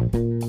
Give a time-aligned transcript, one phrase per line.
[0.00, 0.39] Bye.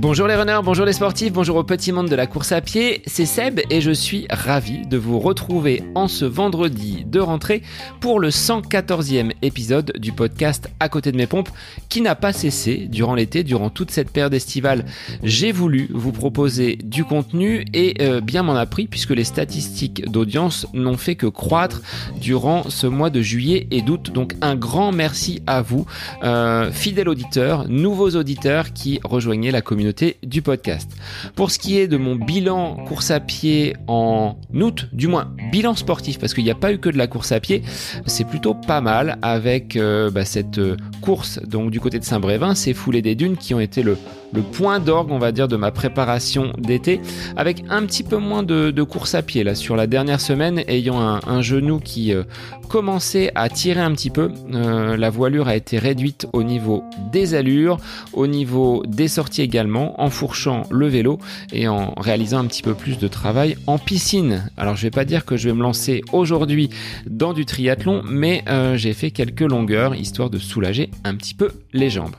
[0.00, 3.02] Bonjour les runners, bonjour les sportifs, bonjour au petit monde de la course à pied,
[3.04, 7.60] c'est Seb et je suis ravi de vous retrouver en ce vendredi de rentrée
[8.00, 11.50] pour le 114e épisode du podcast À côté de mes pompes
[11.90, 14.86] qui n'a pas cessé durant l'été, durant toute cette période estivale.
[15.22, 20.10] J'ai voulu vous proposer du contenu et euh, bien m'en a pris puisque les statistiques
[20.10, 21.82] d'audience n'ont fait que croître
[22.18, 24.12] durant ce mois de juillet et d'août.
[24.14, 25.84] Donc un grand merci à vous,
[26.22, 29.89] euh, fidèles auditeurs, nouveaux auditeurs qui rejoignaient la communauté
[30.22, 30.90] du podcast.
[31.34, 35.74] Pour ce qui est de mon bilan course à pied en août, du moins bilan
[35.74, 37.62] sportif, parce qu'il n'y a pas eu que de la course à pied,
[38.06, 42.54] c'est plutôt pas mal avec euh, bah, cette euh, course donc du côté de Saint-Brévin,
[42.54, 43.96] ces foulées des dunes qui ont été le,
[44.32, 47.00] le point d'orgue, on va dire, de ma préparation d'été,
[47.36, 50.98] avec un petit peu moins de, course à pied là sur la dernière semaine, ayant
[51.00, 52.24] un, genou qui euh,
[52.68, 54.30] commençait à tirer un petit peu.
[54.50, 57.78] la voilure a été réduite au niveau des allures,
[58.12, 61.18] au niveau des sorties également en fourchant le vélo
[61.52, 64.50] et en réalisant un petit peu plus de travail en piscine.
[64.56, 66.70] Alors je vais pas dire que je vais me lancer aujourd'hui
[67.06, 71.50] dans du triathlon, mais euh, j'ai fait quelques longueurs histoire de soulager un petit peu
[71.72, 72.14] les jambes.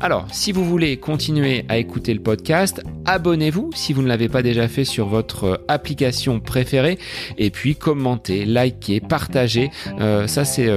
[0.00, 4.42] Alors si vous voulez continuer à écouter le podcast, abonnez-vous si vous ne l'avez pas
[4.42, 6.98] déjà fait sur votre euh, application préférée
[7.38, 9.70] et puis commentez, likez, partagez.
[10.00, 10.68] Euh, ça c'est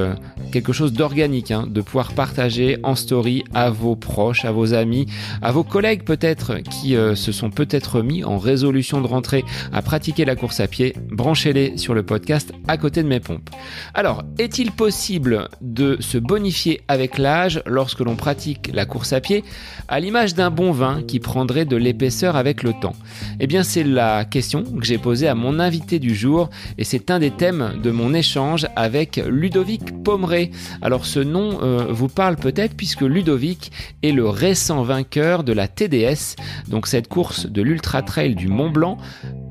[0.51, 5.05] quelque chose d'organique, hein, de pouvoir partager en story à vos proches, à vos amis,
[5.41, 9.81] à vos collègues peut-être qui euh, se sont peut-être mis en résolution de rentrer à
[9.81, 13.49] pratiquer la course à pied, branchez-les sur le podcast à côté de mes pompes.
[13.93, 19.43] Alors, est-il possible de se bonifier avec l'âge lorsque l'on pratique la course à pied?
[19.87, 20.68] À l'image d'un bon
[21.07, 22.95] qui prendrait de l'épaisseur avec le temps
[23.39, 27.11] Eh bien, c'est la question que j'ai posée à mon invité du jour et c'est
[27.11, 30.51] un des thèmes de mon échange avec Ludovic Pomeray.
[30.81, 33.71] Alors, ce nom euh, vous parle peut-être puisque Ludovic
[34.03, 36.35] est le récent vainqueur de la TDS
[36.67, 38.97] donc cette course de l'Ultra Trail du Mont Blanc,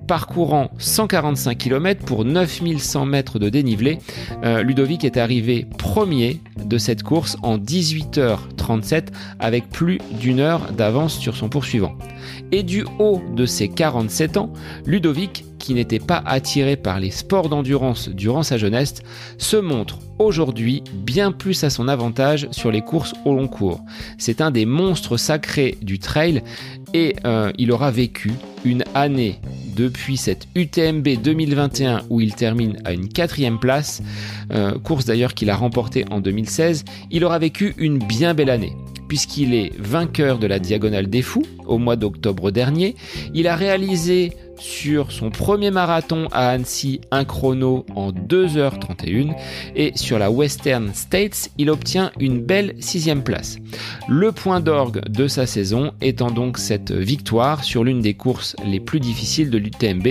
[0.08, 3.98] parcourant 145 km pour 9100 mètres de dénivelé.
[4.42, 9.08] Euh, Ludovic est arrivé premier de cette course en 18h37
[9.38, 11.94] avec plus d'une heure d'avance sur son poursuivant.
[12.50, 14.50] Et du haut de ses 47 ans,
[14.86, 18.94] Ludovic, qui n'était pas attiré par les sports d'endurance durant sa jeunesse,
[19.36, 23.80] se montre aujourd'hui bien plus à son avantage sur les courses au long cours.
[24.16, 26.42] C'est un des monstres sacrés du trail
[26.94, 28.32] et euh, il aura vécu
[28.64, 29.40] une année
[29.76, 34.02] depuis cette UTMB 2021 où il termine à une quatrième place,
[34.52, 38.72] euh, course d'ailleurs qu'il a remportée en 2016, il aura vécu une bien belle année
[39.08, 42.94] puisqu'il est vainqueur de la Diagonale des Fous au mois d'octobre dernier.
[43.34, 49.34] Il a réalisé sur son premier marathon à Annecy un chrono en 2h31
[49.76, 53.58] et sur la Western States il obtient une belle sixième place.
[54.08, 58.80] Le point d'orgue de sa saison étant donc cette victoire sur l'une des courses les
[58.80, 60.08] plus difficiles de l'UTMB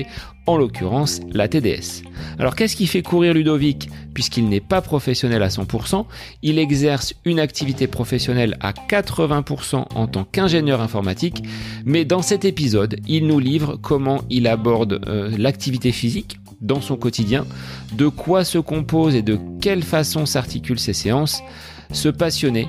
[0.47, 2.03] en l'occurrence la TDS.
[2.39, 3.89] Alors qu'est-ce qui fait courir Ludovic?
[4.13, 6.05] Puisqu'il n'est pas professionnel à 100%,
[6.41, 11.43] il exerce une activité professionnelle à 80% en tant qu'ingénieur informatique,
[11.85, 16.97] mais dans cet épisode, il nous livre comment il aborde euh, l'activité physique dans son
[16.97, 17.45] quotidien,
[17.93, 21.41] de quoi se compose et de quelle façon s'articulent ses séances,
[21.91, 22.67] se passionner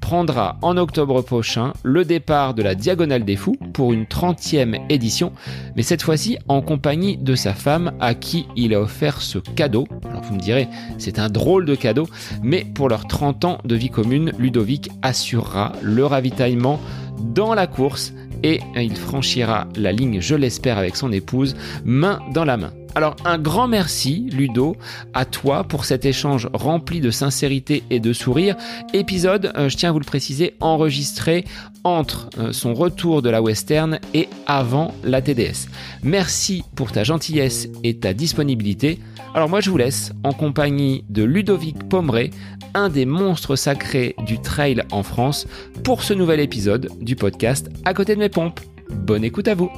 [0.00, 5.32] prendra en octobre prochain le départ de la Diagonale des Fous pour une 30e édition,
[5.76, 9.86] mais cette fois-ci en compagnie de sa femme à qui il a offert ce cadeau.
[10.08, 12.08] Alors vous me direz, c'est un drôle de cadeau,
[12.42, 16.80] mais pour leurs 30 ans de vie commune, Ludovic assurera le ravitaillement
[17.20, 22.44] dans la course et il franchira la ligne, je l'espère, avec son épouse, main dans
[22.44, 22.72] la main.
[22.98, 24.74] Alors un grand merci Ludo
[25.14, 28.56] à toi pour cet échange rempli de sincérité et de sourire.
[28.92, 31.44] Épisode, euh, je tiens à vous le préciser, enregistré
[31.84, 35.68] entre euh, son retour de la western et avant la TDS.
[36.02, 38.98] Merci pour ta gentillesse et ta disponibilité.
[39.32, 42.30] Alors moi je vous laisse en compagnie de Ludovic Pomeray,
[42.74, 45.46] un des monstres sacrés du trail en France,
[45.84, 48.58] pour ce nouvel épisode du podcast À côté de mes pompes.
[48.90, 49.70] Bonne écoute à vous.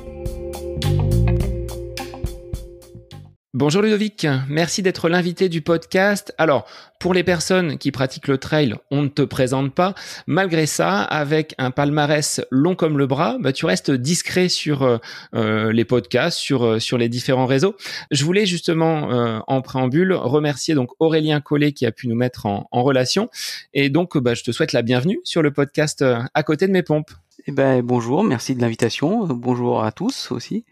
[3.53, 6.33] Bonjour Ludovic, merci d'être l'invité du podcast.
[6.39, 6.69] Alors,
[7.01, 9.97] pour les personnes qui pratiquent le trail, on ne te présente pas.
[10.29, 14.99] Malgré ça, avec un palmarès long comme le bras, bah, tu restes discret sur euh,
[15.35, 17.75] euh, les podcasts, sur, euh, sur les différents réseaux.
[18.13, 22.69] Je voulais justement, en préambule, remercier donc Aurélien Collet qui a pu nous mettre en,
[22.71, 23.31] relation.
[23.75, 26.05] Et donc, bah, je te souhaite la bienvenue sur le podcast
[26.35, 27.11] À côté de mes pompes.
[27.47, 29.27] Eh ben, bonjour, merci de l'invitation.
[29.27, 30.65] Bonjour à tous aussi.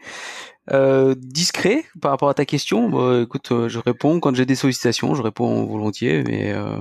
[0.72, 4.54] Euh, discret par rapport à ta question, bah, écoute, euh, je réponds quand j'ai des
[4.54, 6.76] sollicitations, je réponds volontiers, mais euh,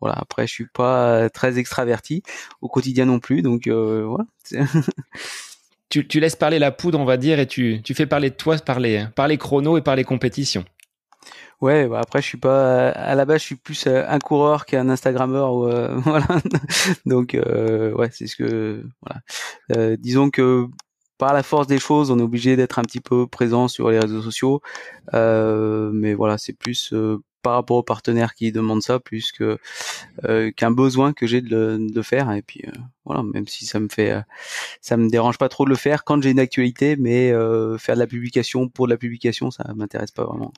[0.00, 0.16] voilà.
[0.18, 2.22] Après, je suis pas très extraverti
[2.60, 4.24] au quotidien non plus, donc voilà.
[5.88, 8.34] tu, tu laisses parler la poudre, on va dire, et tu, tu fais parler de
[8.36, 10.64] toi par les, par les chronos et par les compétitions.
[11.60, 14.88] Ouais, bah après je suis pas à la base je suis plus un coureur qu'un
[14.88, 15.68] Instagrammeur ou
[16.00, 16.26] voilà.
[17.04, 19.96] Donc ouais, c'est ce que voilà.
[19.98, 20.68] disons que
[21.20, 23.98] par la force des choses, on est obligé d'être un petit peu présent sur les
[23.98, 24.62] réseaux sociaux.
[25.12, 26.94] mais voilà, c'est plus
[27.42, 29.58] par rapport aux partenaires qui demandent ça plus que
[30.56, 32.64] qu'un besoin que j'ai de, faire et puis
[33.04, 34.14] voilà même si ça me fait
[34.80, 37.32] ça me dérange pas trop de le faire quand j'ai une actualité mais
[37.78, 40.52] faire de la publication pour de la publication ça m'intéresse pas vraiment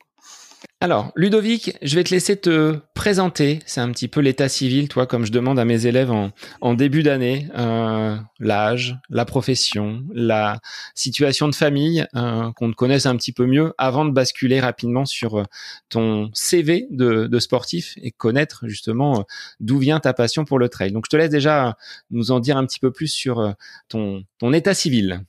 [0.83, 3.61] alors, Ludovic, je vais te laisser te présenter.
[3.67, 7.05] C'est un petit peu l'état civil, toi, comme je demande à mes élèves en, début
[7.05, 7.47] d'année.
[7.57, 10.59] Euh, l'âge, la profession, la
[10.97, 15.05] situation de famille, euh, qu'on te connaisse un petit peu mieux avant de basculer rapidement
[15.05, 15.45] sur euh,
[15.89, 19.25] ton CV de, sportif et connaître justement
[19.61, 20.91] d'où vient ta passion pour le trail.
[20.91, 21.77] Donc, je te laisse déjà
[22.11, 23.55] nous en dire un petit peu plus sur
[23.89, 25.25] ton, ton état civil.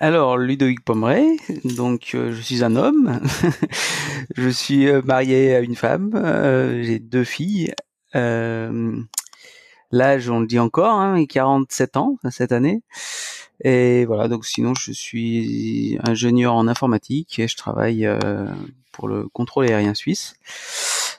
[0.00, 1.36] Alors, Ludovic Pomeray,
[1.76, 3.20] donc euh, je suis un homme,
[4.36, 7.72] je suis euh, marié à une femme, euh, j'ai deux filles.
[8.12, 12.82] L'âge, on le dit encore, hein, 47 ans cette année.
[13.62, 18.08] Et voilà, donc sinon je suis ingénieur en informatique et je travaille
[18.90, 20.34] pour le contrôle aérien suisse.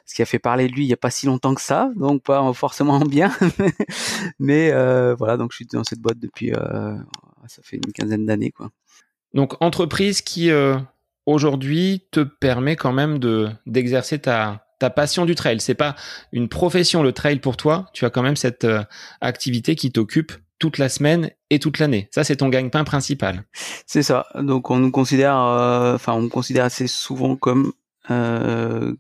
[0.05, 1.91] Ce qui a fait parler de lui il n'y a pas si longtemps que ça,
[1.95, 3.31] donc pas forcément bien.
[4.39, 4.71] mais
[5.15, 6.51] voilà, donc je suis dans cette boîte depuis
[7.47, 8.71] ça fait une quinzaine d'années, quoi.
[9.35, 10.77] Donc, entreprise qui euh,
[11.25, 15.59] aujourd'hui te permet quand même de d'exercer ta ta passion du trail.
[15.59, 15.95] C'est pas
[16.31, 17.89] une profession le trail pour toi.
[17.93, 18.83] Tu as quand même cette euh,
[19.21, 22.07] activité qui t'occupe toute la semaine et toute l'année.
[22.11, 23.43] Ça, c'est ton gagne-pain principal.
[23.85, 24.25] C'est ça.
[24.35, 27.73] Donc, on nous considère, euh, enfin, on me considère assez souvent comme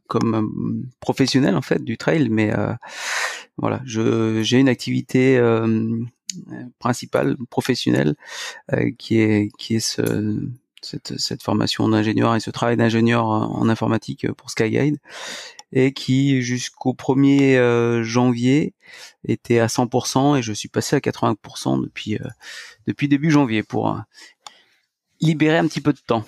[0.07, 2.51] comme professionnel en fait du trail, mais
[3.55, 5.39] voilà, je j'ai une activité
[6.79, 8.15] principal, professionnel,
[8.73, 10.39] euh, qui est qui est ce,
[10.81, 14.97] cette, cette formation d'ingénieur et ce travail d'ingénieur en informatique pour Skyguide
[15.73, 18.73] et qui jusqu'au 1er euh, janvier
[19.27, 22.27] était à 100% et je suis passé à 80% depuis euh,
[22.87, 23.99] depuis début janvier pour
[25.21, 26.25] libérer un petit peu de temps.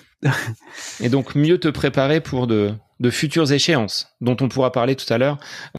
[1.00, 5.12] et donc mieux te préparer pour de de futures échéances dont on pourra parler tout
[5.12, 5.38] à l'heure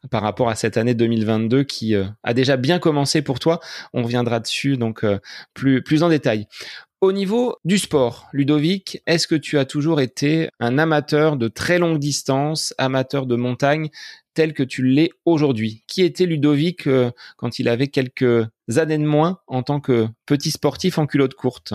[0.09, 3.59] par rapport à cette année 2022 qui euh, a déjà bien commencé pour toi.
[3.93, 5.19] On reviendra dessus donc euh,
[5.53, 6.47] plus, plus en détail.
[7.01, 11.79] Au niveau du sport, Ludovic, est-ce que tu as toujours été un amateur de très
[11.79, 13.89] longue distance, amateur de montagne,
[14.33, 15.85] tel que tu l'es aujourd'hui?
[15.87, 20.51] Qui était Ludovic euh, quand il avait quelques années de moins en tant que petit
[20.51, 21.73] sportif en culotte courte?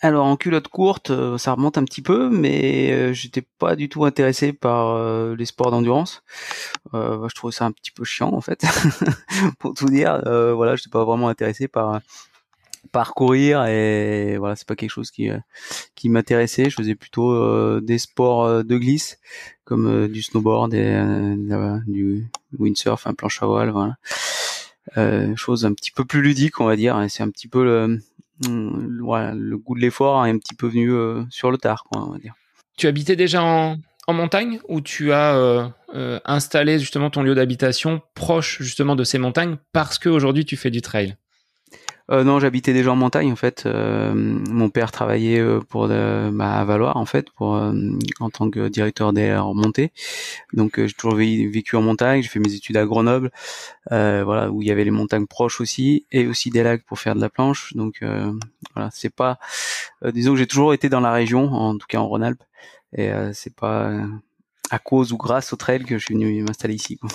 [0.00, 3.88] Alors en culotte courte, euh, ça remonte un petit peu, mais euh, j'étais pas du
[3.88, 6.22] tout intéressé par euh, les sports d'endurance.
[6.92, 8.64] Bah, je trouvais ça un petit peu chiant en fait,
[9.58, 10.20] pour tout dire.
[10.24, 12.00] voilà, j'étais pas vraiment intéressé par
[12.92, 15.30] par courir et voilà, c'est pas quelque chose qui
[15.96, 16.70] qui m'intéressait.
[16.70, 19.18] Je faisais plutôt des sports de glisse
[19.64, 21.02] comme du snowboard et
[21.86, 23.96] du windsurf, un planche à voile, voilà.
[25.36, 27.04] chose un petit peu plus ludique, on va dire.
[27.08, 27.98] C'est un petit peu le
[28.40, 31.84] voilà, le goût de l'effort est un petit peu venu euh, sur le tard.
[32.76, 33.76] Tu habitais déjà en,
[34.06, 39.04] en montagne ou tu as euh, euh, installé justement ton lieu d'habitation proche justement de
[39.04, 41.16] ces montagnes parce qu'aujourd'hui tu fais du trail?
[42.10, 43.64] Euh, non, j'habitais déjà en montagne en fait.
[43.66, 48.68] Euh, mon père travaillait euh, pour bah, à Valoir en fait, pour en tant que
[48.68, 49.92] directeur d'air en montée.
[50.54, 52.22] Donc j'ai toujours vécu en montagne.
[52.22, 53.30] J'ai fait mes études à Grenoble,
[53.90, 57.14] voilà où il y avait les montagnes proches aussi et aussi des lacs pour faire
[57.14, 57.74] de la planche.
[57.74, 58.02] Donc
[58.74, 59.38] voilà, c'est pas,
[60.02, 62.42] disons que j'ai toujours été dans la région, en tout cas en Rhône-Alpes,
[62.96, 63.92] et c'est pas
[64.70, 66.96] à cause ou grâce au trail que je suis venu m'installer ici.
[66.96, 67.10] Quoi.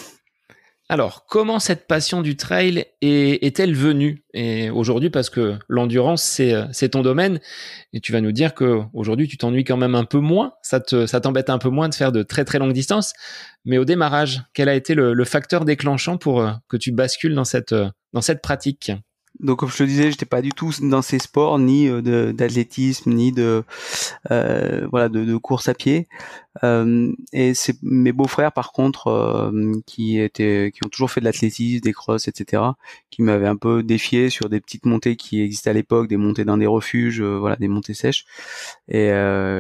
[0.94, 4.24] Alors, comment cette passion du trail est, elle venue?
[4.36, 7.40] Et aujourd'hui, parce que l'endurance, euh, c'est, ton domaine,
[7.94, 10.80] et tu vas nous dire que aujourd'hui, tu t'ennuies quand même un peu moins, ça
[10.80, 13.14] t'embête un peu moins de faire de très très longues distances.
[13.66, 17.34] Mais au démarrage, quel a été le, le facteur déclenchant pour euh, que tu bascules
[17.34, 18.92] dans cette, euh, dans cette pratique?
[19.40, 23.12] Donc comme je te disais, j'étais pas du tout dans ces sports, ni euh, d'athlétisme,
[23.12, 23.64] ni de
[24.32, 26.08] euh, voilà de, de, course à pied.
[26.64, 31.26] Euh, et c'est mes beaux-frères par contre euh, qui étaient qui ont toujours fait de
[31.26, 32.62] l'athlétisme, des crosses, etc.
[33.10, 36.46] qui m'avaient un peu défié sur des petites montées qui existaient à l'époque, des montées
[36.46, 38.26] dans des refuges, euh, voilà, des montées sèches.
[38.88, 39.10] Et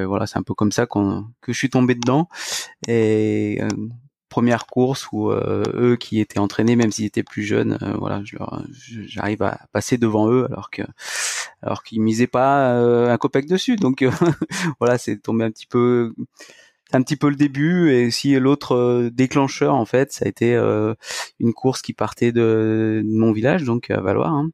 [0.06, 2.28] voilà, c'est un peu comme ça qu'on que je suis tombé dedans.
[2.88, 3.60] Et
[4.34, 8.24] première course où euh, eux qui étaient entraînés, même s'ils étaient plus jeunes, euh, voilà,
[9.06, 10.82] j'arrive à passer devant eux alors que
[11.62, 13.76] alors qu'ils misaient pas euh, un copec dessus.
[13.76, 14.04] Donc
[14.80, 16.16] voilà, c'est tombé un petit peu
[16.94, 20.56] un petit peu le début et si l'autre déclencheur en fait, ça a été
[21.40, 24.30] une course qui partait de, mon village, donc à Valois.
[24.30, 24.50] Hein.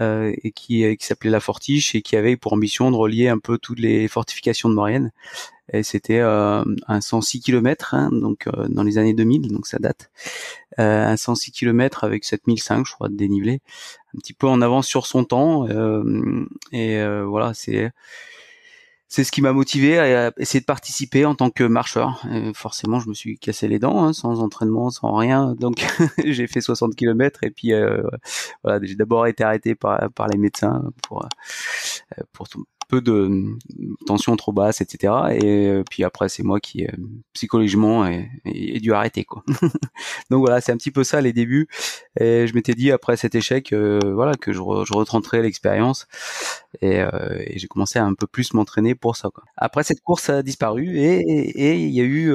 [0.00, 3.38] Euh, et qui, qui s'appelait la Fortiche et qui avait pour ambition de relier un
[3.38, 5.12] peu toutes les fortifications de Maurienne.
[5.72, 9.78] Et c'était euh, un 106 km, hein, donc euh, dans les années 2000, donc ça
[9.78, 10.10] date.
[10.78, 13.60] Euh, un 106 km avec 7005, je crois, de dénivelé,
[14.14, 15.66] un petit peu en avance sur son temps.
[16.72, 17.90] et voilà, c'est
[19.12, 22.24] c'est ce qui m'a motivé à essayer de participer en tant que marcheur.
[22.54, 25.54] forcément, je me suis cassé les dents, hein, sans entraînement, sans rien.
[25.60, 25.84] Donc,
[26.24, 28.02] j'ai fait 60 km et puis euh,
[28.64, 31.28] voilà, j'ai d'abord été arrêté par, par les médecins pour
[32.32, 32.48] pour
[32.88, 33.56] peu de
[34.06, 35.12] tension trop basse, etc.
[35.40, 36.90] Et euh, puis après, c'est moi qui euh,
[37.32, 39.42] psychologiquement ai, dû arrêter quoi.
[40.30, 41.68] Donc voilà, c'est un petit peu ça les débuts.
[42.18, 46.06] Et je m'étais dit après cet échec, euh, voilà, que je, je retenterais l'expérience.
[46.80, 47.02] Et,
[47.56, 49.28] j'ai commencé à un peu plus m'entraîner pour ça.
[49.32, 49.44] Quoi.
[49.56, 52.32] Après cette course a disparu et il y a eu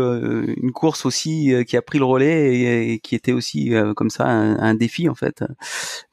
[0.61, 4.75] une course aussi qui a pris le relais et, qui était aussi comme ça un,
[4.75, 5.43] défi en fait.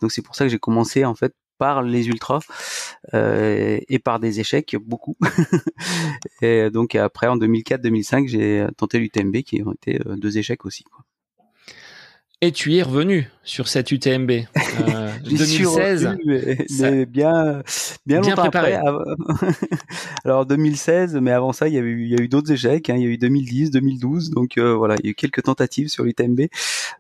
[0.00, 2.40] Donc c'est pour ça que j'ai commencé en fait par les ultras
[3.14, 5.16] euh, et par des échecs beaucoup.
[6.42, 10.85] et donc après en 2004-2005 j'ai tenté l'UTMB qui ont été euh, deux échecs aussi.
[10.85, 11.03] Quoi.
[12.45, 14.31] Et tu es revenu sur cette UTMB.
[14.31, 16.19] Euh, 2016.
[16.27, 17.63] mais, bien,
[18.05, 18.75] bien, préparé.
[18.75, 19.55] Après.
[20.27, 22.91] Alors 2016, mais avant ça, il y a eu, d'autres échecs.
[22.91, 22.97] Hein.
[22.99, 24.29] Il y a eu 2010, 2012.
[24.29, 26.49] Donc euh, voilà, il y a eu quelques tentatives sur l'UTMB,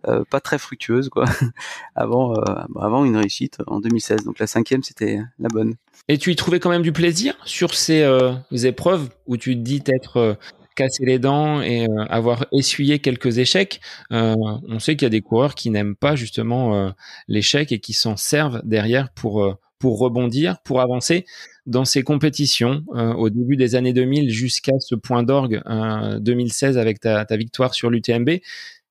[0.08, 1.26] euh, pas très fructueuses quoi.
[1.94, 2.42] avant, euh,
[2.80, 4.24] avant une réussite en 2016.
[4.24, 5.74] Donc la cinquième, c'était la bonne.
[6.08, 9.60] Et tu y trouvais quand même du plaisir sur ces euh, épreuves où tu te
[9.60, 10.38] dis être
[10.74, 13.80] casser les dents et euh, avoir essuyé quelques échecs.
[14.12, 14.34] Euh,
[14.68, 16.90] on sait qu'il y a des coureurs qui n'aiment pas justement euh,
[17.28, 21.26] l'échec et qui s'en servent derrière pour pour rebondir, pour avancer
[21.66, 25.60] dans ces compétitions au début des années 2000 jusqu'à ce point d'orgue
[26.20, 28.38] 2016 avec ta, ta victoire sur l'UTMB.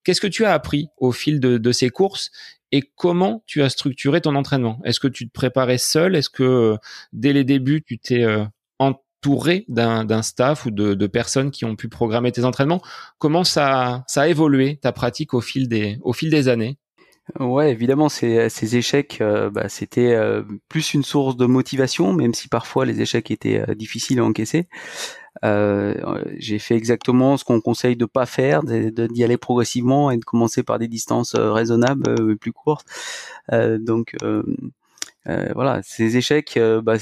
[0.03, 2.29] Qu'est-ce que tu as appris au fil de, de, ces courses
[2.71, 4.81] et comment tu as structuré ton entraînement?
[4.83, 6.15] Est-ce que tu te préparais seul?
[6.15, 6.75] Est-ce que
[7.11, 8.25] dès les débuts tu t'es
[9.23, 12.81] entouré d'un staff ou de, personnes qui ont pu programmer tes entraînements.
[13.19, 16.77] Comment ça, ça a évolué ta pratique au fil des, au fil des années?
[17.39, 22.33] Ouais, évidemment, ces, ces échecs, euh, bah, c'était euh, plus une source de motivation, même
[22.33, 24.67] si parfois les échecs étaient euh, difficiles à encaisser.
[26.37, 30.25] j'ai fait exactement ce qu'on conseille de pas faire, d'y de, aller progressivement et de
[30.25, 32.85] commencer par des distances raisonnables, plus courtes.
[33.79, 34.15] donc
[35.25, 36.97] voilà, ces échecs, bah,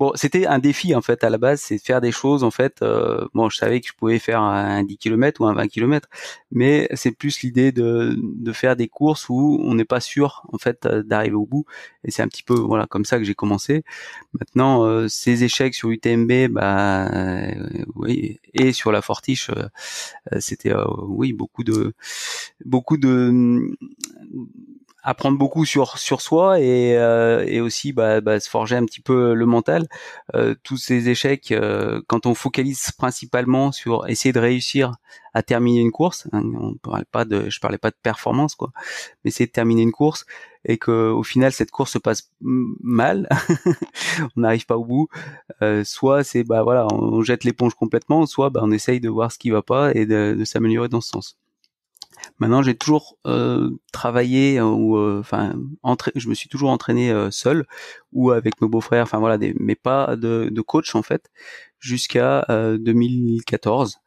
[0.00, 2.50] Bon, c'était un défi en fait à la base, c'est de faire des choses en
[2.50, 2.80] fait.
[2.80, 6.08] Euh, bon, je savais que je pouvais faire un 10 km ou un 20 km,
[6.50, 10.56] mais c'est plus l'idée de, de faire des courses où on n'est pas sûr en
[10.56, 11.66] fait euh, d'arriver au bout.
[12.04, 13.84] Et c'est un petit peu voilà comme ça que j'ai commencé.
[14.32, 19.50] Maintenant, euh, ces échecs sur UTMB, bah euh, oui, et sur la Fortiche,
[20.38, 21.92] c'était oui beaucoup de
[22.64, 23.76] beaucoup de
[25.02, 29.00] apprendre beaucoup sur sur soi et, euh, et aussi bah, bah, se forger un petit
[29.00, 29.86] peu le mental.
[30.34, 34.92] Euh, tous ces échecs, euh, quand on focalise principalement sur essayer de réussir
[35.34, 38.72] à terminer une course, hein, on parle pas de, je parlais pas de performance quoi,
[39.24, 40.26] mais c'est de terminer une course
[40.64, 43.28] et que au final cette course se passe mal,
[44.36, 45.08] on n'arrive pas au bout.
[45.84, 49.38] Soit c'est bah voilà, on jette l'éponge complètement, soit bah, on essaye de voir ce
[49.38, 51.38] qui va pas et de s'améliorer dans ce sens.
[52.40, 55.54] Maintenant, j'ai toujours euh, travaillé euh, ou euh, enfin
[56.16, 57.66] je me suis toujours entraîné seul
[58.12, 61.30] ou avec mes beaux-frères, enfin voilà, des, mais pas de, coach en fait
[61.78, 64.00] jusqu'à 2014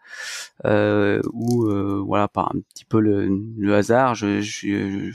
[1.34, 1.68] où
[2.06, 5.12] voilà par un petit peu le, hasard, je, je,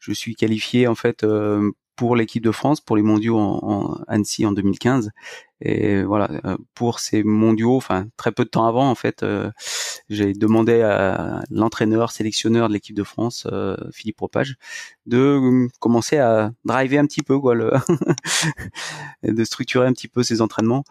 [0.00, 1.24] je, suis qualifié en fait
[1.98, 5.10] pour l'équipe de France pour les mondiaux en, Annecy en 2015
[5.60, 6.30] et voilà
[6.74, 9.24] pour ces mondiaux enfin très peu de temps avant en fait
[10.08, 14.56] j'ai demandé à l'entraîneur, sélectionneur de l'équipe de France, euh, Philippe Propage,
[15.06, 17.72] de euh, commencer à driver un petit peu, quoi, le
[19.22, 20.84] de structurer un petit peu ses entraînements.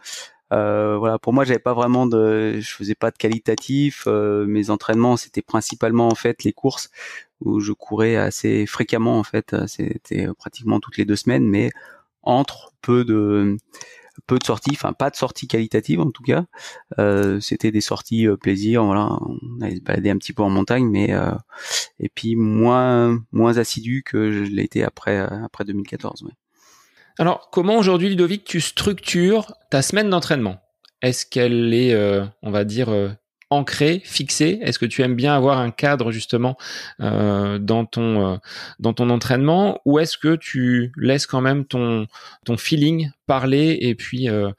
[0.53, 4.03] Euh, voilà, pour moi, j'avais pas vraiment de, je faisais pas de qualitatif.
[4.07, 6.89] Euh, mes entraînements, c'était principalement en fait les courses
[7.41, 9.20] où je courais assez fréquemment.
[9.20, 11.72] En fait, c'était pratiquement toutes les deux semaines, mais
[12.24, 13.58] entre peu de
[14.25, 16.46] peu de sorties, enfin pas de sorties qualitatives en tout cas.
[16.98, 20.50] Euh, c'était des sorties euh, plaisir, voilà, on allait se balader un petit peu en
[20.50, 21.32] montagne, mais euh,
[22.00, 26.25] et puis moins moins assidu que je été après après 2014.
[27.20, 30.58] Alors comment aujourd'hui Ludovic tu structures ta semaine d'entraînement?
[31.01, 31.96] Est-ce qu'elle est,
[32.41, 32.89] on va dire
[33.50, 36.58] ancré, fixé Est-ce que tu aimes bien avoir un cadre justement
[37.00, 38.38] euh, dans ton euh,
[38.80, 42.08] dans ton entraînement, ou est-ce que tu laisses quand même ton
[42.46, 44.51] ton feeling parler et puis euh,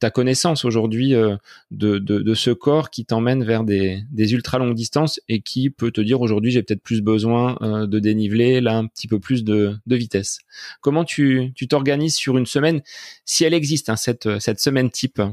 [0.00, 1.38] ta connaissance aujourd'hui de,
[1.70, 5.90] de, de ce corps qui t'emmène vers des des ultra longues distances et qui peut
[5.90, 9.76] te dire aujourd'hui j'ai peut-être plus besoin de dénivelé, là un petit peu plus de
[9.86, 10.40] de vitesse.
[10.80, 12.82] Comment tu tu t'organises sur une semaine
[13.24, 15.22] si elle existe hein, cette cette semaine type?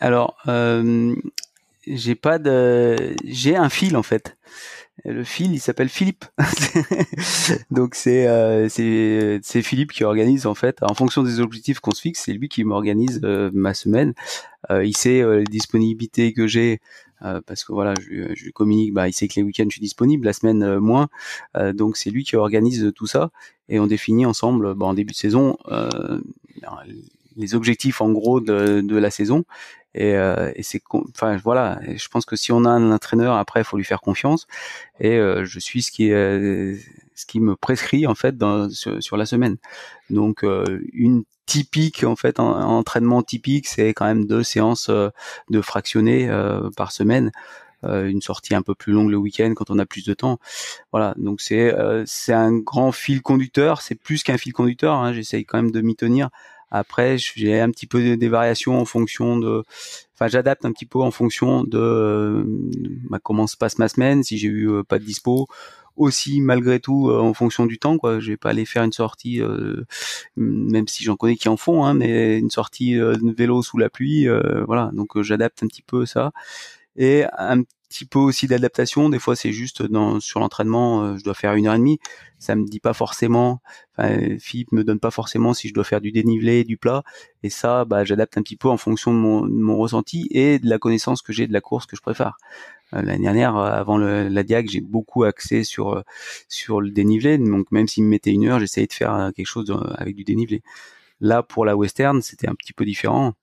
[0.00, 1.14] Alors, euh,
[1.86, 4.36] j'ai pas de, j'ai un fil en fait.
[5.04, 6.24] Le fil, il s'appelle Philippe.
[7.70, 11.90] Donc c'est euh, c'est c'est Philippe qui organise en fait en fonction des objectifs qu'on
[11.90, 12.22] se fixe.
[12.24, 14.14] C'est lui qui m'organise euh, ma semaine.
[14.70, 16.80] Euh, il sait les disponibilités que j'ai
[17.46, 18.92] parce que voilà, je, je communique.
[18.92, 21.08] Bah, il sait que les week-ends je suis disponible, la semaine moins.
[21.72, 23.30] donc c'est lui qui organise tout ça
[23.70, 25.56] et on définit ensemble bah, en début de saison
[27.36, 29.44] les objectifs en gros de, de la saison
[29.94, 33.60] et, euh, et c'est enfin voilà je pense que si on a un entraîneur après
[33.60, 34.46] il faut lui faire confiance
[35.00, 36.78] et euh, je suis ce qui est
[37.14, 39.56] ce qui me prescrit en fait dans, sur, sur la semaine
[40.10, 45.60] donc euh, une typique en fait un, entraînement typique c'est quand même deux séances de
[45.60, 46.28] fractionnés
[46.76, 47.30] par semaine
[47.82, 50.38] une sortie un peu plus longue le week-end quand on a plus de temps.
[50.90, 51.70] Voilà, donc c'est
[52.06, 53.82] c'est un grand fil conducteur.
[53.82, 54.94] C'est plus qu'un fil conducteur.
[54.94, 56.30] Hein, J'essaye quand même de m'y tenir
[56.74, 59.62] après, j'ai un petit peu des variations en fonction de,
[60.14, 62.44] enfin, j'adapte un petit peu en fonction de euh,
[63.08, 65.46] bah, comment se passe ma semaine, si j'ai eu euh, pas de dispo,
[65.96, 68.18] aussi malgré tout euh, en fonction du temps quoi.
[68.18, 69.40] Je vais pas aller faire une sortie
[70.36, 73.88] même si j'en connais qui en font hein, mais une sortie de vélo sous la
[73.88, 74.26] pluie
[74.66, 74.90] voilà.
[74.94, 76.32] Donc j'adapte un petit peu ça.
[76.96, 79.08] Et un petit peu aussi d'adaptation.
[79.08, 81.98] Des fois, c'est juste dans sur l'entraînement, euh, je dois faire une heure et demie.
[82.38, 83.60] Ça me dit pas forcément.
[83.96, 87.02] Enfin, Philippe me donne pas forcément si je dois faire du dénivelé, du plat.
[87.42, 90.58] Et ça, bah, j'adapte un petit peu en fonction de mon, de mon ressenti et
[90.58, 92.36] de la connaissance que j'ai de la course que je préfère.
[92.94, 96.02] Euh, l'année dernière, euh, avant le, la diag, j'ai beaucoup axé sur
[96.48, 97.38] sur le dénivelé.
[97.38, 100.62] Donc même s'il me mettait une heure, j'essayais de faire quelque chose avec du dénivelé.
[101.20, 103.34] Là, pour la western, c'était un petit peu différent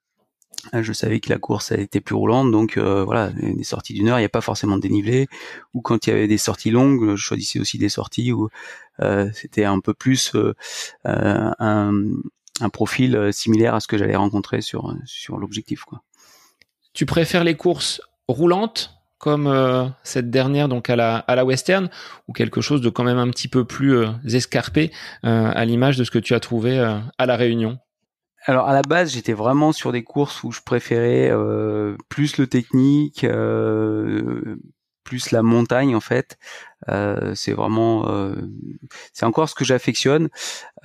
[0.74, 4.20] je savais que la course été plus roulante, donc euh, voilà, des sorties d'une heure,
[4.20, 5.28] il n'y a pas forcément de dénivelé.
[5.74, 8.50] Ou quand il y avait des sorties longues, je choisissais aussi des sorties où
[9.02, 10.54] euh, c'était un peu plus euh,
[11.04, 11.92] un,
[12.72, 15.86] profil similaire à ce que j'allais rencontrer sur sur l'objectif.
[16.94, 21.90] Tu préfères les courses roulantes comme cette dernière donc à la à la western
[22.28, 24.92] ou quelque chose de quand même un petit peu plus escarpé
[25.24, 27.80] à l'image de ce que tu as trouvé à la Réunion?
[28.46, 32.48] Alors à la base, j'étais vraiment sur des courses où je préférais euh, plus le
[32.48, 34.56] technique, euh,
[35.04, 36.38] plus la montagne en fait.
[36.90, 38.08] Euh, c'est vraiment,
[39.14, 40.30] c'est encore ce que j'affectionne.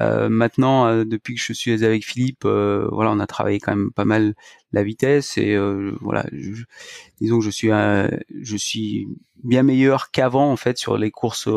[0.01, 4.35] maintenant, depuis que je suis avec Philippe, voilà, on a travaillé quand même pas mal
[4.73, 5.57] la vitesse et
[6.01, 6.27] voilà,
[7.21, 9.09] disons que je suis, je suis
[9.43, 11.49] bien meilleur qu'avant en fait sur les courses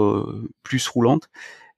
[0.63, 1.29] plus roulantes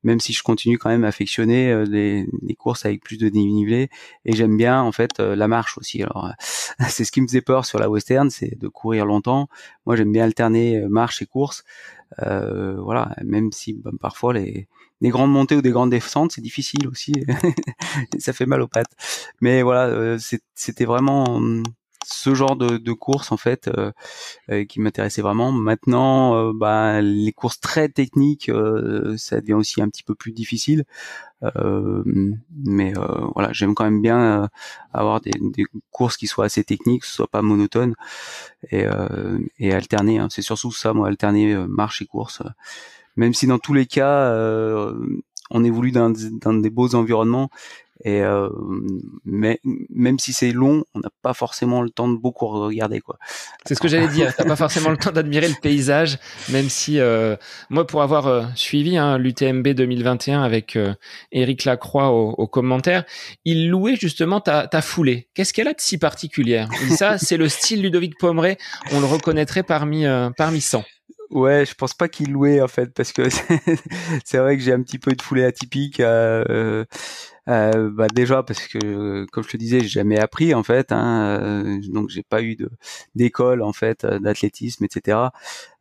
[0.04, 3.90] même si je continue quand même à affectionner euh, les, courses avec plus de dénivelé
[4.26, 6.02] et j'aime bien en fait euh, la marche aussi.
[6.04, 6.32] Alors euh,
[6.90, 9.48] c'est ce qui me faisait peur sur la western, c'est de courir longtemps.
[9.86, 11.64] Moi j'aime bien alterner marche et course.
[12.18, 14.68] voilà, même si bah, parfois les,
[15.02, 17.14] des grandes montées ou des grandes descentes, c'est difficile aussi.
[18.20, 18.94] ça fait mal aux pattes.
[19.42, 20.18] Mais voilà,
[20.54, 21.64] c'était vraiment hum,
[22.04, 23.92] ce genre de, de course en fait euh,
[24.50, 25.52] euh, qui m'intéressait vraiment.
[25.52, 28.52] Maintenant, euh, bah, les courses très techniques,
[29.18, 30.84] ça devient aussi un petit peu plus difficile.
[31.44, 32.94] mais
[33.34, 34.50] voilà, j'aime quand même bien
[34.94, 37.96] avoir des, des, courses qui soient assez techniques, ce soit pas monotone
[38.72, 38.86] et,
[39.60, 40.20] et alterner.
[40.20, 40.28] Hein.
[40.30, 42.44] C'est surtout ça, moi, alterner marche et course.
[43.16, 44.34] Même si dans tous les cas,
[45.50, 47.50] on évolue dans, dans des beaux environnements
[48.04, 48.50] et euh,
[49.26, 49.60] mais
[49.90, 53.18] même si c'est long, on n'a pas forcément le temps de beaucoup regarder quoi.
[53.66, 54.34] C'est ce que j'allais dire.
[54.36, 56.18] T'as pas forcément le temps d'admirer le paysage,
[56.50, 57.36] même si euh,
[57.70, 60.78] moi pour avoir euh, suivi hein, l'UTMB 2021 avec
[61.32, 63.04] Eric Lacroix au, au, commentaire,
[63.46, 65.30] il louait justement ta, ta foulée.
[65.34, 66.70] Qu'est-ce qu'elle a de si particulière?
[66.84, 68.58] Et ça, c'est le style Ludovic Pomeray.
[68.92, 70.06] On le reconnaîtrait parmi
[70.38, 70.84] parmi 100.
[71.32, 73.30] Ouais, je pense pas qu'il louait en fait parce que
[74.26, 76.02] c'est vrai que j'ai un petit peu de foulée atypique.
[76.02, 76.84] Euh,
[77.50, 81.40] euh, bah déjà parce que comme je te disais, j'ai jamais appris en fait, hein,
[81.42, 82.70] euh, donc j'ai pas eu de
[83.16, 85.18] d'école en fait d'athlétisme, etc.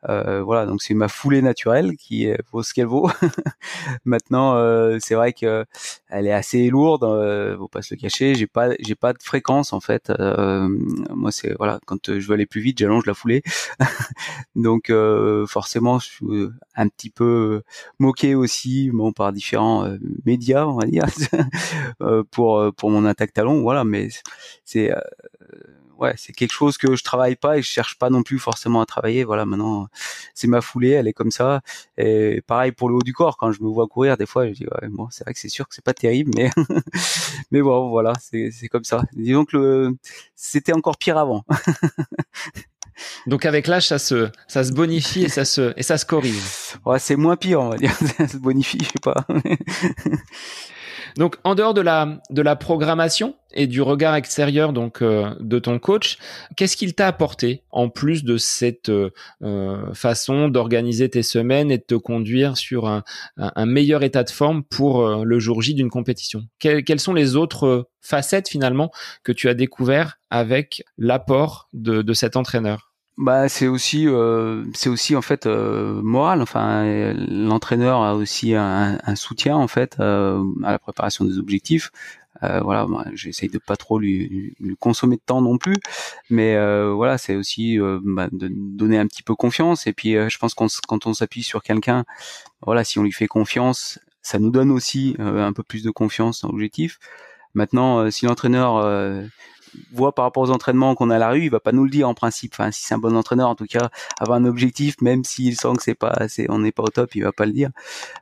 [0.08, 3.10] Euh, voilà, donc c'est ma foulée naturelle qui vaut ce qu'elle vaut.
[4.04, 5.64] Maintenant, euh, c'est vrai que
[6.08, 8.34] elle est assez lourde, euh, faut pas se le cacher.
[8.34, 10.10] J'ai pas, j'ai pas de fréquence en fait.
[10.10, 10.68] Euh,
[11.14, 13.42] moi, c'est voilà, quand je veux aller plus vite, j'allonge la foulée.
[14.54, 14.92] donc
[15.48, 16.26] forcément, je suis
[16.74, 17.62] un petit peu
[17.98, 19.86] moqué aussi, bon, par différents
[20.24, 21.06] médias, on va dire.
[22.30, 23.62] pour pour mon attaque talon.
[23.62, 24.08] Voilà, mais
[24.64, 24.92] c'est
[26.00, 28.80] ouais, c'est quelque chose que je travaille pas et je cherche pas non plus forcément
[28.80, 29.22] à travailler.
[29.24, 29.88] Voilà, maintenant
[30.34, 31.60] c'est ma foulée, elle est comme ça.
[31.98, 34.52] Et pareil pour le haut du corps, quand je me vois courir, des fois je
[34.52, 36.50] dis ouais, bon, c'est vrai que c'est sûr que c'est pas terrible, mais
[37.50, 39.02] mais bon, voilà, c'est c'est comme ça.
[39.12, 39.96] Disons que le
[40.34, 41.44] c'était encore pire avant.
[43.26, 46.36] Donc avec l'âge, ça se, ça se bonifie et ça se, et ça se corrige.
[46.84, 47.94] Ouais, c'est moins pire, on va dire.
[48.18, 49.26] ça se bonifie, je sais pas.
[51.16, 55.58] Donc en dehors de la de la programmation et du regard extérieur donc euh, de
[55.58, 56.18] ton coach,
[56.56, 59.10] qu'est-ce qu'il t'a apporté en plus de cette euh,
[59.42, 63.02] euh, façon d'organiser tes semaines et de te conduire sur un,
[63.36, 66.46] un meilleur état de forme pour le jour J d'une compétition?
[66.58, 68.90] Quelles sont les autres facettes finalement
[69.24, 72.89] que tu as découvert avec l'apport de, de cet entraîneur?
[73.20, 76.40] Bah c'est aussi euh, c'est aussi en fait euh, moral.
[76.40, 81.90] Enfin l'entraîneur a aussi un, un, soutien en fait euh, à la préparation des objectifs.
[82.42, 85.76] Euh, voilà j'essaye de pas trop lui, lui, consommer de temps non plus.
[86.30, 89.86] Mais euh, voilà c'est aussi bah, de donner un petit peu confiance.
[89.86, 92.04] Et puis je pense qu'on quand on s'appuie sur quelqu'un
[92.62, 96.42] voilà si on lui fait confiance ça nous donne aussi un peu plus de confiance
[96.42, 96.98] dans l'objectif
[97.54, 99.28] maintenant si l'entraîneur
[99.92, 101.90] voit par rapport aux entraînements qu'on a à la rue, il va pas nous le
[101.90, 102.52] dire en principe.
[102.54, 105.72] Enfin, si c'est un bon entraîneur, en tout cas, avoir un objectif, même s'il sent
[105.76, 107.70] que c'est pas, c'est, on n'est pas au top, il va pas le dire.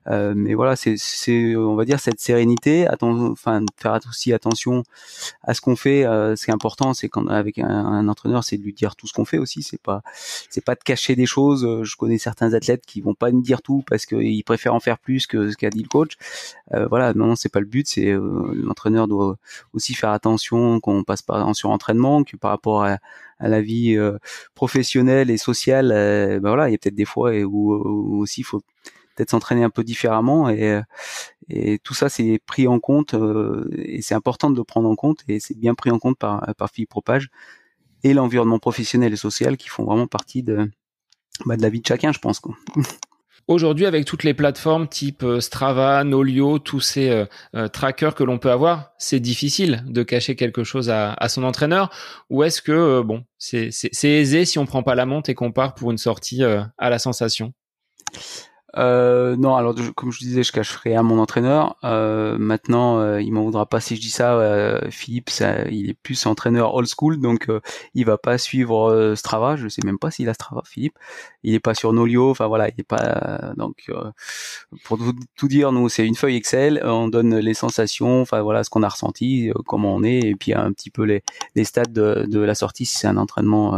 [0.08, 0.96] Euh, mais voilà, c'est,
[1.56, 4.82] on va dire cette sérénité, attends, enfin, faire aussi attention
[5.42, 6.04] à ce qu'on fait.
[6.04, 9.06] Euh, ce qui est important, c'est quand avec un, entraîneur, c'est de lui dire tout
[9.06, 9.62] ce qu'on fait aussi.
[9.62, 10.02] C'est pas,
[10.50, 11.82] c'est pas de cacher des choses.
[11.82, 14.98] Je connais certains athlètes qui vont pas nous dire tout parce qu'ils préfèrent en faire
[14.98, 16.16] plus que ce qu'a dit le coach.
[16.74, 17.86] Euh, voilà, non, c'est pas le but.
[17.88, 19.36] C'est euh, l'entraîneur doit
[19.72, 22.98] aussi faire attention qu'on passe pas en surentraînement, que par rapport à,
[23.40, 24.18] la vie euh,
[24.54, 28.44] professionnelle et sociale, euh, ben voilà, il y a peut-être des fois où, aussi il
[28.44, 28.60] faut
[29.14, 30.80] peut-être s'entraîner un peu différemment et,
[31.48, 34.96] et tout ça c'est pris en compte euh, et c'est important de le prendre en
[34.96, 37.30] compte et c'est bien pris en compte par par Philippe Propage
[38.04, 40.68] et l'environnement professionnel et social qui font vraiment partie de
[41.46, 42.40] bah, de la vie de chacun, je pense.
[42.40, 42.54] Quoi.
[43.48, 47.24] Aujourd'hui, avec toutes les plateformes type euh, Strava, Nolio, tous ces euh,
[47.56, 51.90] euh, trackers que l'on peut avoir, c'est difficile de cacher quelque chose à, son entraîneur.
[52.28, 53.70] Ou est-ce que bon, c'est
[54.04, 56.98] aisé si on prend pas la monte et qu'on part pour une sortie à la
[56.98, 57.54] sensation?
[58.76, 61.76] Euh, non, alors comme je disais, je cacherai à mon entraîneur.
[61.84, 64.34] Euh, maintenant, euh, il m'en voudra pas si je dis ça.
[64.34, 65.30] Euh, Philippe,
[65.70, 67.60] il est plus entraîneur old school, donc euh,
[67.94, 69.56] il va pas suivre Strava.
[69.56, 70.98] Je sais même pas s'il a Strava, Philippe.
[71.42, 72.30] Il est pas sur Nolio.
[72.30, 73.52] Enfin voilà, il est pas.
[73.56, 73.90] donc
[74.84, 74.98] pour
[75.36, 76.82] tout, dire, nous c'est une feuille Excel.
[76.84, 78.20] On donne les sensations.
[78.20, 81.22] Enfin voilà, ce qu'on a ressenti, comment on est, et puis un petit peu les,
[81.54, 83.70] les stades de, de la sortie si c'est un entraînement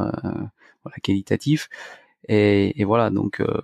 [0.85, 1.69] voilà, qualitatif.
[2.33, 3.61] Et, voilà, donc euh,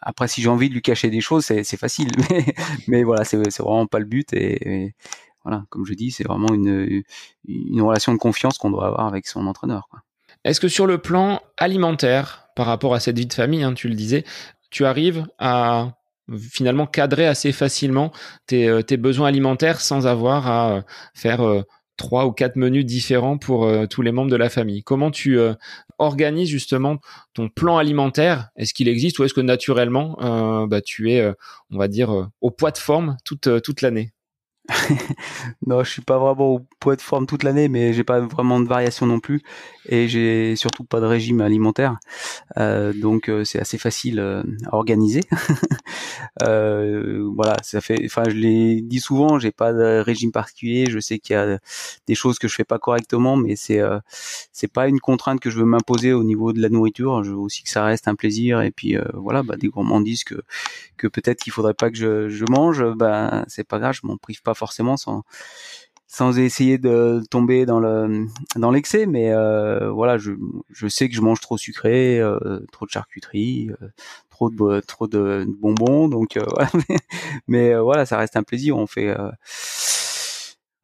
[0.00, 2.46] après, si j'ai envie de lui cacher des choses, c'est facile, mais,
[2.88, 4.32] mais voilà, c'est vraiment pas le but.
[4.32, 4.94] Et,
[5.44, 7.02] voilà, comme je dis, c'est vraiment une,
[7.78, 9.86] relation de confiance qu'on doit avoir avec son entraîneur.
[10.44, 13.90] Est-ce que sur le plan alimentaire, par rapport à cette vie de famille, hein, tu
[13.90, 14.24] le disais,
[14.70, 15.92] tu arrives à
[16.38, 18.12] finalement cadrer assez facilement
[18.46, 21.62] tes, euh, besoins alimentaires sans avoir à faire euh,
[22.00, 24.82] trois ou quatre menus différents pour euh, tous les membres de la famille.
[24.82, 25.52] Comment tu euh,
[25.98, 26.96] organises justement
[27.34, 28.48] ton plan alimentaire?
[28.56, 31.30] Est-ce qu'il existe ou est-ce que naturellement euh, bah, tu es,
[31.70, 34.12] on va dire, au poids de forme toute, toute l'année?
[35.66, 38.60] non, je suis pas vraiment au poids de forme toute l'année, mais j'ai pas vraiment
[38.60, 39.42] de variation non plus,
[39.86, 41.98] et j'ai surtout pas de régime alimentaire,
[42.58, 45.22] euh, donc euh, c'est assez facile euh, à organiser.
[46.40, 51.18] voilà, ça fait, enfin je l'ai dit souvent, j'ai pas de régime particulier, je sais
[51.18, 51.58] qu'il y a
[52.06, 53.80] des choses que je fais pas correctement, mais c'est
[54.52, 57.22] c'est pas une contrainte que je veux m'imposer au niveau de la nourriture.
[57.24, 60.36] Je veux aussi que ça reste un plaisir, et puis voilà, bah, des gourmandises que
[60.96, 64.16] que peut-être qu'il faudrait pas que je, je mange, ben c'est pas grave, je m'en
[64.16, 65.22] prive pas forcément sans
[66.12, 70.32] sans essayer de tomber dans le dans l'excès mais euh, voilà je,
[70.68, 73.86] je sais que je mange trop sucré euh, trop de charcuterie euh,
[74.28, 76.68] trop de trop de bonbons donc voilà.
[77.46, 79.16] mais voilà ça reste un plaisir on fait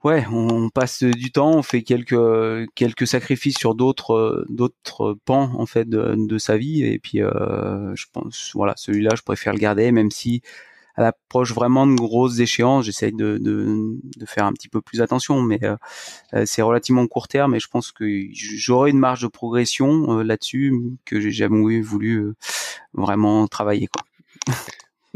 [0.05, 5.67] ouais on, passe du temps on fait quelques quelques sacrifices sur d'autres d'autres pans en
[5.67, 9.91] fait de, de sa vie et puis je pense voilà celui-là je préfère le garder
[9.91, 10.43] même si
[10.97, 15.03] à l'approche vraiment de grosses échéances, j'essaye de, de, de, faire un petit peu plus
[15.03, 15.77] attention, mais euh,
[16.35, 20.23] euh, c'est relativement court terme et je pense que j'aurai une marge de progression euh,
[20.23, 22.33] là-dessus que j'ai jamais voulu
[22.95, 23.89] vraiment travailler.
[23.89, 24.55] Quoi.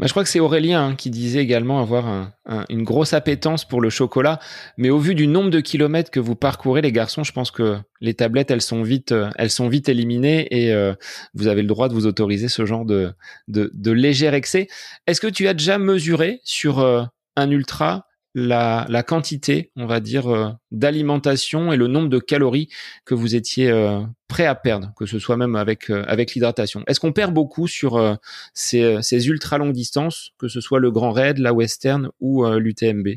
[0.01, 2.31] Bah, je crois que c'est Aurélien hein, qui disait également avoir
[2.69, 4.39] une grosse appétence pour le chocolat.
[4.77, 7.77] Mais au vu du nombre de kilomètres que vous parcourez, les garçons, je pense que
[8.01, 10.93] les tablettes, elles sont vite, euh, elles sont vite éliminées et euh,
[11.35, 13.13] vous avez le droit de vous autoriser ce genre de,
[13.47, 14.67] de, léger excès.
[15.07, 17.03] Est-ce que tu as déjà mesuré sur euh,
[17.35, 22.69] un ultra la, la quantité, on va dire, euh, d'alimentation et le nombre de calories
[23.05, 26.83] que vous étiez euh, prêt à perdre, que ce soit même avec euh, avec l'hydratation.
[26.87, 28.17] Est-ce qu'on perd beaucoup sur
[28.53, 33.07] ces, ces ultra longues distances, que ce soit le Grand Raid, la Western ou l'UTMB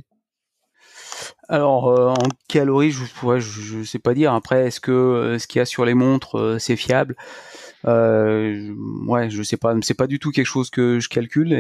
[1.49, 4.33] alors en calories, je ne je, sais pas dire.
[4.33, 7.17] Après, est-ce que ce qu'il y a sur les montres, c'est fiable?
[7.87, 8.75] Euh,
[9.07, 9.75] Ouais, je sais pas.
[9.83, 11.53] C'est pas du tout quelque chose que je calcule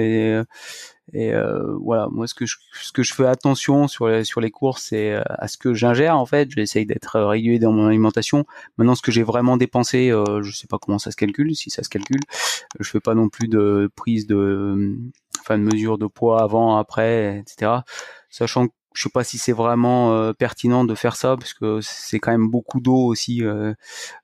[1.12, 4.40] et euh, voilà, moi ce que je, ce que je fais attention sur les, sur
[4.40, 6.50] les courses, c'est euh, à ce que j'ingère en fait.
[6.50, 8.46] J'essaye d'être régulier dans mon alimentation.
[8.78, 11.70] Maintenant, ce que j'ai vraiment dépensé, euh, je sais pas comment ça se calcule, si
[11.70, 12.20] ça se calcule.
[12.80, 14.96] Je fais pas non plus de prise de,
[15.40, 17.72] enfin de mesure de poids avant, après, etc.
[18.30, 21.80] Sachant que je sais pas si c'est vraiment euh, pertinent de faire ça parce que
[21.82, 23.74] c'est quand même beaucoup d'eau aussi euh,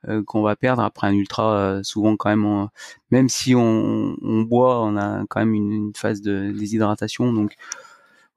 [0.09, 0.83] euh, qu'on va perdre.
[0.83, 2.69] Après un ultra souvent quand même
[3.11, 7.33] même si on, on, boit on a quand même une, une phase de déshydratation.
[7.33, 7.57] Donc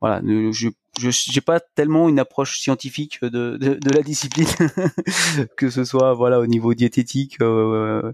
[0.01, 0.69] voilà je
[0.99, 4.47] je j'ai pas tellement une approche scientifique de, de, la discipline.
[5.57, 8.13] Que ce soit voilà au niveau diététique euh,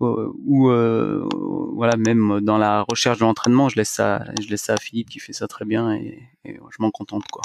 [0.00, 1.28] euh, ou euh,
[1.74, 5.10] voilà même dans la recherche de l'entraînement je laisse ça je laisse ça à Philippe
[5.10, 7.42] qui fait ça très bien et, je m'en contente quoi.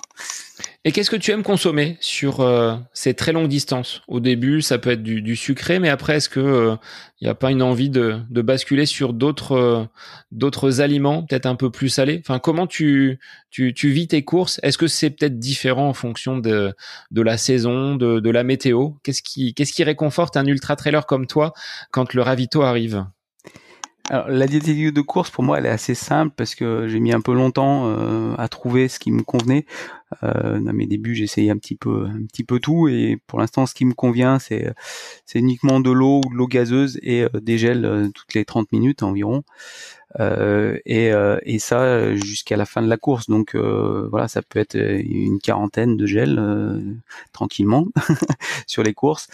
[0.86, 2.48] Et qu'est-ce que tu aimes consommer sur
[2.94, 4.04] ces très longues distances?
[4.08, 6.78] Au début, ça peut être du, sucré, mais après, est-ce que
[7.20, 9.88] il n'y a pas une envie de, de basculer sur d'autres
[10.32, 12.22] d'autres aliments, peut-être un peu plus salés?
[12.24, 14.60] Enfin, comment tu, tu vis tes courses?
[14.62, 16.74] Est-ce que c'est peut-être différent en fonction de,
[17.12, 18.92] la saison, de, la météo?
[19.04, 21.54] Qu'est-ce qui réconforte un ultra trailer comme toi
[21.92, 23.06] quand le ravito arrive?
[24.10, 27.14] Alors, la diététique de course, pour moi, elle est assez simple parce que j'ai mis
[27.14, 29.66] un peu longtemps euh, à trouver ce qui me convenait.
[30.24, 33.66] Euh, dans mes débuts, essayé un petit peu, un petit peu tout, et pour l'instant,
[33.66, 34.74] ce qui me convient, c'est
[35.34, 39.02] uniquement de l'eau ou de l'eau gazeuse et euh, des gels toutes les 30 minutes
[39.02, 39.44] environ.
[40.20, 43.30] Euh, et, euh, et, ça jusqu'à la fin de la course.
[43.30, 46.42] Donc euh, voilà, ça peut être une quarantaine de gels
[47.32, 47.88] tranquillement
[48.68, 49.28] sur les courses.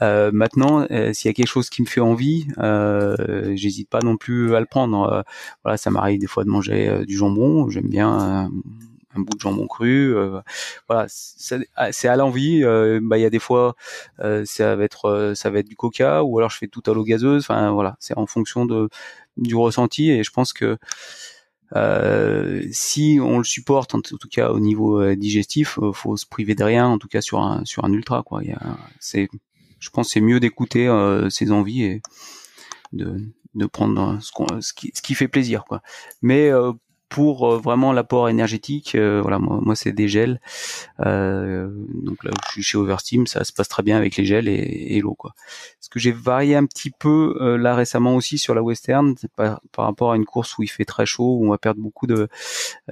[0.00, 2.46] maintenant, s'il y a quelque chose qui me fait envie,
[3.54, 5.24] j'hésite pas non plus à le prendre.
[5.62, 7.68] voilà, ça m'arrive des fois de manger du jambon.
[7.70, 8.50] J'aime bien
[9.16, 10.16] un bout de jambon cru.
[10.16, 10.40] Euh,
[10.88, 11.06] voilà,
[11.76, 12.62] ah, c'est à l'envie.
[12.64, 13.76] Euh, bah, il y a des fois,
[14.20, 16.92] euh, ça va être, ça va être du coca, ou alors je fais tout à
[16.92, 17.42] l'eau gazeuse.
[17.42, 18.88] Enfin, voilà, c'est en fonction de
[19.36, 20.10] du ressenti.
[20.10, 20.78] Et je pense que
[22.70, 26.86] si on le supporte, en tout cas au niveau digestif, faut se priver de rien,
[26.86, 28.22] en tout cas sur un sur un ultra.
[28.22, 28.42] Quoi,
[29.00, 29.28] c'est,
[29.80, 30.88] je pense, c'est mieux d'écouter
[31.30, 32.02] ses envies et
[32.92, 33.16] de
[33.54, 35.80] de prendre ce, ce, qui, ce qui fait plaisir quoi
[36.22, 36.50] mais
[37.14, 40.40] pour euh, vraiment l'apport énergétique, euh, voilà, moi, c'est des gels.
[41.06, 41.68] Euh,
[42.02, 44.98] donc là, je suis chez Oversteam, ça se passe très bien avec les gels et,
[45.00, 45.32] l'eau, quoi.
[45.78, 49.84] Ce que j'ai varié un petit peu là récemment aussi sur la Western, par, par
[49.84, 52.26] rapport à une course où il fait très chaud, où on va perdre beaucoup de,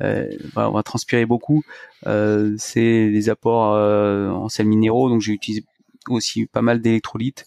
[0.01, 1.65] on va transpirer beaucoup.
[2.05, 5.65] c'est les apports en sels minéraux, donc j'ai utilisé
[6.09, 7.45] aussi pas mal d'électrolytes.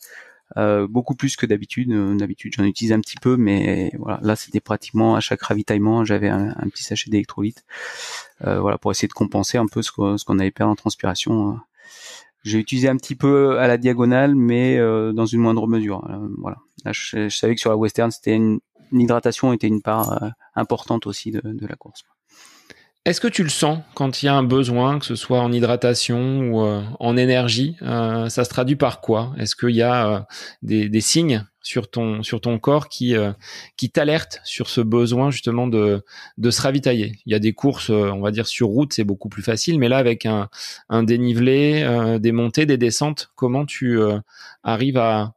[0.57, 1.91] Euh, beaucoup plus que d'habitude.
[1.91, 6.05] Euh, d'habitude, j'en utilise un petit peu, mais voilà, là, c'était pratiquement à chaque ravitaillement,
[6.05, 7.65] j'avais un, petit sachet d'électrolytes,
[8.45, 11.59] euh, voilà, pour essayer de compenser un peu ce qu'on avait perdu en transpiration.
[12.43, 14.77] J'ai utilisé un petit peu à la diagonale, mais
[15.13, 16.07] dans une moindre mesure.
[16.37, 16.57] voilà.
[16.91, 18.59] je, savais que sur la western, c'était une,
[18.91, 22.03] hydratation était une part importante aussi de la course.
[23.05, 25.51] Est-ce que tu le sens quand il y a un besoin, que ce soit en
[25.51, 29.31] hydratation ou euh, en énergie euh, Ça se traduit par quoi?
[29.37, 30.19] Est-ce qu'il y a euh,
[30.63, 33.13] des, signes sur ton sur ton corps qui
[33.77, 36.03] qui t'alertent sur ce besoin justement de
[36.39, 37.19] de se ravitailler?
[37.27, 39.87] Il y a des courses, on va dire sur route, c'est beaucoup plus facile, mais
[39.87, 40.49] là avec un
[40.89, 43.99] un dénivelé, des montées, des descentes, comment tu
[44.63, 45.33] arrives à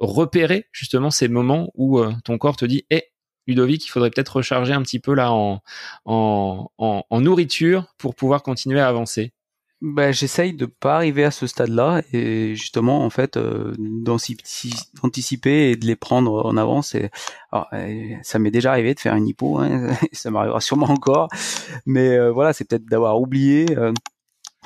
[0.00, 3.07] repérer justement ces moments où ton corps te dit "Eh,
[3.48, 5.60] Ludovic, il faudrait peut-être recharger un petit peu là en,
[6.04, 9.32] en, nourriture pour pouvoir continuer à avancer
[9.80, 15.76] ben, j'essaye de pas arriver à ce stade-là et justement en fait euh, d'anticiper et
[15.76, 16.96] de les prendre en avance.
[16.96, 21.28] Euh, ça m'est déjà arrivé de faire une hypo, hein, ça m'arrivera sûrement encore,
[21.86, 23.66] mais euh, voilà, c'est peut-être d'avoir oublié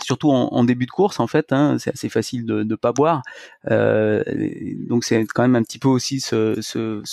[0.03, 3.23] surtout en, début de course en fait hein, c'est assez facile de ne pas boire.
[3.71, 4.23] Euh,
[4.89, 6.61] donc c'est quand même un petit peu aussi se,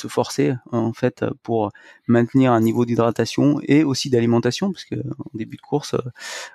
[0.07, 1.71] forcer en fait pour
[2.07, 5.99] maintenir un niveau d'hydratation et aussi d'alimentation parce en début de course euh,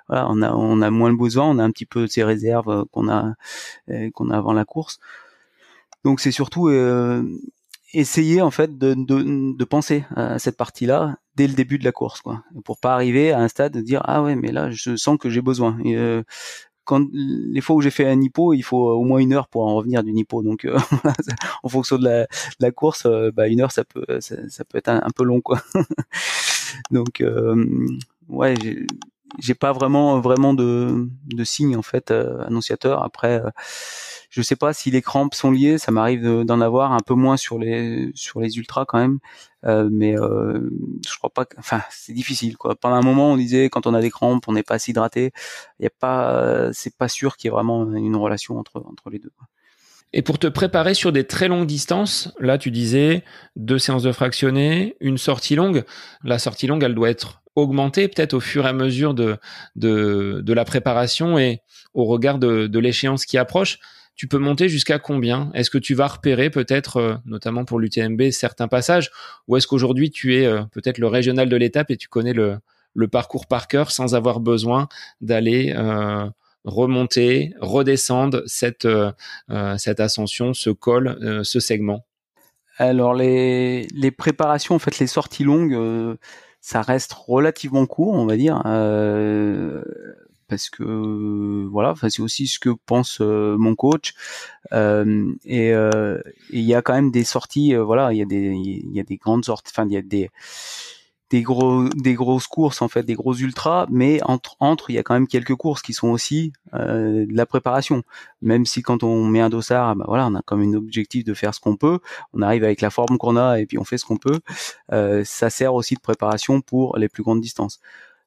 [0.09, 3.33] on a moins le besoin on a un petit peu ces réserves qu'on a
[3.89, 4.99] euh, qu'on a avant la course.
[6.03, 6.69] Donc c'est surtout
[7.93, 11.91] essayer en fait de, de, de penser à cette partie-là dès le début de la
[11.91, 14.95] course, quoi, pour pas arriver à un stade de dire ah ouais mais là je
[14.95, 15.77] sens que j'ai besoin.
[15.85, 16.23] Euh,
[16.85, 19.65] quand les fois où j'ai fait un hippo, il faut au moins une heure pour
[19.65, 20.43] en revenir d'une hippo.
[20.43, 20.77] Donc, euh,
[21.63, 22.27] en fonction de la, de
[22.59, 25.63] la course, euh, bah, une heure, ça peut, ça, peut être un, peu long, quoi.
[26.91, 27.23] donc,
[28.29, 28.53] ouais,
[29.39, 33.03] j'ai pas vraiment vraiment de de signe en fait annonciateur.
[33.03, 33.41] Après
[34.35, 37.37] je sais pas si les crampes sont liées, ça m'arrive d'en avoir un peu moins
[37.37, 39.19] sur les sur les ultras quand même,
[39.65, 40.69] euh, mais euh,
[41.07, 41.45] je crois pas.
[41.45, 42.75] Que, enfin, c'est difficile quoi.
[42.75, 45.31] Pendant un moment, on disait quand on a des crampes, on n'est pas assez hydraté.
[45.79, 49.09] Il y a pas, c'est pas sûr qu'il y ait vraiment une relation entre entre
[49.09, 49.31] les deux.
[50.17, 53.25] Et pour te préparer sur des très longues distances, là tu disais
[53.57, 55.83] deux séances de fractionné, une sortie longue.
[56.23, 59.37] La sortie longue, elle doit être augmentée peut-être au fur et à mesure de,
[59.75, 61.59] de, la préparation et
[61.93, 63.79] au regard de, de l'échéance qui approche.
[64.15, 65.51] Tu peux monter jusqu'à combien?
[65.53, 69.11] Est-ce que tu vas repérer peut-être, euh, notamment pour l'UTMB, certains passages?
[69.49, 72.59] Ou est-ce qu'aujourd'hui tu es euh, peut-être le régional de l'étape et tu connais le,
[72.93, 74.87] le, parcours par cœur sans avoir besoin
[75.19, 76.29] d'aller euh,
[76.65, 78.87] remonter, redescendre cette,
[79.77, 82.05] cette ascension, ce col, ce segment
[82.77, 86.17] Alors les, les préparations, en fait les sorties longues,
[86.61, 88.61] ça reste relativement court, on va dire
[90.47, 94.13] parce que voilà, c'est aussi ce que pense euh, mon coach.
[94.73, 95.71] Euh, et
[96.51, 98.99] il y a quand même des sorties, euh, voilà, il y a des il y
[98.99, 100.29] a des grandes sorties, enfin il y a des
[101.31, 104.99] des gros des grosses courses en fait des gros ultras mais entre entre il y
[104.99, 108.03] a quand même quelques courses qui sont aussi euh, de la préparation
[108.41, 111.33] même si quand on met un dossard bah voilà on a comme un objectif de
[111.33, 111.99] faire ce qu'on peut
[112.33, 114.39] on arrive avec la forme qu'on a et puis on fait ce qu'on peut
[114.91, 117.79] euh, ça sert aussi de préparation pour les plus grandes distances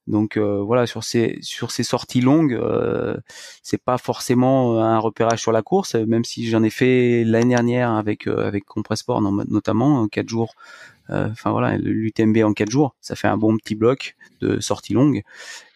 [0.08, 3.16] donc euh, voilà, sur ces sur ces sorties longues, euh,
[3.62, 7.92] c'est pas forcément un repérage sur la course, même si j'en ai fait l'année dernière
[7.92, 10.54] avec euh, avec Compressport notamment quatre jours.
[11.10, 14.94] Euh, enfin voilà, l'UTMB en quatre jours, ça fait un bon petit bloc de sorties
[14.94, 15.22] longues.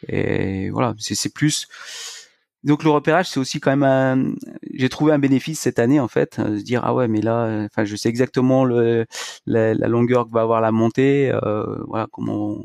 [0.08, 1.68] Et voilà, c'est plus
[2.64, 4.36] donc le repérage, c'est aussi quand même
[4.72, 7.64] J'ai trouvé un bénéfice cette année en fait, de se dire ah ouais mais là,
[7.64, 9.04] enfin je sais exactement le
[9.46, 12.62] la, la longueur que va avoir la montée, euh, voilà comment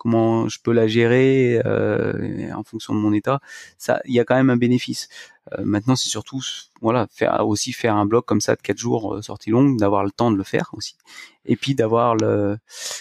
[0.00, 3.38] comment je peux la gérer euh, en fonction de mon état.
[3.76, 5.10] Ça, il y a quand même un bénéfice.
[5.52, 6.40] Euh, maintenant, c'est surtout
[6.80, 10.02] voilà faire aussi faire un bloc comme ça de quatre jours euh, sortie longue, d'avoir
[10.02, 10.96] le temps de le faire aussi,
[11.44, 12.56] et puis d'avoir le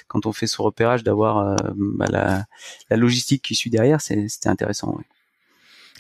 [0.10, 2.46] quand on fait ce repérage, d'avoir euh, bah, la,
[2.90, 4.94] la, logistique qui suit derrière, c'était intéressant.
[4.98, 5.06] Oui.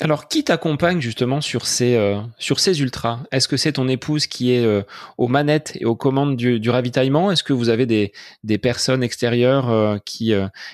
[0.01, 3.19] Alors, qui t'accompagne justement sur ces euh, sur ces ultras?
[3.33, 4.81] Est-ce que c'est ton épouse qui est euh,
[5.17, 7.31] aux manettes et aux commandes du, ravitaillement?
[7.31, 8.13] Est-ce que vous avez des,
[8.45, 10.33] des personnes extérieures euh, qui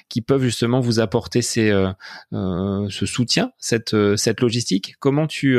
[0.10, 1.72] qui peuvent justement vous apporter ces
[2.32, 4.96] ce soutien, cette cette logistique?
[5.00, 5.58] Comment tu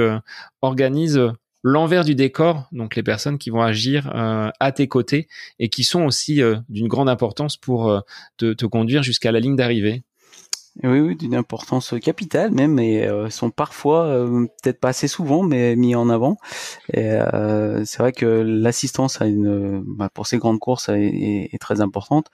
[0.63, 1.21] organises
[1.65, 5.27] l'envers du décor, donc les personnes qui vont agir à tes côtés
[5.59, 8.03] et qui sont aussi d'une grande importance pour
[8.37, 10.05] te conduire jusqu'à la ligne d'arrivée?
[10.83, 15.43] Oui, oui, d'une importance capitale même, et euh, sont parfois, euh, peut-être pas assez souvent,
[15.43, 16.37] mais mis en avant.
[16.97, 22.27] Euh, c'est vrai que l'assistance une, bah, pour ces grandes courses est, est très importante.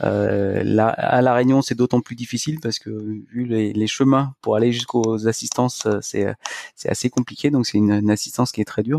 [0.00, 4.56] Là, à la Réunion, c'est d'autant plus difficile parce que vu les, les chemins pour
[4.56, 6.26] aller jusqu'aux assistances, c'est
[6.76, 8.98] c'est assez compliqué, donc c'est une, une, assistance qui est très dure.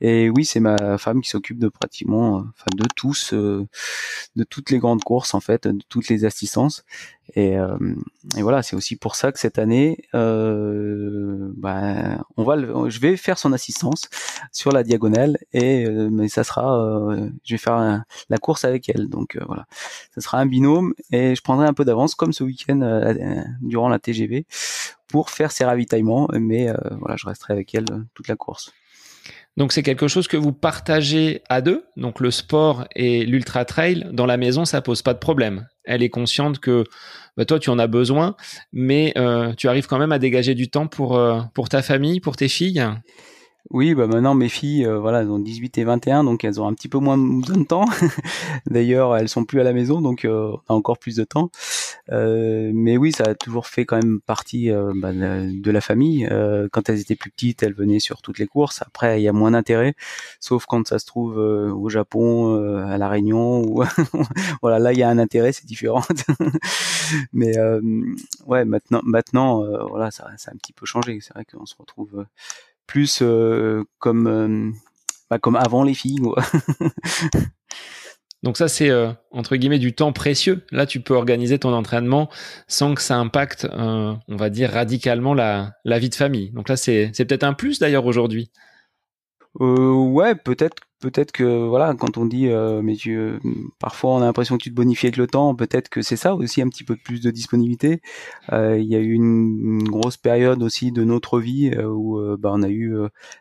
[0.00, 4.78] Et oui, c'est ma femme qui s'occupe de pratiquement, enfin de tous, de toutes les
[4.78, 6.84] grandes courses en fait, de toutes les assistances.
[7.36, 7.76] Et, euh,
[8.36, 12.56] et voilà, c'est aussi pour ça que cette année, euh, bah, on va,
[12.88, 14.08] je vais faire son assistance
[14.52, 18.88] sur la diagonale et euh, mais ça sera, euh, je vais faire la course avec
[18.88, 19.08] elle.
[19.08, 19.66] Donc euh, voilà,
[20.14, 23.02] ça sera un binôme et je prendrai un peu d'avance comme ce week-end
[23.62, 24.46] durant la TGV
[25.08, 26.28] pour faire ses ravitaillements.
[26.32, 28.72] Mais voilà, je resterai avec elle toute la course.
[29.56, 34.08] Donc c'est quelque chose que vous partagez à deux, donc le sport et l'ultra trail
[34.12, 35.66] dans la maison, ça pose pas de problème.
[35.90, 36.84] Elle est consciente que
[37.36, 38.36] bah, toi tu en as besoin,
[38.72, 42.20] mais euh, tu arrives quand même à dégager du temps pour euh, pour ta famille,
[42.20, 42.82] pour tes filles?
[43.68, 46.66] Oui, bah maintenant mes filles, euh, voilà, elles ont 18 et 21, donc elles ont
[46.66, 47.84] un petit peu moins de temps.
[48.66, 51.50] D'ailleurs, elles sont plus à la maison, donc euh, on a encore plus de temps.
[52.10, 56.28] Euh, mais oui, ça a toujours fait quand même partie bah, de la famille.
[56.72, 58.82] quand elles étaient plus petites, elles venaient sur toutes les courses.
[58.82, 59.94] Après, il y a moins d'intérêt,
[60.40, 63.62] sauf quand ça se trouve au Japon, à la Réunion,
[64.62, 66.02] voilà, là il y a un intérêt, c'est différent.
[67.32, 67.52] mais
[68.46, 71.18] ouais, maintenant, maintenant, voilà, ça, ça a un petit peu changé.
[71.20, 72.24] C'est vrai qu'on se retrouve
[72.90, 74.72] plus euh, comme euh,
[75.30, 76.18] bah, comme avant les filles.
[78.42, 80.66] Donc ça, c'est euh, entre guillemets du temps précieux.
[80.72, 82.28] Là, tu peux organiser ton entraînement
[82.66, 86.50] sans que ça impacte, on va dire, radicalement la, la vie de famille.
[86.50, 88.50] Donc là, c'est peut-être un plus d'ailleurs aujourd'hui.
[89.60, 93.40] ouais, peut-être peut-être que voilà quand on dit euh, mais euh,
[93.78, 96.34] parfois on a l'impression que tu te bonifies avec le temps peut-être que c'est ça
[96.34, 98.02] aussi un petit peu plus de disponibilité.
[98.52, 102.62] Euh, il y a eu une, grosse période aussi de notre vie où bah, on
[102.62, 102.94] a eu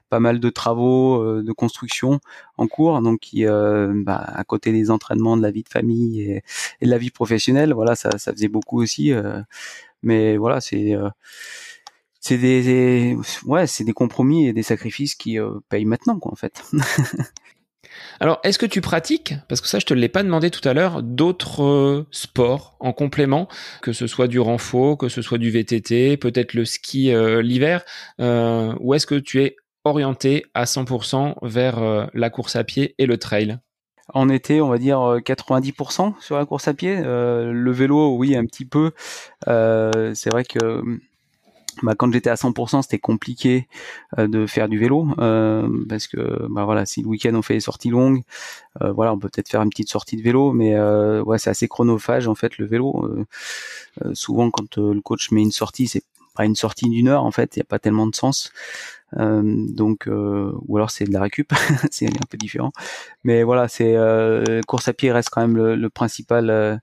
[0.10, 2.20] pas mal de travaux de construction
[2.57, 3.01] en cours.
[3.01, 6.43] Donc qui bah, à côté des entraînements de la vie de famille et,
[6.82, 9.12] et de la vie professionnelle voilà ça, ça faisait beaucoup aussi
[10.03, 10.95] Mais voilà, c'est
[12.22, 15.38] c'est des, ouais, c'est des compromis et des sacrifices qui
[15.70, 16.64] payent maintenant, quoi, en fait.
[18.20, 20.74] Alors, est-ce que tu pratiques, parce que ça je te l'ai pas demandé tout à
[20.74, 23.47] l'heure, d'autres euh, sports en complément,
[23.82, 27.84] que ce soit du renfort, que ce soit du VTT, peut-être le ski euh, l'hiver,
[28.20, 33.06] euh, ou est-ce que tu es orienté à 100% vers la course à pied et
[33.06, 33.58] le trail?
[34.14, 36.97] En été, on va dire 90% sur la course à pied.
[37.02, 38.91] le vélo, oui, un petit peu.
[39.47, 40.84] c'est vrai que
[41.84, 43.67] bah, quand j'étais à 100%, c'était compliqué
[44.17, 47.55] euh, de faire du vélo euh, parce que bah voilà, si le week-end on fait
[47.55, 48.23] des sorties longues,
[48.82, 50.80] euh, voilà, on peut peut-être faire une petite sortie de vélo, mais
[51.21, 53.25] ouais, c'est assez chronophage en fait le vélo.
[54.13, 56.03] souvent, quand le coach met une sortie, c'est
[56.36, 58.51] pas une sortie d'une heure en fait, il n'y a pas tellement de sens.
[59.13, 61.53] donc ou alors c'est de la récup,
[61.91, 62.71] c'est un peu différent.
[63.23, 63.95] Mais voilà, c'est
[64.67, 66.82] course à pied reste quand même le, le principal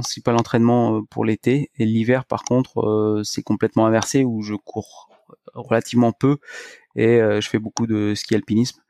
[0.00, 1.70] principal entraînement euh, pour l'été.
[1.78, 5.08] Et l'hiver, par contre, euh, c'est complètement inversé où je cours
[5.54, 6.38] relativement peu
[6.96, 8.80] et euh, je fais beaucoup de ski alpinisme.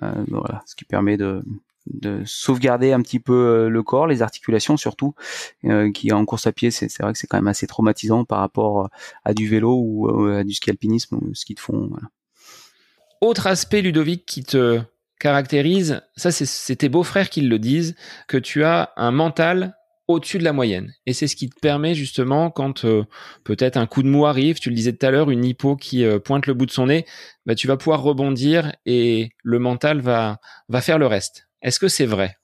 [0.00, 1.42] voilà, ce qui permet de,
[1.86, 5.14] de sauvegarder un petit peu le corps, les articulations surtout,
[5.92, 8.88] qui en course à pied, c'est vrai que c'est quand même assez traumatisant par rapport
[9.24, 11.90] à du vélo ou à du ski alpinisme ou ski de fond.
[13.20, 14.80] Autre aspect, Ludovic, qui te
[15.18, 17.96] caractérise, ça c'est tes beaux-frères qui le disent,
[18.28, 19.77] que tu as un mental
[20.08, 20.94] au-dessus de la moyenne.
[21.06, 23.04] Et c'est ce qui te permet justement, quand euh,
[23.44, 26.04] peut-être un coup de mou arrive, tu le disais tout à l'heure, une hypo qui
[26.04, 27.04] euh, pointe le bout de son nez,
[27.44, 31.48] bah, tu vas pouvoir rebondir et le mental va, va faire le reste.
[31.60, 32.36] Est-ce que c'est vrai?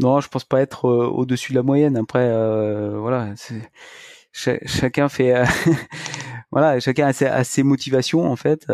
[0.00, 1.96] Non, je pense pas être euh, au-dessus de la moyenne.
[1.96, 2.28] Après,
[2.98, 3.32] voilà,
[4.32, 5.34] chacun fait,
[6.50, 8.66] voilà, chacun a ses, a ses, motivations en fait.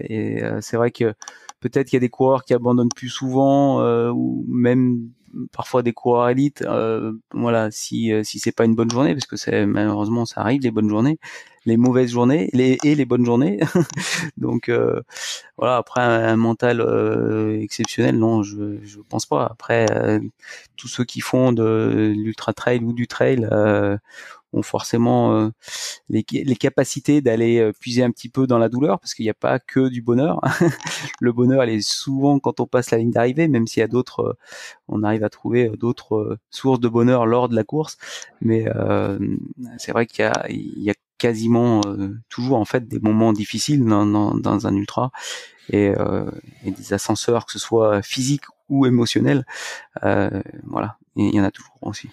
[0.00, 1.14] et c'est vrai que
[1.60, 5.10] peut-être qu'il y a des coureurs qui abandonnent plus souvent ou même
[5.52, 9.26] parfois des coureurs élites euh, voilà si euh, si c'est pas une bonne journée parce
[9.26, 11.18] que c'est malheureusement ça arrive les bonnes journées
[11.66, 13.60] les mauvaises journées les et les bonnes journées.
[14.38, 15.02] Donc euh,
[15.58, 16.80] voilà après un, mental
[17.62, 19.46] exceptionnel non je je pense pas.
[19.50, 19.86] Après
[20.76, 23.46] tous ceux qui font de l'ultra trail ou du trail
[24.52, 25.50] ont forcément euh,
[26.08, 29.30] les, les, capacités d'aller euh, puiser un petit peu dans la douleur parce qu'il n'y
[29.30, 30.40] a pas que du bonheur.
[31.20, 33.88] le bonheur, il est souvent quand on passe la ligne d'arrivée, même s'il y a
[33.88, 34.36] d'autres, euh,
[34.88, 37.96] on arrive à trouver d'autres sources de bonheur lors de la course.
[38.40, 38.66] Mais
[39.78, 41.82] c'est vrai qu'il y a, il y a quasiment
[42.28, 45.12] toujours en fait des moments difficiles dans, dans, dans un ultra
[45.68, 45.92] et,
[46.64, 49.44] et, des ascenseurs que ce soit physique ou émotionnel.
[50.02, 52.10] voilà, il y en a toujours aussi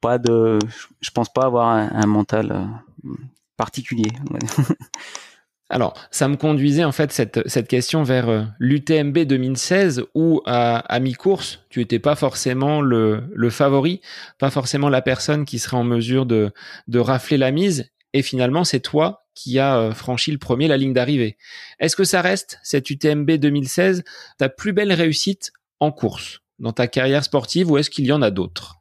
[0.00, 0.58] pas de,
[1.00, 3.10] je pense pas avoir un, mental euh,
[3.56, 4.10] particulier.
[5.70, 10.98] Alors, ça me conduisait en fait cette, cette question vers euh, l'UTMB 2016 où à,
[11.00, 14.00] mi-course, tu étais pas forcément le, le, favori,
[14.38, 16.52] pas forcément la personne qui serait en mesure de,
[16.86, 17.90] de rafler la mise.
[18.14, 21.36] Et finalement, c'est toi qui as euh, franchi le premier la ligne d'arrivée.
[21.78, 24.04] Est-ce que ça reste, cette UTMB 2016,
[24.38, 28.22] ta plus belle réussite en course dans ta carrière sportive ou est-ce qu'il y en
[28.22, 28.77] a d'autres?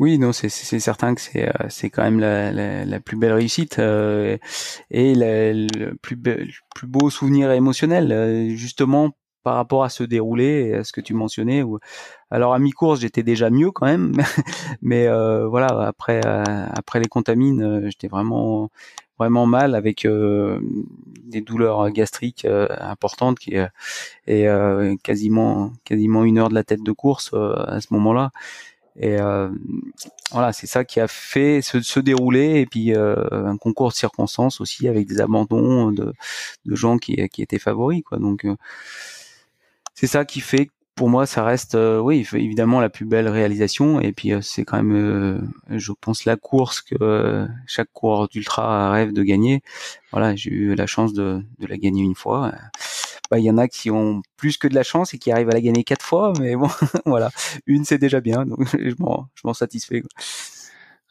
[0.00, 2.50] Oui, non, c'est certain que c'est euh, c'est quand même la,
[2.86, 4.38] la, plus belle réussite euh,
[4.90, 9.10] et le plus plus beau souvenir émotionnel, euh, justement
[9.42, 11.62] par rapport à ce déroulé, à ce que tu mentionnais.
[12.30, 14.14] Alors à mi-course, j'étais déjà mieux quand même,
[14.82, 18.70] mais euh, voilà, après après les contamines, j'étais vraiment
[19.18, 23.54] vraiment mal avec des douleurs gastriques importantes qui
[24.26, 24.46] et
[25.02, 28.30] quasiment quasiment une heure de la tête de course à ce moment-là.
[28.96, 29.48] Et euh,
[30.32, 33.94] voilà, c'est ça qui a fait se, se dérouler et puis euh, un concours de
[33.94, 36.12] circonstances aussi avec des abandons de,
[36.64, 38.18] de gens qui, qui étaient favoris quoi.
[38.18, 38.56] Donc euh,
[39.94, 44.12] c'est ça qui fait pour moi ça reste oui évidemment la plus belle réalisation et
[44.12, 49.62] puis c'est quand même je pense la course que chaque coureur d'ultra rêve de gagner.
[50.12, 52.52] Voilà, j'ai eu la chance de, de la gagner une fois
[53.30, 55.50] bah, il y en a qui ont plus que de la chance et qui arrivent
[55.50, 56.68] à la gagner quatre fois, mais bon,
[57.06, 57.30] voilà,
[57.66, 60.02] une c'est déjà bien, donc je m'en, je m'en satisfais.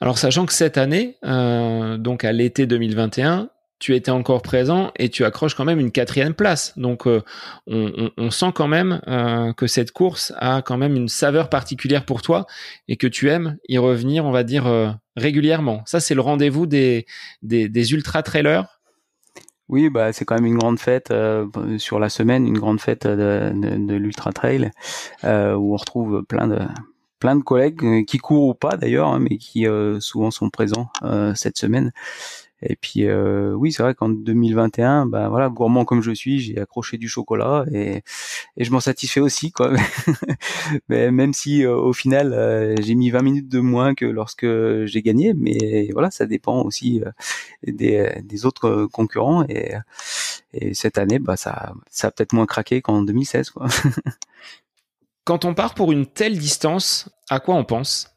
[0.02, 3.50] Alors sachant que cette année, euh, donc à l'été 2021,
[3.80, 6.78] tu étais encore présent et tu accroches quand même une quatrième place.
[6.78, 7.24] Donc euh,
[7.66, 11.50] on, on, on, sent quand même euh, que cette course a quand même une saveur
[11.50, 12.46] particulière pour toi
[12.90, 15.82] et que tu aimes y revenir, on va dire, euh, régulièrement.
[15.86, 17.06] Ça, c'est le rendez-vous des,
[17.42, 18.79] des, des ultra-trailers
[19.70, 21.48] oui, bah c'est quand même une grande fête euh,
[21.78, 23.54] sur la semaine, une grande fête de,
[23.96, 24.72] l'ultra trail
[25.24, 26.60] euh, où on retrouve plein de
[27.20, 29.68] plein de collègues euh, qui courent ou pas d'ailleurs, hein, mais qui
[30.00, 30.90] souvent sont présents
[31.36, 31.92] cette semaine.
[32.62, 36.60] Et puis euh, oui, c'est vrai qu'en 2021, ben voilà, gourmand comme je suis, j'ai
[36.60, 38.04] accroché du chocolat et,
[38.58, 39.74] et je m'en satisfais aussi quoi.
[40.90, 44.46] mais même si euh, au final euh, j'ai mis 20 minutes de moins que lorsque
[44.86, 47.02] j'ai gagné, mais voilà, ça dépend aussi
[47.66, 49.74] des, des autres concurrents et,
[50.54, 53.68] et cette année, bah ça, ça a peut-être moins craqué qu'en 2016 quoi.
[55.24, 58.10] Quand on part pour une telle distance, à quoi on pense?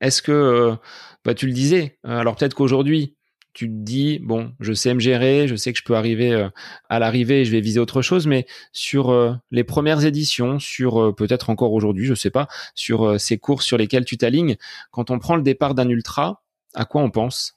[0.00, 0.76] Est-ce que,
[1.24, 3.13] bah, tu le disais, alors peut-être qu'aujourd'hui,
[3.54, 6.48] tu te dis bon, je sais me gérer, je sais que je peux arriver euh,
[6.88, 11.12] à l'arrivée je vais viser autre chose, mais sur euh, les premières éditions, sur euh,
[11.12, 14.56] peut-être encore aujourd'hui, je sais pas, sur ces courses sur lesquelles tu t'alignes,
[14.90, 16.42] quand on prend le départ d'un ultra,
[16.74, 17.53] à quoi on pense?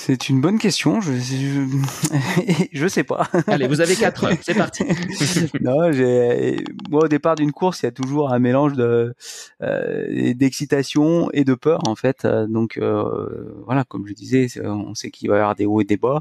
[0.00, 1.00] C'est une bonne question.
[1.00, 1.66] Je je,
[2.72, 3.26] je sais pas.
[3.48, 4.36] Allez, vous avez quatre heures.
[4.42, 4.84] C'est parti.
[5.60, 9.12] non, j'ai moi au départ d'une course, il y a toujours un mélange de
[9.60, 12.24] euh, d'excitation et de peur en fait.
[12.48, 15.84] Donc euh, voilà, comme je disais, on sait qu'il va y avoir des hauts et
[15.84, 16.20] des bas.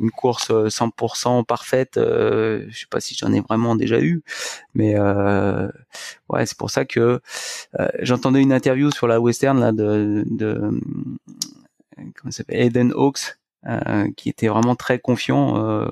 [0.00, 4.22] Une course 100% parfaite, euh, je sais pas si j'en ai vraiment déjà eu,
[4.74, 5.68] mais euh,
[6.28, 7.20] ouais, c'est pour ça que
[7.78, 10.80] euh, j'entendais une interview sur la western là de, de
[12.14, 15.64] comment s'appelle Eden Hawks euh, qui était vraiment très confiant.
[15.64, 15.86] Euh,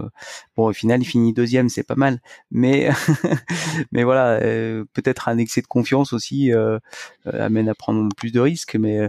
[0.57, 2.91] bon, au final, il finit deuxième, c'est pas mal, mais
[3.93, 6.51] mais voilà, euh, peut-être un excès de confiance aussi
[7.25, 9.09] amène à prendre plus de risques, mais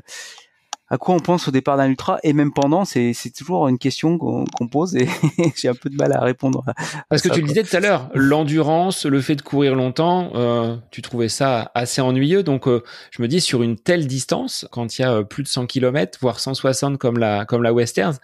[0.92, 3.80] à quoi on pense au départ d'un ultra et même pendant c'est c'est toujours une
[3.80, 5.08] question qu'on pose et
[5.56, 6.64] j'ai un peu de mal à répondre
[7.10, 10.76] parce que tu le disais tout à l'heure l'endurance le fait de courir longtemps euh,
[10.92, 12.44] tu trouvais ça assez ennuyeux.
[12.44, 15.44] Donc euh, je me dis sur une telle distance quand il y a euh, plus
[15.44, 18.18] de 100 km voire 160 comme la comme la westerns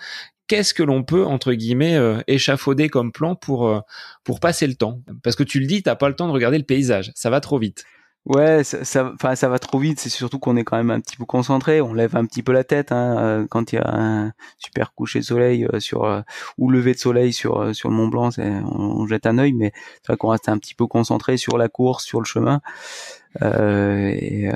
[0.47, 3.83] qu'est-ce que l'on peut entre guillemets euh, échafauder comme plan pour
[4.23, 5.01] pour passer le temps?
[5.23, 7.11] Parce que tu le dis t'as pas le temps de regarder le paysage.
[7.15, 7.85] Ça va trop vite
[8.27, 9.99] Ouais, ça, ça, ça va trop vite.
[10.01, 11.79] C'est surtout qu'on est quand même un petit peu concentré.
[11.79, 14.93] On lève un petit peu la tête hein, euh, quand il y a un super
[14.93, 16.21] coucher de soleil euh, sur euh,
[16.57, 18.29] ou lever de soleil sur sur le Mont Blanc.
[18.37, 19.71] On, on, jette un œil, mais
[20.01, 22.59] c'est vrai qu'on reste un petit peu concentré sur la course, sur le chemin.
[23.41, 24.51] et, euh,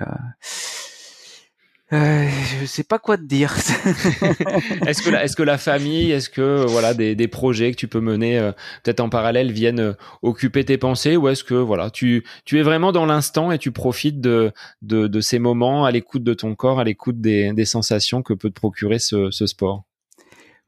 [1.91, 3.53] je sais pas quoi te dire.
[4.87, 7.87] est-ce que la, est-ce que la famille, est-ce que voilà des, des projets que tu
[7.87, 8.51] peux mener euh,
[8.83, 12.63] peut-être en parallèle viennent euh, occuper tes pensées ou est-ce que voilà tu tu es
[12.63, 16.55] vraiment dans l'instant et tu profites de de, de ces moments à l'écoute de ton
[16.55, 19.83] corps, à l'écoute des, des sensations que peut te procurer ce, ce sport?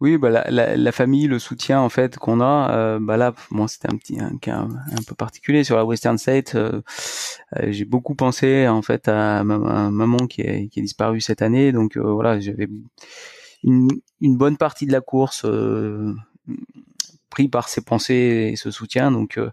[0.01, 3.33] Oui, bah la, la, la, famille, le soutien en fait qu'on a, euh, bah là,
[3.51, 6.55] bon, c'était un petit un cas un, peu particulier sur la Western State.
[6.55, 6.81] Euh,
[7.55, 9.57] euh, j'ai beaucoup pensé en fait à ma,
[9.91, 12.67] maman qui est qui est disparue cette année, donc voilà, j'avais
[13.63, 13.89] une,
[14.19, 15.45] une bonne partie de la course
[17.33, 19.11] pris par ses pensées et ce soutien.
[19.11, 19.49] Donc euh,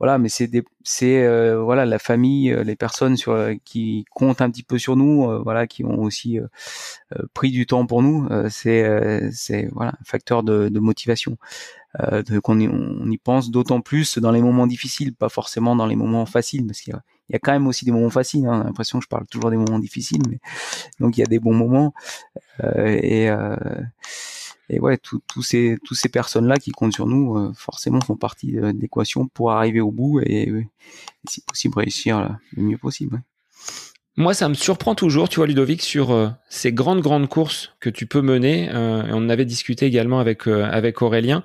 [0.00, 0.50] voilà, mais c'est
[0.82, 3.36] c'est euh, voilà la famille, euh, les personnes sur
[3.66, 6.38] qui comptent un petit peu sur nous, voilà, qui ont aussi
[7.34, 8.28] pris du temps pour nous.
[8.48, 11.36] c'est c'est voilà un facteur de, de motivation.
[12.00, 15.84] Euh, qu'on y, on y pense d'autant plus dans les moments difficiles, pas forcément dans
[15.84, 16.94] les moments faciles, parce qu'il
[17.28, 18.46] y, a, quand même aussi des moments faciles.
[18.46, 20.38] Hein, l'impression que je parle toujours des moments difficiles, mais
[21.00, 21.92] donc il y a des bons moments
[22.64, 23.28] et
[24.68, 28.52] et ouais, tous ces tous ces personnes-là qui comptent sur nous, euh, forcément, font partie
[28.52, 30.66] de l'équation pour arriver au bout et,
[31.28, 33.22] si possible réussir le mieux possible.
[34.16, 37.88] Moi, ça me surprend toujours, tu vois, Ludovic, sur euh, ces grandes grandes courses que
[37.90, 38.68] tu peux mener.
[38.70, 41.42] Euh, et on en avait discuté également avec avec Aurélien.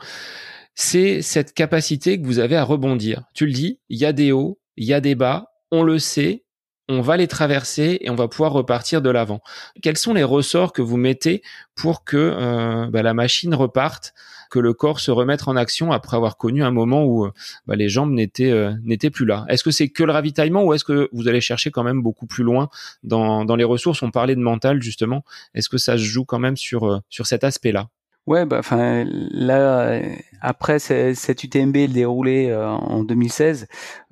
[0.76, 3.24] C'est cette capacité que vous avez à rebondir.
[3.34, 5.98] Tu le dis, il y a des hauts, il y a des bas, on le
[5.98, 6.44] sait,
[6.90, 9.42] on va les traverser et on va pouvoir repartir de l'avant.
[9.82, 11.42] Quels sont les ressorts que vous mettez
[11.76, 14.14] pour que euh, bah, la machine reparte,
[14.50, 17.32] que le corps se remette en action après avoir connu un moment où euh,
[17.66, 19.46] bah, les jambes n'étaient euh, n'étaient plus là?
[19.50, 22.26] Est-ce que c'est que le ravitaillement ou est-ce que vous allez chercher quand même beaucoup
[22.26, 22.70] plus loin
[23.04, 24.02] dans, dans les ressources?
[24.02, 25.24] On parlait de mental justement.
[25.54, 27.90] Est-ce que ça se joue quand même sur sur cet aspect-là?
[28.28, 30.02] Ouais, bah, enfin, là,
[30.42, 33.68] après cette UTMB déroulé en 2016,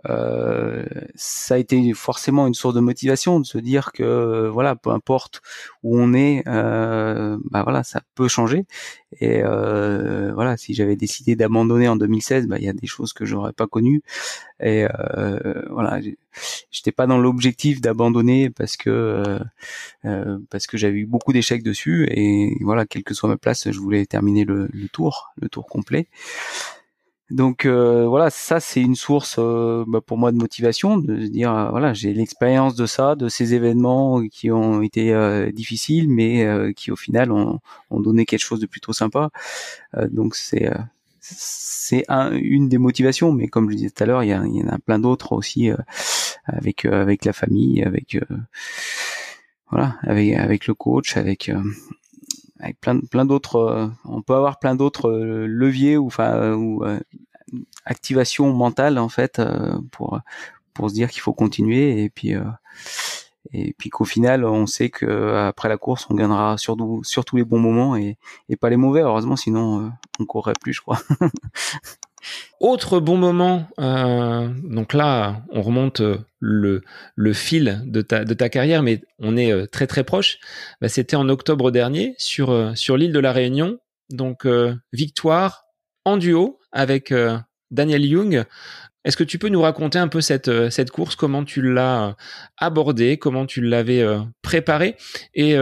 [0.10, 0.86] euh,
[1.16, 5.42] ça a été forcément une source de motivation de se dire que voilà, peu importe
[5.84, 8.66] où on est, euh, bah voilà, ça peut changer.
[9.20, 13.14] Et euh, voilà, si j'avais décidé d'abandonner en 2016, bah il y a des choses
[13.14, 14.02] que j'aurais pas connues.
[14.60, 16.00] Et euh, voilà,
[16.72, 19.40] j'étais pas dans l'objectif d'abandonner parce que
[20.06, 22.08] euh, parce que j'avais eu beaucoup d'échecs dessus.
[22.12, 25.66] Et voilà, quelle que soit ma place, je voulais terminer le, le tour, le tour
[25.68, 26.08] complet.
[27.32, 31.28] Donc euh, voilà, ça c'est une source euh, bah, pour moi de motivation, de se
[31.28, 36.74] dire euh, voilà j'ai l'expérience de ça, de ces événements qui ont été difficiles, mais
[36.76, 37.60] qui au final ont,
[37.90, 39.32] ont, donné quelque chose de plutôt sympa.
[40.12, 40.70] donc c'est
[41.20, 44.64] c'est un, une des motivations, mais comme je disais tout à l'heure, il y, y,
[44.64, 45.72] en a plein d'autres aussi
[46.46, 48.20] avec avec la famille, avec
[49.72, 51.52] voilà, avec avec le coach, avec
[52.60, 56.84] avec plein plein d'autres, on peut avoir plein d'autres leviers ou enfin ou
[57.86, 59.42] activation mentale en fait
[59.92, 60.20] pour
[60.74, 62.04] pour se dire qu'il faut continuer.
[62.04, 62.34] Et puis
[63.54, 67.36] et puis qu'au final on sait que après la course on gagnera sur, sur tous
[67.36, 68.18] les bons moments et,
[68.50, 69.02] et pas les mauvais.
[69.02, 71.00] Heureusement sinon on courrait plus je crois
[72.62, 76.82] Autre bon moment, euh, donc là, on remonte euh, le,
[77.34, 80.40] fil de ta, carrière, mais on est euh, très très proche.
[80.82, 83.78] Bah, C'était en octobre dernier sur, sur l'île de la Réunion.
[84.10, 84.48] Donc,
[84.94, 85.64] victoire
[86.06, 87.12] en duo avec
[87.72, 88.46] Daniel Young.
[89.04, 92.16] Est-ce que tu peux nous raconter un peu cette, cette course, comment tu l'as
[92.58, 94.06] abordée, comment tu l'avais
[94.44, 94.96] préparée?
[95.34, 95.56] Et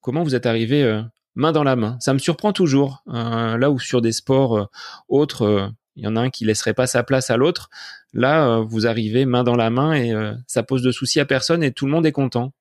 [0.00, 1.02] comment vous êtes arrivé
[1.36, 1.96] main dans la main?
[2.00, 4.68] Ça me surprend toujours, là où sur des sports
[5.08, 7.70] autres il y en a un qui laisserait pas sa place à l'autre.
[8.12, 11.24] Là, euh, vous arrivez main dans la main et euh, ça pose de soucis à
[11.24, 12.52] personne et tout le monde est content.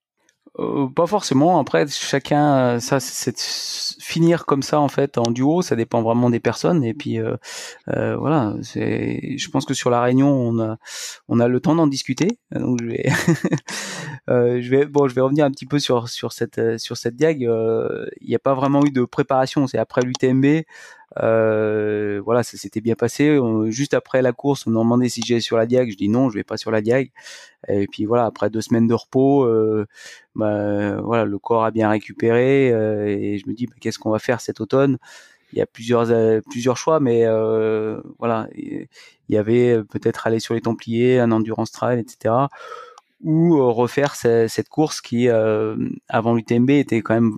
[0.60, 1.60] Euh, pas forcément.
[1.60, 3.40] Après, chacun, ça, c'est
[4.00, 6.84] finir comme ça en fait en duo, ça dépend vraiment des personnes.
[6.84, 7.18] Et puis
[7.88, 9.36] voilà, c'est.
[9.38, 10.78] Je pense que sur la réunion, on a,
[11.28, 12.38] on a le temps d'en discuter.
[12.52, 13.10] Donc je vais,
[14.28, 17.42] je vais, bon, je vais revenir un petit peu sur sur cette sur cette diag.
[17.42, 19.66] Il n'y a pas vraiment eu de préparation.
[19.66, 20.66] C'est après l'UTMB.
[21.22, 23.38] Euh, voilà, ça s'était bien passé.
[23.68, 25.92] juste après la course, on m'a demandé si j'allais sur la diag.
[25.92, 27.12] Je dis non, je vais pas sur la diag.
[27.68, 29.86] Et puis voilà, après deux semaines de repos, euh,
[30.36, 32.72] bah, voilà, le corps a bien récupéré.
[32.74, 34.98] Euh, et je me dis, bah, qu'est-ce qu'on va faire cet automne?
[35.54, 36.08] Il y a plusieurs
[36.50, 37.26] plusieurs choix, mais
[38.18, 38.88] voilà, il
[39.30, 42.48] y avait peut-être aller sur les Templiers, un endurance trail, etc
[43.24, 47.38] ou refaire cette course qui avant l'UTMB était quand même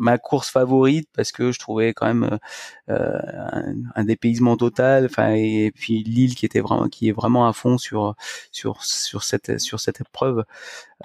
[0.00, 2.38] ma course favorite parce que je trouvais quand même
[2.88, 3.18] euh,
[3.52, 5.04] un, un, dépaysement total.
[5.04, 8.14] Enfin et, puis l'île qui était vraiment qui est vraiment à fond sur
[8.50, 10.44] sur sur cette sur cette épreuve.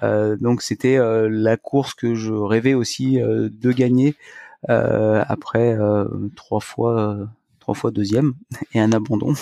[0.02, 4.16] Euh, donc c'était euh, la course que je rêvais aussi euh, de gagner
[4.70, 5.76] euh, après
[6.34, 7.28] trois fois
[7.66, 8.34] trois fois deuxième
[8.74, 9.34] et un abandon.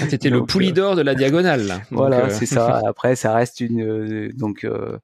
[0.00, 1.82] Ah, c'était le poulidor de la diagonale.
[1.90, 2.80] voilà, euh, c'est ça.
[2.86, 4.96] Après, ça reste une euh, donc euh,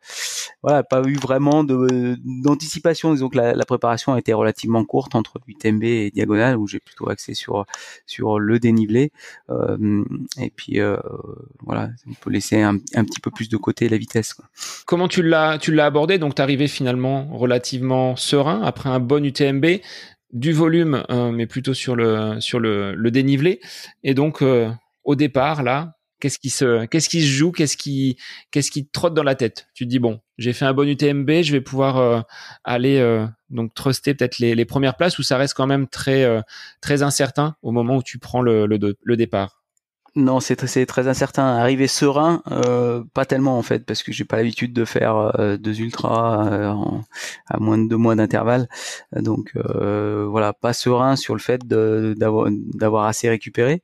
[0.63, 3.13] voilà, pas eu vraiment d'anticipation.
[3.13, 6.81] Disons que la, la, préparation a été relativement courte entre UTMB et diagonale, où j'ai
[6.81, 7.67] plutôt axé sur
[8.07, 9.13] sur le dénivelé.
[10.39, 10.79] et puis
[11.63, 14.33] voilà, on peut laisser un, un, petit peu plus de côté la vitesse.
[14.33, 14.47] Quoi.
[14.87, 16.17] Comment tu l'as tu l'as abordé?
[16.17, 19.67] Donc, arrivé finalement relativement serein après un bon UTMB
[20.35, 23.61] du volume, euh, mais plutôt sur le sur le, le dénivelé.
[24.03, 24.71] Et donc euh,
[25.05, 28.19] au départ là, qu'est-ce qui se qu'est-ce qui se joue, qu'est-ce qui
[28.51, 29.69] qu'est-ce qui te trotte dans la tête?
[29.75, 32.21] Tu te dis bon, j'ai fait un bon UTMB, je vais pouvoir euh,
[32.65, 33.01] aller
[33.49, 36.27] donc truster peut-être les, les, premières places où ça reste quand même très
[36.81, 39.64] très incertain au moment où tu prends le, le, le départ?
[40.17, 41.43] Non, c'est très, très incertain.
[41.45, 45.57] Arriver serein, euh, pas tellement en fait, parce que j'ai pas l'habitude de faire euh,
[45.57, 46.73] deux ultras euh,
[47.49, 48.69] à moins de deux mois d'intervalle.
[49.13, 53.83] Donc euh, voilà, pas serein sur le fait d'avoir assez récupéré,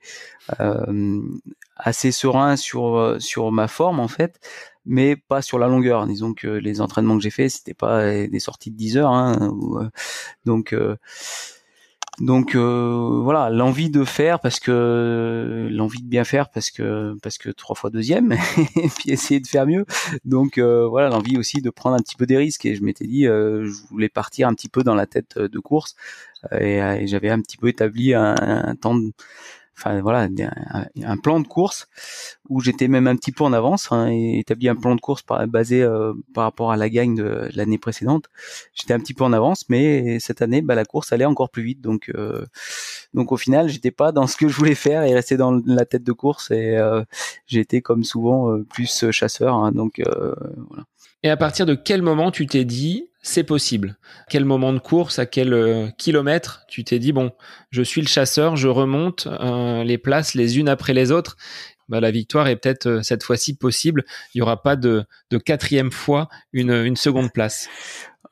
[1.76, 4.38] assez serein sur sur ma forme en fait,
[4.86, 6.06] mais pas sur la longueur.
[6.06, 9.52] Disons que les entraînements que j'ai fait, c'était pas des sorties de 10 heures, hein,
[10.44, 10.76] donc
[12.20, 17.38] donc euh, voilà, l'envie de faire parce que l'envie de bien faire parce que parce
[17.38, 18.32] que trois fois deuxième
[18.76, 19.86] et puis essayer de faire mieux.
[20.26, 23.06] Donc euh, voilà, l'envie aussi de prendre un petit peu des risques et je m'étais
[23.06, 25.96] dit euh, je voulais partir un petit peu dans la tête de course
[26.52, 29.12] et, j'avais un petit peu établi un, un temps de,
[29.80, 30.28] enfin voilà,
[31.04, 31.88] un, plan de course
[32.48, 35.24] où j'étais même un petit peu en avance hein, et établi un plan de course
[35.48, 38.26] basé euh, par rapport à la gagne de, l'année précédente.
[38.74, 41.62] J'étais un petit peu en avance, mais cette année, bah, la course allait encore plus
[41.62, 42.44] vite, donc euh,
[43.14, 45.84] donc au final, j'étais pas dans ce que je voulais faire et rester dans la
[45.86, 47.02] tête de course et euh,
[47.46, 50.02] j'étais comme souvent plus chasseur, hein, donc
[50.68, 50.84] voilà.
[51.22, 53.98] Et à partir de quel moment tu t'es dit c'est possible?
[54.30, 57.32] Quel moment de course, à quel euh, kilomètre tu t'es dit bon,
[57.70, 61.36] je suis le chasseur, je remonte euh, les places les unes après les autres?
[61.90, 64.04] Bah, la victoire est peut-être euh, cette fois-ci possible.
[64.34, 67.68] Il n'y aura pas de, de quatrième fois une, une seconde place.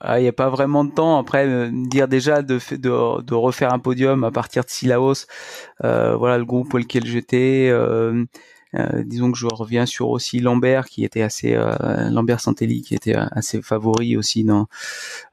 [0.01, 1.19] Ah, il n'y a pas vraiment de temps.
[1.19, 5.27] Après, dire déjà de, de, de, refaire un podium à partir de Silaos,
[5.81, 7.69] voilà le groupe auquel j'étais.
[8.75, 12.95] Euh, disons que je reviens sur aussi Lambert qui était assez euh, Lambert Santelli qui
[12.95, 14.67] était assez favori aussi dans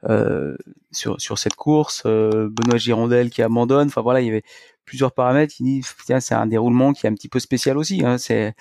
[0.08, 0.56] euh,
[0.90, 2.04] sur sur cette course.
[2.04, 3.88] Benoît Girondel qui abandonne.
[3.88, 4.44] Enfin voilà il y avait
[4.86, 8.04] plusieurs paramètres qui disent tiens c'est un déroulement qui est un petit peu spécial aussi
[8.04, 8.54] hein, c'est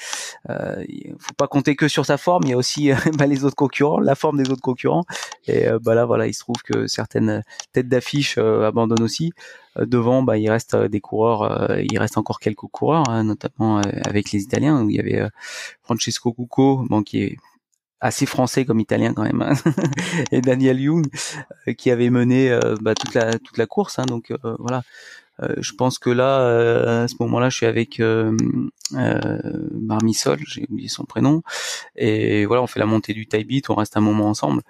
[0.50, 0.84] euh,
[1.20, 4.00] faut pas compter que sur sa forme il y a aussi bah, les autres concurrents
[4.00, 5.06] la forme des autres concurrents
[5.48, 9.32] et bah là voilà il se trouve que certaines têtes d'affiche abandonnent aussi
[9.78, 13.24] euh, devant, bah, il reste euh, des coureurs, euh, il reste encore quelques coureurs, hein,
[13.24, 15.28] notamment avec les Italiens où il y avait
[15.84, 17.38] Francesco Cucco, bon, qui est
[18.02, 19.54] assez français comme italien quand même, hein.
[20.32, 21.08] et Daniel Young
[21.78, 24.00] qui avait mené bah, toute la toute la course.
[24.00, 24.84] Hein, donc voilà,
[25.40, 28.02] je pense que là, à ce moment-là, je suis avec
[28.92, 31.42] Marmisol, j'ai oublié son prénom,
[31.96, 34.62] et voilà, on fait la montée du Taibit, on reste un moment ensemble.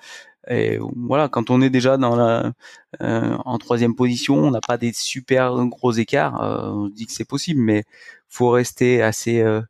[0.47, 2.53] Et voilà, quand on est déjà dans la
[3.01, 6.41] euh, en troisième position, on n'a pas des super gros écarts.
[6.43, 7.83] Euh, on dit que c'est possible, mais
[8.29, 9.61] faut rester assez euh,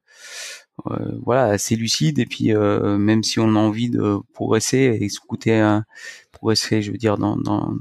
[1.23, 5.85] voilà assez lucide et puis même si on a envie de progresser et écouter un
[6.45, 7.73] progresser, je veux dire dans dans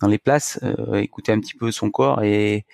[0.00, 0.60] dans, les places,
[0.94, 2.66] écouter un petit peu son corps et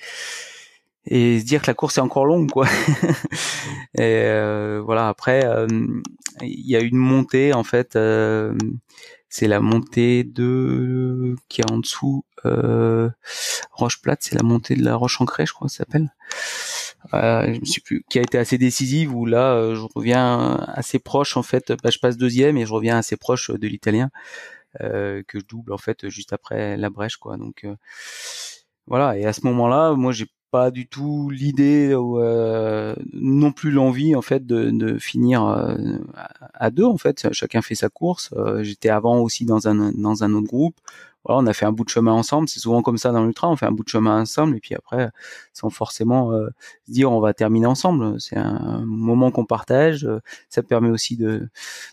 [1.07, 2.67] et se dire que la course est encore longue quoi
[3.99, 4.25] et
[4.85, 5.47] voilà après
[6.43, 7.97] il y a une montée en fait
[9.29, 13.11] c'est la montée de qui est en dessous euh,
[13.73, 16.15] Roche Plate, c'est la montée de la Roche Ancrée, je crois que ça s'appelle.
[17.13, 20.65] Euh, je me suis plus, qui a été assez décisive où là euh, je reviens
[20.69, 24.05] assez proche en fait, bah, je passe deuxième et je reviens assez proche de l'italien
[24.05, 27.37] euh, que je double en fait juste après la brèche quoi.
[27.37, 27.77] Donc euh,
[28.87, 29.17] voilà.
[29.17, 34.23] Et à ce moment-là, moi j'ai pas du tout l'idée euh, non plus l'envie en
[34.23, 35.75] fait de, de finir euh,
[36.55, 37.27] à deux en fait.
[37.33, 38.33] Chacun fait sa course.
[38.37, 40.77] Euh, j'étais avant aussi dans un dans un autre groupe
[41.25, 43.57] on a fait un bout de chemin ensemble c'est souvent comme ça dans l'ultra on
[43.57, 45.11] fait un bout de chemin ensemble et puis après
[45.53, 46.33] sans forcément
[46.87, 50.09] se dire on va terminer ensemble c'est un moment qu'on partage
[50.49, 51.49] ça permet aussi de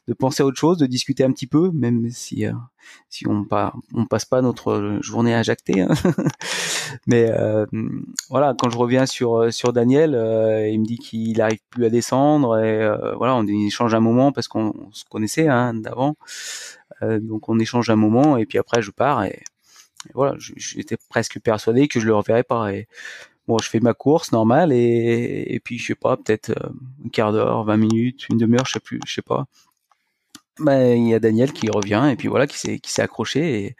[0.07, 2.45] de penser à autre chose de discuter un petit peu même si
[3.09, 5.89] si on pas on passe pas notre journée à jacter hein.
[7.07, 7.65] mais euh,
[8.29, 11.85] voilà quand je reviens sur euh, sur Daniel euh, il me dit qu'il arrive plus
[11.85, 16.15] à descendre et voilà on échange un moment parce qu'on se connaissait hein, d'avant
[17.01, 19.43] donc on échange un moment et puis après je pars et,
[20.13, 22.87] voilà j'étais presque persuadé que je le reverrais pas et
[23.47, 26.51] bon je fais ma course normale et, et puis je sais pas peut-être
[27.05, 29.45] un quart d'heure 20 minutes une demi-heure je sais plus je sais pas.
[30.59, 33.65] Ben, il y a Daniel qui revient et puis voilà qui s'est qui s'est accroché
[33.65, 33.75] et,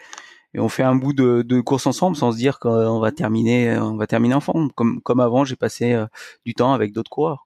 [0.53, 3.97] et, on fait un bout de, course ensemble sans se dire qu'on va terminer on
[3.97, 6.05] va terminer ensemble comme comme avant j'ai passé euh,
[6.45, 7.45] du temps avec d'autres coureurs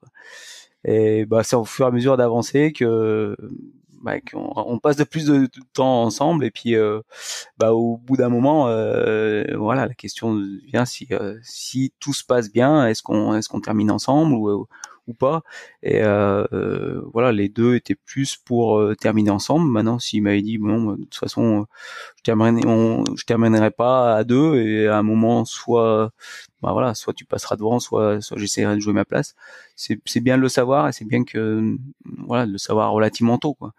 [0.86, 3.36] et bah c'est au fur et à mesure d'avancer que
[4.06, 7.01] bah, qu'on on passe de plus de, temps ensemble et puis euh,
[7.58, 12.24] bah au bout d'un moment euh, voilà la question vient si euh, si tout se
[12.24, 14.68] passe bien est-ce qu'on est-ce qu'on termine ensemble ou
[15.08, 15.41] ou pas.
[15.84, 19.70] Et euh, euh, voilà, les deux étaient plus pour euh, terminer ensemble.
[19.70, 21.66] Maintenant, s'il m'avait dit bon, de toute façon,
[22.18, 22.62] je terminerai,
[23.16, 26.12] je terminerai pas à deux et à un moment, soit
[26.62, 29.36] bah voilà, soit tu passeras devant, soit soit j'essaierai de jouer ma place.
[29.76, 31.78] C'est c'est bien de le savoir et c'est bien que
[32.20, 33.74] voilà, de le savoir relativement tôt quoi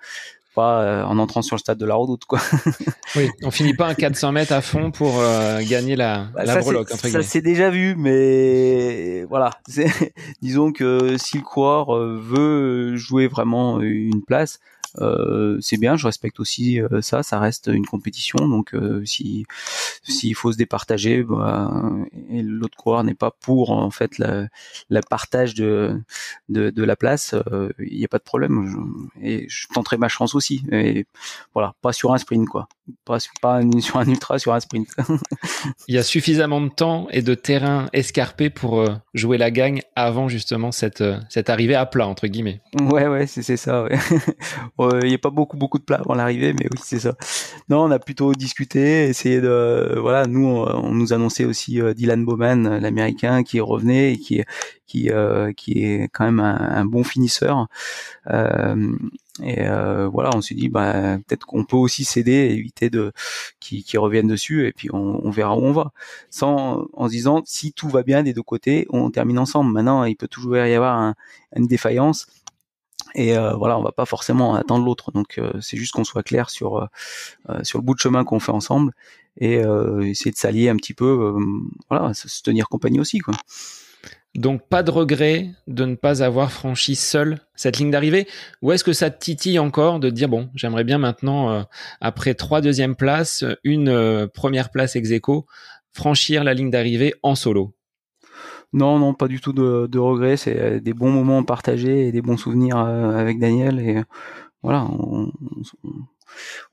[0.57, 2.41] pas euh, en entrant sur le stade de la redoute quoi.
[3.17, 6.55] oui, on finit pas un 400 mètres à fond pour euh, gagner la, bah, la
[6.55, 6.89] ça, breloque.
[6.89, 9.51] Ça c'est déjà vu, mais voilà.
[10.43, 14.59] Disons que si le coureur euh, veut jouer vraiment une place,
[15.61, 19.45] c'est bien, je respecte aussi euh, ça, ça reste une compétition, donc euh, si
[20.03, 21.71] s'il faut se départager, bah,
[22.31, 24.47] et l'autre coureur n'est pas pour en fait la,
[24.91, 26.01] la partage de,
[26.49, 27.35] de, de la place,
[27.79, 29.11] il n'y a pas de problème.
[29.23, 31.07] et je tenterai ma chance aussi, et
[31.55, 32.69] voilà, pas sur un sprint quoi,
[33.05, 34.89] pas, pas sur un ultra, sur un sprint.
[35.89, 38.85] il y a suffisamment de temps et de terrain escarpé pour
[39.15, 42.61] jouer la gagne avant justement cette cette arrivée à plat entre guillemets.
[42.81, 43.85] Ouais ouais, c'est ça.
[43.85, 43.99] Ouais.
[45.03, 47.15] Il n'y a pas beaucoup beaucoup de plats avant l'arrivée, mais oui, c'est ça.
[47.69, 52.25] Non, on a plutôt discuté, essayé de, voilà, nous, on, nous annonçait aussi euh, Dylan
[52.25, 54.43] Bowman, l'américain, qui revenait et qui
[54.87, 57.67] qui euh, qui est quand même un, bon finisseur.
[58.31, 58.93] Euh,
[59.43, 59.67] et
[60.13, 63.13] voilà, on s'est dit, bah, peut-être qu'on peut aussi s'aider, éviter de
[63.61, 65.93] qui qui reviennent dessus, et puis on, verra où on va.
[66.31, 69.73] Sans en se disant, si tout va bien des deux côtés, on termine ensemble.
[69.73, 71.15] Maintenant, il peut toujours y avoir
[71.55, 72.27] une défaillance
[73.17, 75.11] et euh, voilà on va pas forcément attendre l'autre.
[75.11, 76.77] Donc euh, c'est juste qu'on soit clair sur
[77.49, 78.93] euh, sur le bout de chemin qu'on fait ensemble
[79.39, 79.57] et
[80.03, 81.35] essayer de s'allier un petit peu
[81.91, 83.35] voilà se tenir compagnie aussi quoi.
[84.35, 88.27] Donc pas de regret de ne pas avoir franchi seul cette ligne d'arrivée?
[88.63, 91.67] Ou est-ce que ça te titille encore de dire bon j'aimerais bien maintenant
[92.01, 95.11] après trois deuxièmes places une première place ex
[95.93, 97.76] franchir la ligne d'arrivée en solo?
[98.73, 100.37] Non, non, pas du tout de, de regrets.
[100.37, 103.81] C'est euh, des bons moments partagés et des bons souvenirs euh, avec Daniel.
[103.81, 104.03] Et
[104.63, 104.87] voilà,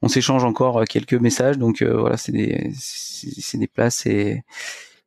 [0.02, 1.58] on, s'échange encore quelques messages.
[1.58, 4.44] Donc euh, voilà, c'est des, c'est des places et,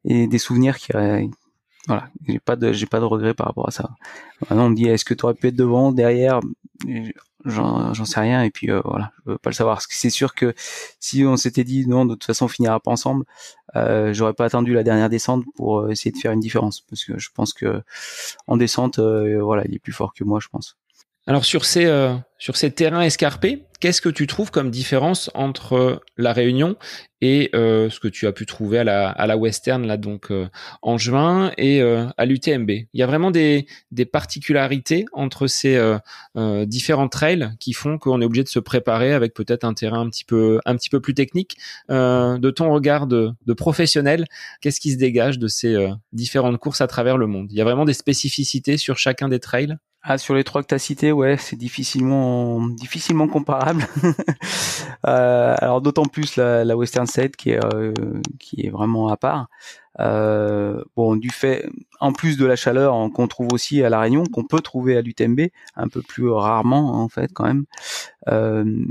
[0.04, 0.92] et des souvenirs qui,
[1.86, 3.90] voilà, j'ai pas de, j'ai pas de regrets par rapport à ça.
[4.42, 6.40] Maintenant, on me dit, est-ce que tu aurais pu être devant, derrière?
[7.46, 9.76] J'en sais rien et puis voilà, je veux pas le savoir.
[9.76, 10.54] Parce que c'est sûr que
[10.98, 13.24] si on s'était dit non, de toute façon, on finira pas ensemble,
[13.76, 17.04] euh, j'aurais pas attendu la dernière descente pour euh, essayer de faire une différence parce
[17.04, 17.82] que je pense que
[18.46, 20.76] en descente, euh, voilà, il est plus fort que moi, je pense.
[21.26, 21.86] Alors sur ces
[22.38, 26.76] sur ces terrains escarpés, qu'est-ce que tu trouves comme différence entre la Réunion
[27.22, 30.30] et euh, ce que tu as pu trouver à la, à la Western là donc
[30.30, 30.48] euh,
[30.82, 35.80] en juin et euh, à l'UTMB Il y a vraiment des, des particularités entre ces
[36.66, 40.10] différents trails qui font qu'on est obligé de se préparer avec peut-être un terrain un
[40.10, 41.56] petit peu un petit peu plus technique.
[41.88, 44.26] de ton regard de, de professionnel,
[44.60, 47.50] qu'est-ce qui se dégage de ces différentes courses à travers le monde?
[47.50, 49.76] Il y a vraiment des spécificités sur chacun des trails?
[50.08, 53.88] Ah, sur les trois que tu as cités, ouais, c'est difficilement, difficilement comparable.
[55.08, 57.92] euh, alors d'autant plus la, la, Western State qui est, euh,
[58.38, 59.48] qui est vraiment à part.
[59.98, 64.24] Euh, bon, du fait, en plus de la chaleur qu'on trouve aussi à la Réunion,
[64.26, 65.40] qu'on peut trouver à l'UTMB,
[65.74, 67.64] un peu plus rarement en fait quand même.
[68.28, 68.84] Euh,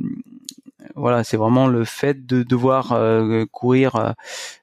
[0.95, 4.15] voilà, c'est vraiment le fait de devoir euh, courir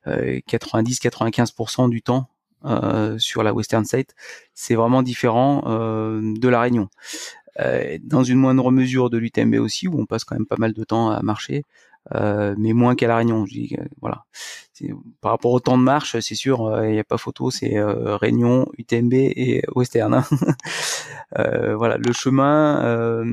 [0.06, 2.28] 90-95% du temps
[2.64, 4.14] euh, sur la Western State,
[4.54, 6.88] c'est vraiment différent euh, de la Réunion.
[7.60, 10.72] Euh, dans une moindre mesure de l'UTMB aussi, où on passe quand même pas mal
[10.72, 11.64] de temps à marcher,
[12.14, 13.46] mais moins qu'à la Réunion.
[13.46, 14.24] Je dis, voilà.
[15.20, 18.66] Par rapport au temps de marche, c'est sûr, il n'y a pas photo, c'est Réunion,
[18.78, 20.24] UTMB et Western.
[21.36, 23.24] Voilà, le chemin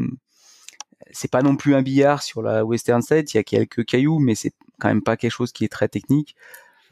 [1.11, 3.33] c'est pas non plus un billard sur la Western State.
[3.33, 5.87] Il y a quelques cailloux, mais c'est quand même pas quelque chose qui est très
[5.87, 6.35] technique.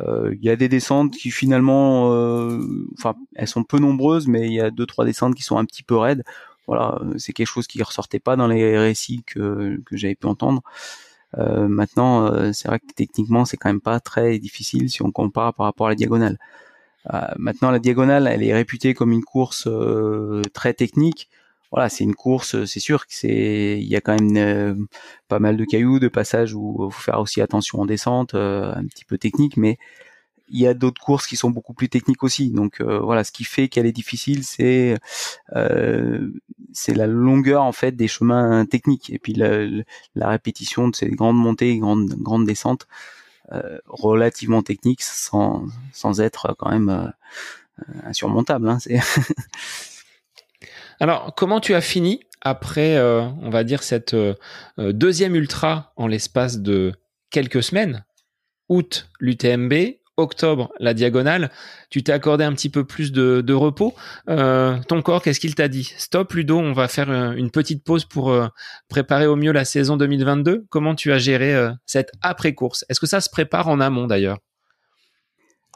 [0.02, 2.60] Euh, il y a des descentes qui finalement, euh,
[2.98, 5.66] enfin, elles sont peu nombreuses, mais il y a deux trois descentes qui sont un
[5.66, 6.24] petit peu raides.
[6.68, 10.62] Voilà, c'est quelque chose qui ressortait pas dans les récits que, que j'avais pu entendre.
[11.38, 15.12] Euh, maintenant, euh, c'est vrai que techniquement, c'est quand même pas très difficile si on
[15.12, 16.38] compare par rapport à la diagonale.
[17.14, 19.68] Euh, maintenant, la diagonale, elle est réputée comme une course
[20.54, 21.30] très technique
[21.72, 24.76] voilà, c'est une course, c'est sûr que c'est, il y a quand même euh,
[25.28, 28.74] pas mal de cailloux, de passages où il faut faire aussi attention en descente, euh,
[28.74, 29.78] un petit peu technique, mais
[30.50, 32.52] il y a d'autres courses qui sont beaucoup plus techniques aussi.
[32.52, 34.98] Donc euh, voilà, ce qui fait qu'elle est difficile, c'est
[36.74, 39.66] c'est la longueur en fait des chemins techniques et puis la,
[40.16, 42.88] la répétition de ces grandes montées, grandes grandes descentes
[43.88, 47.14] relativement techniques, sans sans être quand même
[48.04, 48.70] insurmontable.
[48.70, 49.00] Hein, c'est
[51.00, 54.34] Alors, comment tu as fini après, euh, on va dire, cette euh,
[54.80, 56.94] euh, deuxième ultra en l'espace de
[57.30, 58.04] quelques semaines?
[58.70, 59.74] Août, l'UTMB,
[60.18, 61.52] octobre, la diagonale.
[61.92, 63.94] Tu t'es accordé un petit peu plus de, repos.
[64.26, 65.94] ton corps, qu'est-ce qu'il t'a dit?
[65.98, 68.36] Stop, Ludo, on va faire une petite pause pour
[68.90, 70.66] préparer au mieux la saison 2022.
[70.70, 72.84] Comment tu as géré cette après-course?
[72.90, 74.40] Est-ce que ça se prépare en amont d'ailleurs?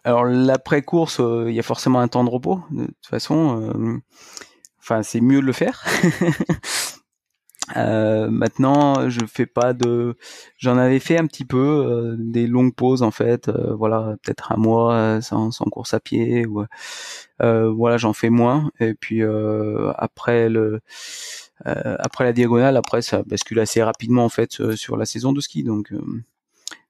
[0.04, 2.62] Alors l'après-course, il y a forcément un temps de repos.
[2.72, 4.02] De toute façon,
[4.92, 5.86] Enfin, c'est mieux de le faire.
[7.78, 10.18] Euh, maintenant, je fais pas de.
[10.58, 13.48] J'en avais fait un petit peu euh, des longues pauses en fait.
[13.48, 16.46] Euh, voilà, peut-être un mois sans, course à pied.
[16.46, 16.66] Ou,
[17.40, 18.72] voilà, j'en fais moins.
[18.82, 19.22] Et puis
[19.96, 20.82] après le
[21.64, 25.64] après la diagonale, après ça bascule assez rapidement en fait sur la saison de ski.
[25.64, 25.94] Donc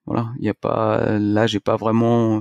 [0.07, 1.19] voilà, il y a pas.
[1.19, 2.39] Là, j'ai pas vraiment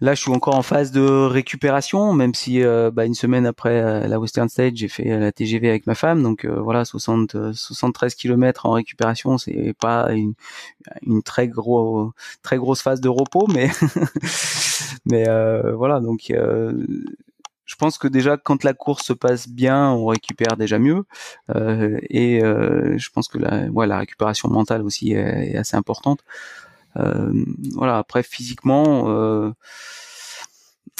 [0.00, 3.80] Là, je suis encore en phase de récupération, même si euh, bah, une semaine après
[3.80, 6.22] euh, la Western Stage, j'ai fait la TGV avec ma femme.
[6.22, 10.34] Donc euh, voilà, 60, 73 km en récupération, c'est pas une,
[11.24, 13.70] très gros, très grosse phase de repos, mais
[15.04, 15.24] mais
[15.72, 15.98] voilà.
[15.98, 21.06] Donc je pense que déjà quand la course se passe bien, on récupère déjà mieux.
[21.56, 26.20] et je pense que la, récupération mentale aussi est assez importante.
[26.98, 27.44] Euh,
[27.74, 27.98] voilà.
[27.98, 29.50] Après, physiquement, euh,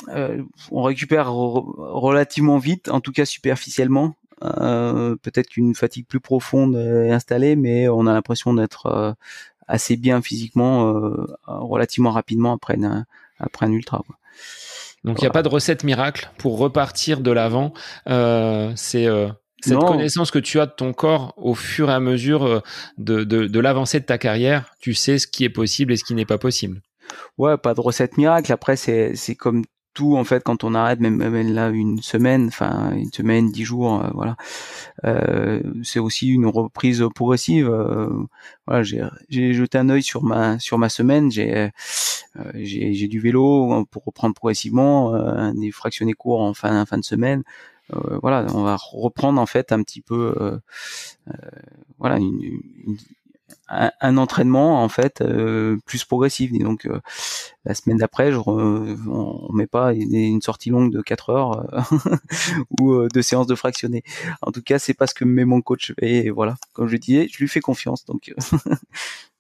[0.08, 4.16] euh, on récupère relativement vite, en tout cas superficiellement.
[4.40, 9.16] Peut-être qu'une fatigue plus profonde est installée, mais on a l'impression d'être
[9.66, 10.94] assez bien physiquement
[11.46, 13.04] relativement rapidement après un,
[13.40, 14.04] après un ultra.
[15.02, 17.72] Donc il n'y a pas de recette miracle pour repartir de l'avant.
[18.06, 19.08] C'est
[19.60, 22.60] cette connaissance que tu as de ton corps au fur et à mesure euh,
[22.96, 26.04] de, de, de l'avancée de ta carrière, tu sais ce qui est possible et ce
[26.04, 26.80] qui n'est pas possible.
[27.38, 28.52] Ouais, pas de recette miracle.
[28.52, 32.46] Après, c'est c'est comme tout en fait quand on arrête même, même là une semaine,
[32.48, 34.36] enfin une semaine, dix jours, euh, voilà.
[35.04, 37.68] Euh, c'est aussi une reprise progressive.
[37.68, 38.08] Euh,
[38.66, 41.30] voilà, j'ai j'ai jeté un œil sur ma sur ma semaine.
[41.32, 41.68] J'ai euh,
[42.54, 47.42] j'ai j'ai du vélo pour reprendre progressivement, des fractionnés courts en fin fin de semaine.
[47.94, 50.58] Euh, voilà, on va reprendre en fait un petit peu, euh,
[51.28, 51.32] euh,
[51.98, 52.18] voilà,
[53.68, 55.22] un, entraînement en fait
[55.84, 56.52] plus progressif.
[56.52, 56.88] donc
[57.64, 61.86] la semaine d'après, je on, met pas une, sortie longue de 4 heures
[62.80, 64.02] ou deux séances de fractionné.
[64.42, 65.92] En tout cas, c'est pas ce que met mon coach.
[66.00, 68.04] Et voilà, comme je disais, je lui fais confiance.
[68.04, 68.34] Donc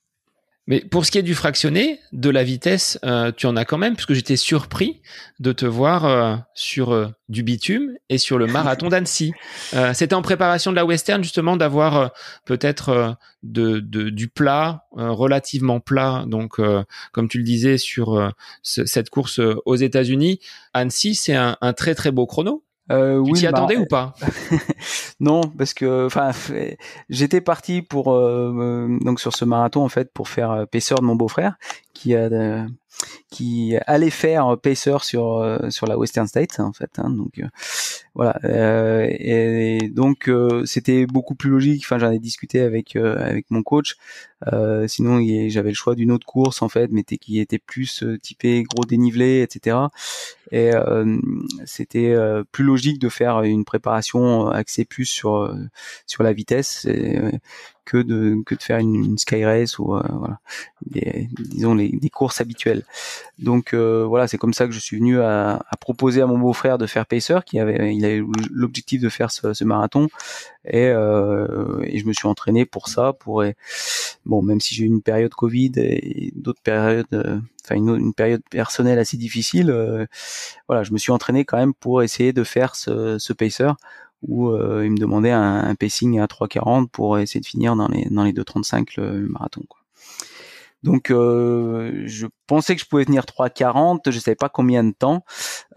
[0.68, 3.78] Mais pour ce qui est du fractionné, de la vitesse, euh, tu en as quand
[3.78, 5.00] même, puisque j'étais surpris
[5.40, 9.32] de te voir euh, sur euh, du bitume et sur le marathon d'Annecy.
[9.94, 12.12] C'était en préparation de la western justement d'avoir
[12.44, 16.24] peut-être de, du plat relativement plat.
[16.26, 16.60] Donc,
[17.12, 20.40] comme tu le disais sur cette course aux États-Unis,
[20.74, 22.64] Annecy, c'est un, un très très beau chrono.
[22.90, 24.14] Euh, tu t'y bah, attendais ou pas
[25.20, 26.30] Non, parce que enfin
[27.08, 31.14] j'étais parti pour euh, donc sur ce marathon en fait pour faire paisseur de mon
[31.16, 31.56] beau-frère
[31.98, 32.28] qui a
[33.30, 36.90] qui allait faire pacer sur euh, sur la Western State en fait.
[36.98, 37.46] Hein, donc euh,
[38.14, 38.38] voilà.
[38.44, 40.30] Euh, et, donc
[40.64, 41.82] c'était beaucoup plus logique.
[41.84, 43.96] Enfin, j'en ai discuté avec avec mon coach.
[44.86, 48.84] sinon, j'avais le choix d'une autre course en fait, mais qui était plus typé gros
[48.84, 49.76] dénivelé, etc.
[50.50, 50.72] Et
[51.64, 52.14] c'était
[52.52, 55.54] plus logique de faire une préparation axée plus sur
[56.06, 56.86] sur la vitesse.
[56.86, 57.20] Et,
[57.88, 60.38] que de que de faire une, sky race ou euh, voilà
[60.84, 62.84] des, disons des courses habituelles.
[63.38, 66.76] Donc euh, voilà c'est comme ça que je suis venu à, proposer à mon beau-frère
[66.76, 70.08] de faire pacer qui avait il avait l'objectif de faire ce, marathon.
[70.70, 73.42] Et, euh, et, je me suis entraîné pour ça pour
[74.26, 78.12] bon même si j'ai eu une période Covid et d'autres périodes euh, enfin une, une,
[78.12, 79.72] période personnelle assez difficile
[80.68, 83.70] voilà je me suis entraîné quand même pour essayer de faire ce, ce pacer
[84.22, 87.88] où euh, il me demandait un, un, pacing à 3,40 pour essayer de finir dans
[87.88, 89.62] les dans les 2,35 le, marathon.
[89.68, 89.80] Quoi.
[90.82, 95.24] Donc euh, je pensais que je pouvais tenir 3,40, je savais pas combien de temps.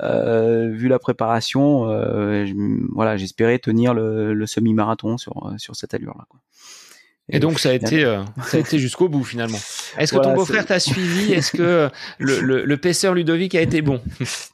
[0.01, 2.45] Euh, vu la préparation, euh,
[2.89, 6.25] voilà, j'espérais tenir le, le semi-marathon sur sur cette allure là.
[6.29, 6.39] Quoi.
[7.31, 9.57] Et donc ça a été, euh, ça a été jusqu'au bout finalement.
[9.97, 11.33] Est-ce que ton beau-frère t'a suivi?
[11.33, 14.01] Est-ce que le, le, le paisseur Ludovic a été bon?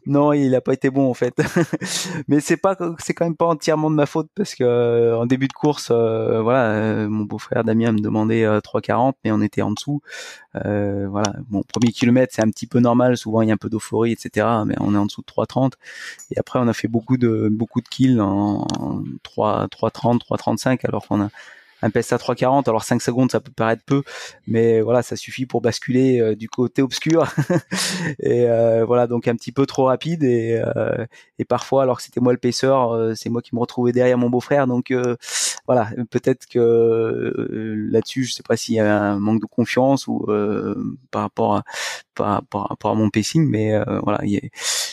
[0.09, 1.35] Non, il a pas été bon en fait.
[2.29, 5.25] Mais c'est pas, c'est quand même pas entièrement de ma faute parce que euh, en
[5.25, 9.71] début de course, euh, voilà, mon beau-frère Damien me demandait 3,40, mais on était en
[9.71, 10.01] dessous.
[10.53, 13.17] voilà, bon, premier kilomètre c'est un petit peu normal.
[13.17, 14.47] Souvent il y a un peu d'euphorie, etc.
[14.65, 15.73] Mais on est en dessous de 3,30.
[16.31, 18.65] Et après on a fait beaucoup de beaucoup de kills en
[19.23, 21.29] 3, 3,30, 3,35 alors qu'on a
[21.81, 22.67] un PSA 340.
[22.67, 24.03] Alors 5 secondes, ça peut paraître peu,
[24.47, 27.27] mais voilà, ça suffit pour basculer euh, du côté obscur.
[28.19, 31.05] et euh, voilà, donc un petit peu trop rapide et, euh,
[31.39, 32.73] et parfois, alors que c'était moi le pacer,
[33.15, 34.67] c'est moi qui me retrouvais derrière mon beau-frère.
[34.67, 34.93] Donc
[35.65, 37.33] voilà, peut-être que
[37.91, 40.25] là-dessus, je sais pas s'il y a un manque de confiance ou
[41.11, 41.63] par rapport à
[42.15, 43.73] par, rapport à mon pacing, mais
[44.03, 44.21] voilà,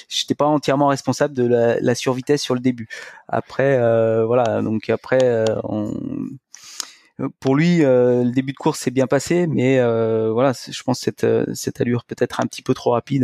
[0.09, 2.89] j'étais pas entièrement responsable de la, la, survitesse sur le début.
[3.29, 3.79] Après,
[4.27, 6.29] voilà, donc après, on euh,
[7.39, 10.99] pour lui, euh, le début de course s'est bien passé, mais euh, voilà, je pense
[10.99, 13.23] cette cette allure peut-être un petit peu trop rapide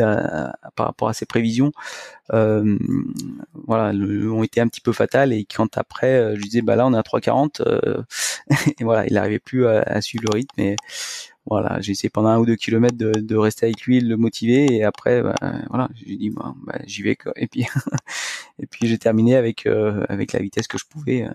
[0.76, 1.72] par rapport à ses prévisions,
[2.32, 2.78] euh,
[3.66, 5.32] voilà, ont été un petit peu fatales.
[5.32, 7.62] Et quand après, je disais, bah là, on est à 3,40,
[8.80, 10.60] et voilà, il n'arrivait plus à, suivre le rythme.
[10.60, 10.76] Et
[11.50, 14.16] voilà, j'ai essayé pendant un ou deux kilomètres de, de rester avec lui, de le
[14.16, 15.34] motiver, et après, bah,
[15.68, 16.54] voilà, j'ai dit, bah,
[16.86, 17.16] j'y vais.
[17.16, 17.32] Quoi.
[17.36, 17.66] Et puis,
[18.58, 19.66] et puis j'ai terminé avec
[20.08, 21.28] avec la vitesse que je pouvais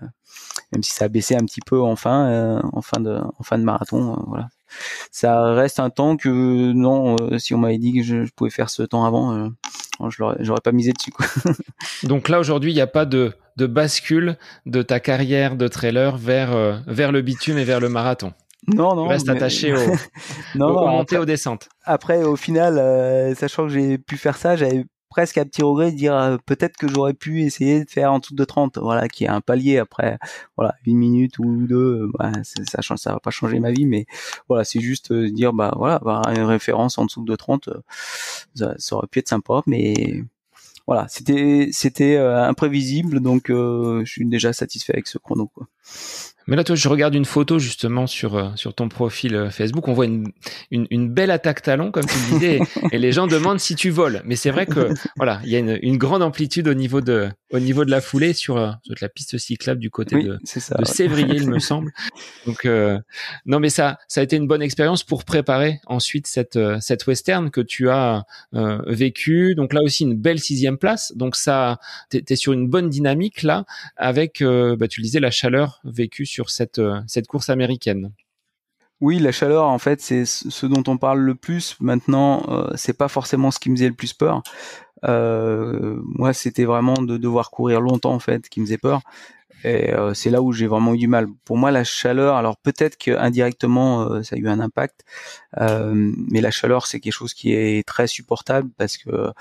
[0.72, 3.42] même si ça a baissé un petit peu en fin, euh, en fin de, en
[3.42, 4.14] fin de marathon.
[4.14, 4.48] Euh, voilà,
[5.10, 8.70] ça reste un temps que non, euh, si on m'avait dit que je, pouvais faire
[8.70, 9.50] ce temps avant,
[10.08, 11.10] je j'aurais pas misé dessus.
[11.10, 11.26] Quoi.
[12.02, 14.36] Donc là aujourd'hui, il n'y a pas de, de bascule
[14.66, 18.32] de ta carrière de trailer vers vers le bitume et vers le marathon?
[18.68, 19.04] Non, non.
[19.04, 19.78] Tu restes attaché au,
[20.56, 21.68] non, montées, aux descentes.
[21.84, 24.84] Après, au final, sachant que j'ai pu faire ça, j'avais
[25.16, 28.18] presque un petit regret de dire euh, peut-être que j'aurais pu essayer de faire en
[28.18, 30.18] dessous de 30 voilà qui est un palier après
[30.58, 33.86] voilà une minute ou deux euh, bah, ça change ça va pas changer ma vie
[33.86, 34.04] mais
[34.48, 37.70] voilà c'est juste euh, dire bah voilà avoir une référence en dessous de 30
[38.54, 40.22] ça, ça aurait pu être sympa mais
[40.86, 45.66] voilà c'était c'était imprévisible donc je suis déjà satisfait avec ce chrono quoi
[46.48, 49.88] mais là, toi, je regarde une photo justement sur euh, sur ton profil euh, Facebook.
[49.88, 50.30] On voit une,
[50.70, 52.60] une, une belle attaque talon, comme tu le disais,
[52.92, 54.22] et, les gens demandent si tu voles.
[54.24, 57.28] Mais c'est vrai que voilà, il y a une, une, grande amplitude au niveau de
[57.52, 60.84] au niveau de la foulée sur, euh, sur la piste cyclable du côté de, de
[60.84, 61.90] Sévrier, il me semble.
[62.46, 62.98] Donc euh,
[63.44, 67.50] non, mais ça ça a été une bonne expérience pour préparer ensuite cette cette western
[67.50, 68.24] que tu as
[68.54, 69.56] euh, vécu.
[69.56, 71.12] Donc là aussi une belle sixième place.
[71.16, 71.78] Donc ça,
[72.08, 73.64] t'es es sur une bonne dynamique là,
[73.96, 78.12] avec bah, tu le disais la chaleur vécue sur cette, euh, cette course américaine.
[79.00, 81.76] Oui, la chaleur, en fait, c'est ce dont on parle le plus.
[81.80, 84.42] Maintenant, euh, c'est pas forcément ce qui me faisait le plus peur.
[85.04, 89.02] Euh, moi, c'était vraiment de devoir courir longtemps, en fait, qui me faisait peur.
[89.64, 91.26] Et euh, c'est là où j'ai vraiment eu du mal.
[91.44, 95.04] Pour moi, la chaleur, alors peut-être qu'indirectement, euh, ça a eu un impact,
[95.58, 95.92] euh,
[96.30, 99.32] mais la chaleur, c'est quelque chose qui est très supportable parce que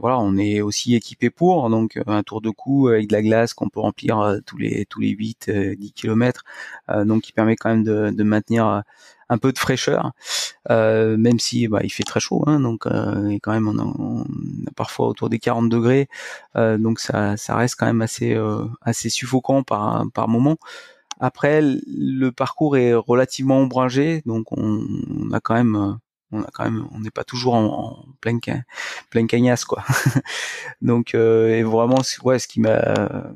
[0.00, 1.70] voilà, on est aussi équipé pour.
[1.70, 5.00] Donc un tour de cou avec de la glace qu'on peut remplir tous les tous
[5.00, 6.44] les 8 10 km,
[7.04, 8.82] donc qui permet quand même de, de maintenir
[9.28, 10.12] un peu de fraîcheur,
[10.70, 14.70] euh, même si bah, il fait très chaud, hein, donc euh, quand même on a,
[14.76, 16.08] parfois autour des 40 degrés,
[16.56, 20.56] euh, donc ça, ça reste quand même assez euh, assez suffocant par par moment.
[21.20, 24.84] Après, le parcours est relativement ombragé, donc on,
[25.32, 25.98] a quand même
[26.32, 28.40] on a quand même on n'est pas toujours en, en pleine
[29.10, 29.84] pleine cagnasse quoi.
[30.82, 33.32] donc et vraiment ouais ce qui m'a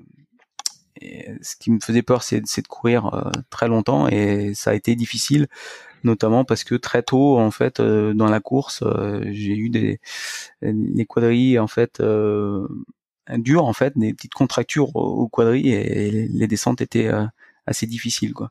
[1.43, 4.97] ce qui me faisait peur, c'est de courir euh, très longtemps et ça a été
[4.97, 5.47] difficile,
[6.05, 10.01] notamment parce que très tôt, en fait, euh, dans la course, euh, j'ai eu des
[10.63, 12.03] les quadrilles en fait
[13.37, 17.11] dures, en fait, des petites contractures aux quadrilles et les descentes étaient
[17.67, 18.51] assez difficiles, quoi.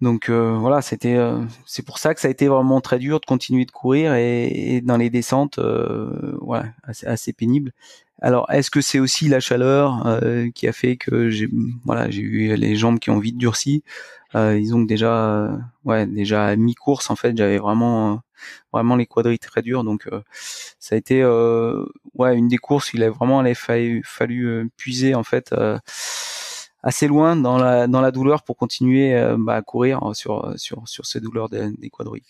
[0.00, 1.16] Donc voilà, c'était
[1.64, 4.80] c'est pour ça que ça a été vraiment très dur de continuer de courir et,
[4.82, 5.60] dans les descentes,
[6.40, 7.72] voilà, assez, assez pénible.
[8.24, 11.48] Alors, est-ce que c'est aussi la chaleur euh, qui a fait que j'ai
[11.84, 13.82] voilà, j'ai eu les jambes qui ont vite durci?
[14.36, 15.12] Euh, Ils ont déjà
[15.46, 18.20] euh, ouais, déjà mi-course en fait, j'avais vraiment
[18.72, 20.08] vraiment les quadrilles très durs donc
[20.78, 21.24] ça a été
[22.14, 25.54] ouais, une des courses, il a vraiment fallu, fallu puiser en fait
[26.82, 31.06] assez loin dans la dans la douleur pour continuer bah, à courir sur sur sur
[31.06, 32.22] ces douleurs des, des quadrilles.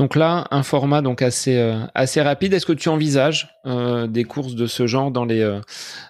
[0.00, 2.54] Donc là, un format donc assez euh, assez rapide.
[2.54, 5.60] Est-ce que tu envisages euh, des courses de ce genre dans les euh,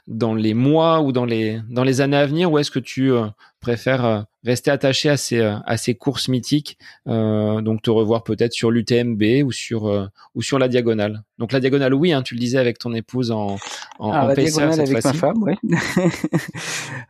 [0.07, 3.11] dans les mois ou dans les dans les années à venir, ou est-ce que tu
[3.59, 9.45] préfères rester attaché à ces à ces courses mythiques, donc te revoir peut-être sur l'UTMB
[9.45, 11.25] ou sur ou sur la diagonale?
[11.39, 13.57] Donc la diagonale, oui, hein, tu le disais avec ton épouse en
[13.99, 15.55] en, ah, la diagonale avec ma femme, oui.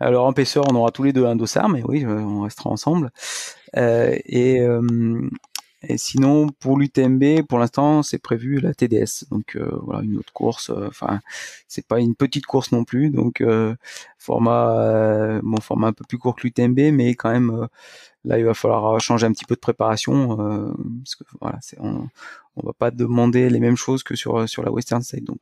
[0.01, 3.11] Alors en paisseur, on aura tous les deux un dossard, mais oui, on restera ensemble.
[3.77, 4.61] et
[5.83, 9.25] et sinon, pour l'UTMB, pour l'instant, c'est prévu la TDS.
[9.31, 10.71] Donc euh, voilà, une autre course.
[10.71, 11.21] Euh, enfin,
[11.69, 13.11] c'est pas une petite course non plus.
[13.11, 13.75] Donc euh,
[14.21, 17.67] format, bon format un peu plus court que l'UTMB, mais quand même,
[18.25, 20.37] là, il va falloir changer un petit peu de préparation
[21.05, 22.07] parce que voilà, on,
[22.57, 25.25] on va pas demander les mêmes choses que sur sur la Western Side.
[25.25, 25.39] Donc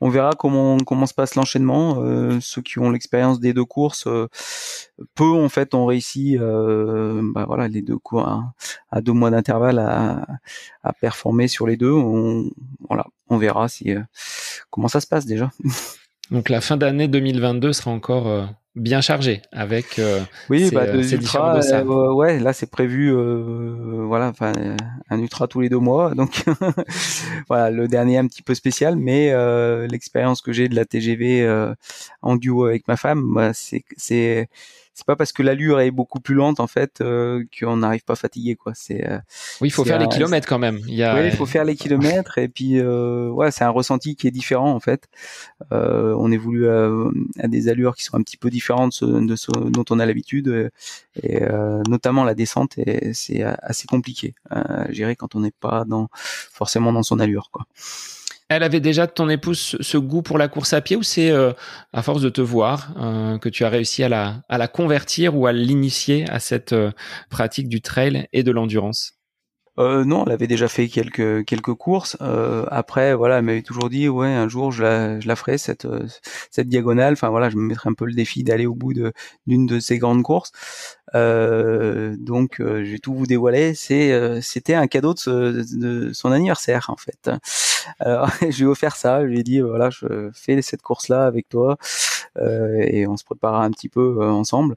[0.00, 2.02] on verra comment comment se passe l'enchaînement.
[2.02, 4.28] Euh, ceux qui ont l'expérience des deux courses, euh,
[5.14, 8.28] peu en fait ont réussi, euh, bah voilà, les deux cours
[8.90, 10.26] à, deux mois d'intervalle à,
[10.82, 11.92] à, performer sur les deux.
[11.92, 12.50] On,
[12.88, 13.94] voilà, on verra si
[14.70, 15.50] comment ça se passe déjà.
[16.30, 21.02] Donc la fin d'année 2022 sera encore bien chargé avec euh, oui ces, bah, euh,
[21.02, 24.52] de ultra, euh, ouais là c'est prévu euh, voilà enfin
[25.10, 26.44] un ultra tous les deux mois donc
[27.48, 29.32] voilà le dernier un petit peu spécial mais
[29.88, 31.74] l'expérience que j'ai de la TGV
[32.22, 34.48] en duo avec ma femme bah, c'est
[34.94, 38.16] c'est pas parce que l'allure est beaucoup plus lente en fait euh, qu'on n'arrive pas
[38.16, 38.72] fatigué quoi.
[38.74, 39.18] C'est euh,
[39.60, 40.80] oui, il faut faire les kilomètres quand même.
[40.86, 41.14] Il y a...
[41.14, 44.30] Oui, il faut faire les kilomètres et puis euh, ouais, c'est un ressenti qui est
[44.30, 45.08] différent en fait.
[45.72, 46.90] Euh, on évolue à,
[47.38, 50.70] à, des allures qui sont un petit peu différentes de ce, dont on a l'habitude
[51.22, 51.40] et
[51.88, 56.92] notamment la descente et c'est assez compliqué à gérer quand on n'est pas dans forcément
[56.92, 57.66] dans son allure quoi.
[58.50, 61.52] Elle avait déjà ton épouse ce goût pour la course à pied ou c'est euh,
[61.92, 65.36] à force de te voir euh, que tu as réussi à la, à la convertir
[65.36, 66.90] ou à l'initier à cette euh,
[67.30, 69.12] pratique du trail et de l'endurance?
[69.78, 72.16] Euh, non, elle avait déjà fait quelques quelques courses.
[72.22, 75.56] Euh, après, voilà, elle m'avait toujours dit, ouais, un jour je la, je la ferai
[75.56, 75.86] cette
[76.50, 77.12] cette diagonale.
[77.12, 78.92] Enfin voilà, je me mettrai un peu le défi d'aller au bout
[79.46, 80.50] d'une de ces grandes courses.
[81.14, 83.74] Donc, je vais tout vous dévoiler.
[83.74, 87.30] C'était un cadeau de, de, son anniversaire en fait.
[87.98, 89.22] Alors, je lui ai offert ça.
[89.22, 91.76] Je lui ai dit, voilà, je fais cette course là avec toi
[92.82, 94.76] et on se prépare un petit peu ensemble.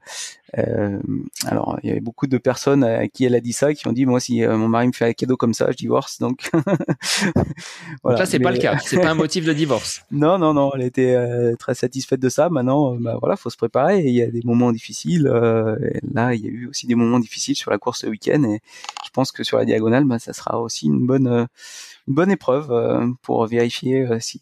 [0.58, 1.00] Euh,
[1.46, 3.92] alors, il y avait beaucoup de personnes à qui elle a dit ça, qui ont
[3.92, 6.20] dit moi si euh, mon mari me fait un cadeau comme ça, je divorce.
[6.20, 6.52] Donc,
[8.04, 8.20] voilà.
[8.20, 8.78] là, c'est pas le cas.
[8.80, 10.04] C'est pas un motif de divorce.
[10.12, 10.72] non, non, non.
[10.76, 12.50] Elle était euh, très satisfaite de ça.
[12.50, 14.02] Maintenant, bah voilà, faut se préparer.
[14.02, 15.24] Il y a des moments difficiles.
[15.24, 18.62] là, il y a eu aussi des moments difficiles sur la course ce week-end, et
[19.14, 21.48] pense que sur la diagonale, bah, ça sera aussi une bonne,
[22.08, 24.42] une bonne épreuve pour vérifier si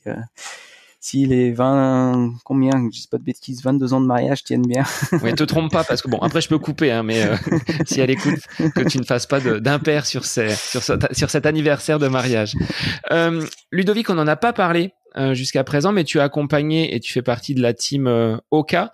[1.03, 4.83] si les 20, combien, je dis pas de bêtises, 22 ans de mariage tiennent bien.
[5.23, 7.35] oui, te trompe pas, parce que bon, après je peux couper, hein, mais euh,
[7.87, 8.39] si elle écoute,
[8.75, 12.53] que tu ne fasses pas d'impair sur, sur, sur cet anniversaire de mariage.
[13.09, 16.99] Euh, Ludovic, on n'en a pas parlé euh, jusqu'à présent, mais tu as accompagné et
[17.01, 18.93] tu fais partie de la team euh, Oka.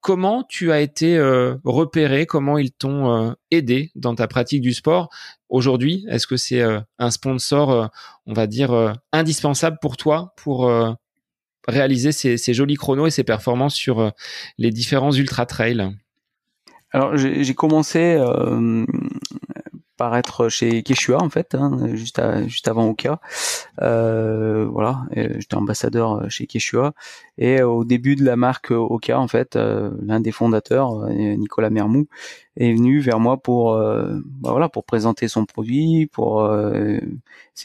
[0.00, 2.24] Comment tu as été euh, repéré?
[2.24, 5.08] Comment ils t'ont aidé dans ta pratique du sport?
[5.48, 6.62] Aujourd'hui Est-ce que c'est
[6.98, 7.90] un sponsor,
[8.26, 10.70] on va dire, indispensable pour toi pour
[11.66, 14.12] réaliser ces, ces, jolis chronos et ces performances sur
[14.58, 15.90] les différents ultra trails?
[16.92, 18.16] Alors j'ai commencé
[19.96, 23.20] par être chez Keshua en fait, hein, juste, juste avant Oka.
[23.82, 26.92] Euh, voilà, j'étais ambassadeur chez Keshua
[27.38, 31.70] et au début de la marque Oka en fait, euh, l'un des fondateurs, euh, Nicolas
[31.70, 32.06] Mermou,
[32.56, 36.98] est venu vers moi pour euh, bah, voilà pour présenter son produit, pour euh,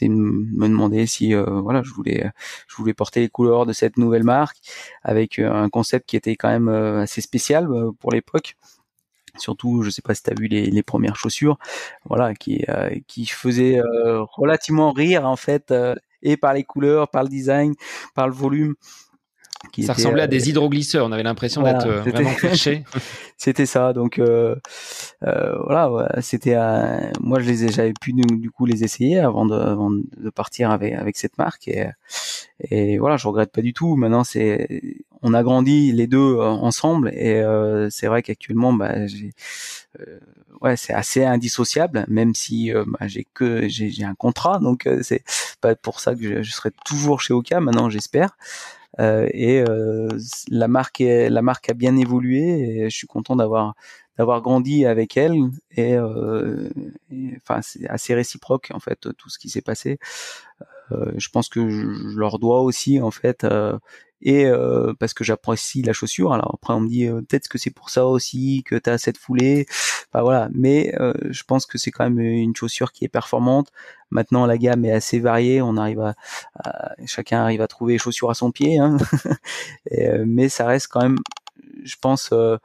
[0.02, 2.30] me demander si voilà je voulais
[2.68, 4.58] je voulais porter les couleurs de cette nouvelle marque
[5.02, 7.68] avec un concept qui était quand même assez spécial
[8.00, 8.56] pour l'époque
[9.38, 11.58] surtout je sais pas si tu as vu les, les, premières chaussures
[12.04, 17.08] voilà qui euh, qui faisaient euh, relativement rire en fait euh, et par les couleurs
[17.08, 17.74] par le design
[18.14, 18.74] par le volume
[19.80, 22.84] ça ressemblait à des hydroglisseurs on avait l'impression d'être vraiment perché.
[23.36, 24.20] c'était ça donc
[25.20, 26.56] voilà c'était
[27.20, 30.72] moi je les ai j'avais pu du, coup les essayer avant de, avant de partir
[30.72, 31.86] avec avec cette marque et
[32.70, 33.96] et voilà je regrette pas du tout.
[33.96, 38.92] Maintenant c'est on a grandi les deux euh, ensemble et euh, c'est vrai qu'actuellement bah,
[38.96, 40.18] euh,
[40.60, 45.24] ouais c'est assez indissociable même si bah, j'ai que j'ai un contrat donc c'est
[45.60, 48.36] pas pour ça que je, serai toujours chez Oka maintenant j'espère.
[48.98, 49.64] Et
[50.50, 53.74] la marque est, la marque a bien évolué et je suis content d'avoir
[54.18, 55.34] d'avoir grandi avec elle
[55.76, 59.98] et, enfin c'est assez réciproque en fait tout ce qui s'est passé.
[60.90, 63.46] Je pense que je leur dois aussi en fait
[64.22, 66.32] et euh, parce que j'apprécie la chaussure.
[66.32, 68.98] Alors après on me dit euh, peut-être que c'est pour ça aussi que tu as
[68.98, 69.66] cette foulée.
[70.12, 73.72] Bah voilà, mais euh, je pense que c'est quand même une chaussure qui est performante.
[74.10, 76.14] Maintenant la gamme est assez variée, on arrive à,
[77.06, 78.98] chacun arrive à trouver les chaussures à son pied, hein.
[80.26, 81.16] mais ça reste quand même
[81.84, 82.56] je pense, euh,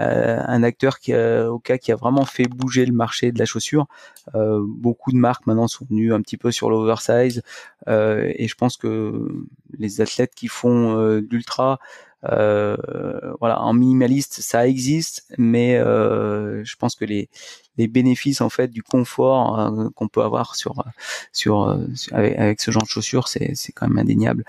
[0.00, 3.38] euh, un acteur qui a, au cas qui a vraiment fait bouger le marché de
[3.38, 3.86] la chaussure.
[4.34, 7.42] Euh, beaucoup de marques maintenant sont venues un petit peu sur l'oversize
[7.88, 9.28] et je pense que
[9.76, 11.80] les athlètes qui font d'ultra
[12.22, 17.28] voilà, en minimaliste, ça existe, mais je pense que les,
[17.76, 20.84] les bénéfices en fait du confort qu'on peut avoir sur
[21.32, 21.76] sur,
[22.12, 24.44] avec, avec, ce genre de chaussures, c'est c'est quand même indéniable.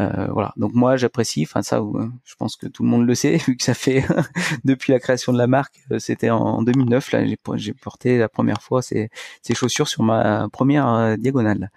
[0.00, 0.52] Euh, voilà.
[0.56, 1.46] Donc moi j'apprécie.
[1.48, 4.04] Enfin ça, euh, je pense que tout le monde le sait vu que ça fait
[4.64, 5.80] depuis la création de la marque.
[5.90, 7.24] Euh, c'était en 2009 là.
[7.56, 9.10] J'ai porté la première fois ces,
[9.42, 11.70] ces chaussures sur ma première diagonale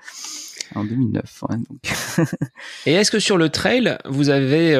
[0.76, 1.44] en 2009.
[2.86, 4.76] Et est-ce que sur le trail vous avez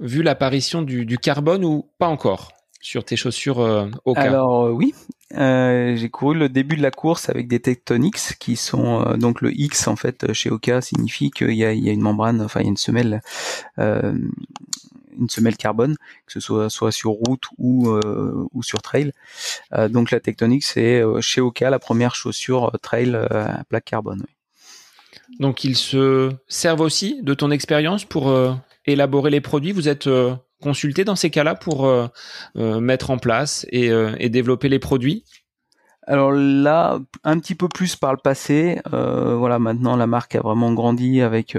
[0.00, 2.57] vu l'apparition du, du carbone ou pas encore?
[2.80, 4.94] Sur tes chaussures euh, Oka Alors oui,
[5.34, 9.42] euh, j'ai couru le début de la course avec des Tectonics qui sont euh, donc
[9.42, 12.40] le X en fait chez Oka signifie qu'il y a, il y a une membrane,
[12.40, 13.20] enfin il y a une semelle,
[13.78, 14.14] euh,
[15.18, 15.96] une semelle carbone,
[16.26, 17.90] que ce soit soit sur route ou
[18.54, 19.12] ou sur trail.
[19.90, 24.24] donc la Tectonics c'est chez Oka la première chaussure trail à plaque carbone.
[25.40, 28.34] Donc ils se servent aussi de ton expérience pour
[28.86, 29.72] élaborer les produits.
[29.72, 30.08] Vous êtes
[30.62, 32.08] consulter dans ces cas-là pour euh,
[32.56, 35.24] euh, mettre en place euh, et, développer les produits?
[36.06, 38.80] Alors là, un petit peu plus par le passé.
[38.90, 41.54] voilà, maintenant la marque a vraiment grandi avec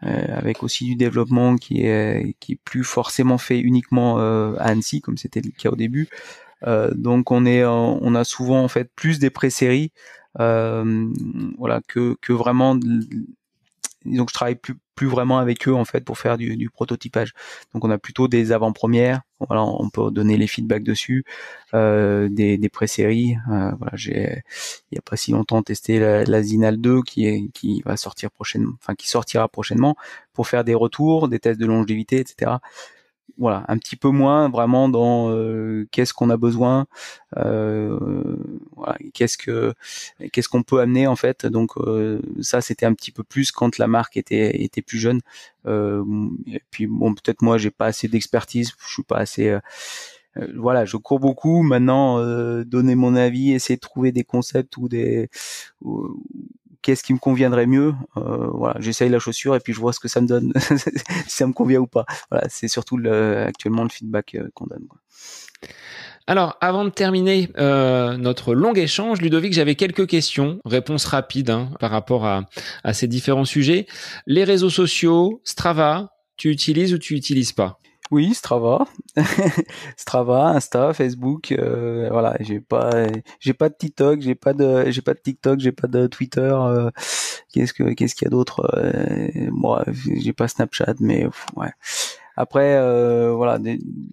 [0.00, 4.16] avec aussi du développement qui est qui est plus forcément fait uniquement
[4.56, 6.08] à Annecy comme c'était le cas au début.
[6.92, 9.92] donc on est on a souvent en fait plus des pré-séries
[10.38, 12.74] voilà que que vraiment
[14.04, 17.32] donc je travaille plus vraiment avec eux en fait pour faire du, prototypage.
[17.74, 21.24] Donc on a plutôt des avant-premières, voilà, on peut donner les feedbacks dessus,
[21.74, 23.36] euh, des, des pré-séries.
[23.50, 24.42] Euh, voilà, j'ai
[24.90, 28.30] il y a pas si longtemps testé la, Zinal 2 qui est qui va sortir
[28.30, 29.96] prochainement, enfin qui sortira prochainement
[30.32, 32.52] pour faire des retours, des tests de longévité, etc
[33.38, 36.86] voilà, un petit peu moins vraiment dans euh, qu'est-ce qu'on a besoin,
[37.36, 38.36] euh,
[39.14, 39.74] qu'est-ce que
[40.32, 41.46] qu'est-ce qu'on peut amener en fait.
[41.46, 45.20] Donc euh, ça c'était un petit peu plus quand la marque était était plus jeune.
[45.66, 49.58] et puis bon peut-être moi j'ai pas assez d'expertise, je suis pas assez
[50.54, 51.62] voilà, je cours beaucoup.
[51.62, 52.18] Maintenant,
[52.64, 55.28] donner mon avis, essayer de trouver des concepts ou des
[56.82, 57.94] qu'est-ce qui me conviendrait mieux.
[58.16, 60.52] Euh, voilà, j'essaye la chaussure et puis je vois ce que ça me donne,
[61.26, 62.04] si ça me convient ou pas.
[62.30, 64.86] Voilà, c'est surtout le, actuellement le feedback euh, qu'on donne.
[66.26, 71.70] Alors, avant de terminer euh, notre long échange, Ludovic, j'avais quelques questions, réponses rapides hein,
[71.80, 72.48] par rapport à,
[72.84, 73.86] à ces différents sujets.
[74.26, 77.80] Les réseaux sociaux, Strava, tu utilises ou tu utilises pas?
[78.12, 78.84] Oui, Strava,
[79.96, 82.36] Strava, Insta, Facebook, euh, voilà.
[82.40, 82.90] J'ai pas,
[83.40, 86.40] j'ai pas de TikTok, j'ai pas de, j'ai pas de TikTok, j'ai pas de Twitter.
[86.40, 86.90] Euh,
[87.52, 89.84] qu'est-ce que, qu'est-ce qu'il y a d'autre euh, Moi,
[90.14, 91.26] j'ai pas Snapchat, mais
[91.56, 91.70] ouais.
[92.36, 93.58] Après, euh, voilà,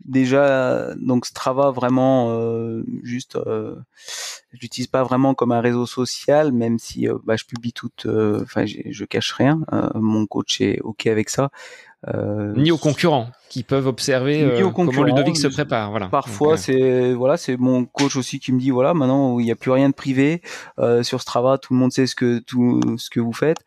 [0.05, 3.75] déjà, donc Strava vraiment euh, juste, euh,
[4.51, 7.91] je l'utilise pas vraiment comme un réseau social, même si euh, bah, je publie tout,
[8.05, 9.61] euh, enfin, je cache rien.
[9.95, 11.49] mon coach est ok avec ça.
[12.55, 15.89] Ni aux concurrents qui peuvent observer comment Ludovic se prépare.
[15.89, 16.07] Voilà.
[16.07, 19.55] Parfois, c'est voilà, c'est mon coach aussi qui me dit voilà, maintenant il n'y a
[19.55, 20.41] plus rien de privé
[21.01, 23.59] sur Strava, tout le monde sait ce que tout ce que vous faites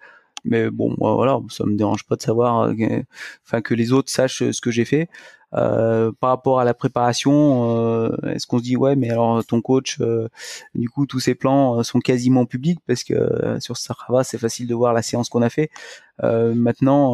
[0.45, 3.03] mais bon voilà ça me dérange pas de savoir euh,
[3.47, 5.09] enfin que les autres sachent ce que j'ai fait
[5.55, 9.61] euh, par rapport à la préparation, euh, est-ce qu'on se dit ouais mais alors ton
[9.61, 10.29] coach, euh,
[10.75, 14.75] du coup tous ses plans sont quasiment publics parce que sur Strava c'est facile de
[14.75, 15.71] voir la séance qu'on a fait.
[16.21, 17.13] Maintenant,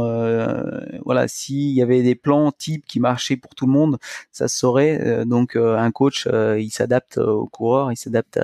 [1.05, 3.99] voilà, s'il y avait des plans types qui marchaient pour tout le monde,
[4.33, 5.25] ça se saurait.
[5.27, 8.41] donc un coach, il s'adapte au coureur, il s'adapte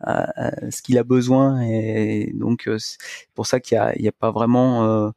[0.00, 2.98] à, ce qu'il a besoin et donc c'est
[3.34, 5.12] pour ça qu'il n'y a, a, pas vraiment.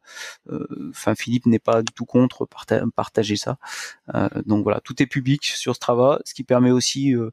[0.90, 2.46] Enfin, Philippe n'est pas du tout contre
[2.94, 3.58] partager ça.
[4.14, 7.30] Euh, donc voilà, tout est public sur Strava, ce qui permet aussi euh,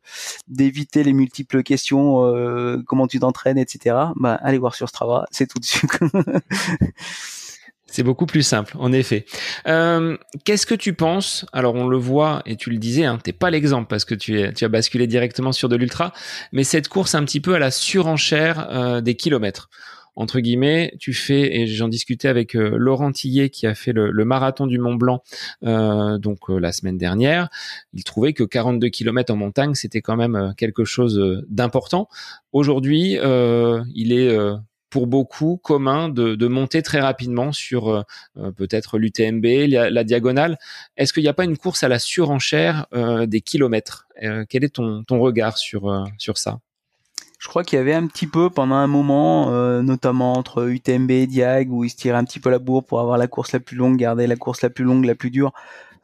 [0.48, 3.96] d'éviter les multiples questions, euh, comment tu t'entraînes, etc.
[4.16, 5.88] Bah, allez voir sur Strava, c'est tout dessus.
[7.92, 9.26] C'est beaucoup plus simple, en effet.
[9.66, 11.46] Qu'est-ce que tu penses?
[11.54, 14.42] Alors on le voit et tu le disais, hein, t'es pas l'exemple parce que tu,
[14.44, 16.14] as basculé directement sur de l'ultra,
[16.52, 19.70] mais cette course un petit peu à la surenchère des kilomètres
[20.16, 24.12] entre guillemets, tu fais, et j'en discutais avec euh, Laurent Tillet qui a fait le,
[24.26, 25.24] marathon du Mont Blanc
[25.64, 27.50] euh, donc euh, la semaine dernière,
[27.94, 32.08] il trouvait que 42 km en montagne, c'était quand même quelque chose d'important.
[32.52, 33.18] Aujourd'hui,
[33.94, 34.38] il est
[34.92, 38.06] pour beaucoup commun de, monter très rapidement sur
[38.58, 40.60] peut-être l'UTMB, la, diagonale.
[40.98, 42.86] Est-ce qu'il n'y a pas une course à la surenchère
[43.26, 44.08] des kilomètres?
[44.50, 46.60] Quel est ton, ton regard sur, sur ça?
[47.42, 51.10] Je crois qu'il y avait un petit peu pendant un moment, euh, notamment entre UTMB
[51.10, 53.52] et Diag, où ils se tiraient un petit peu la bourre pour avoir la course
[53.52, 55.52] la plus longue, garder la course la plus longue, la plus dure.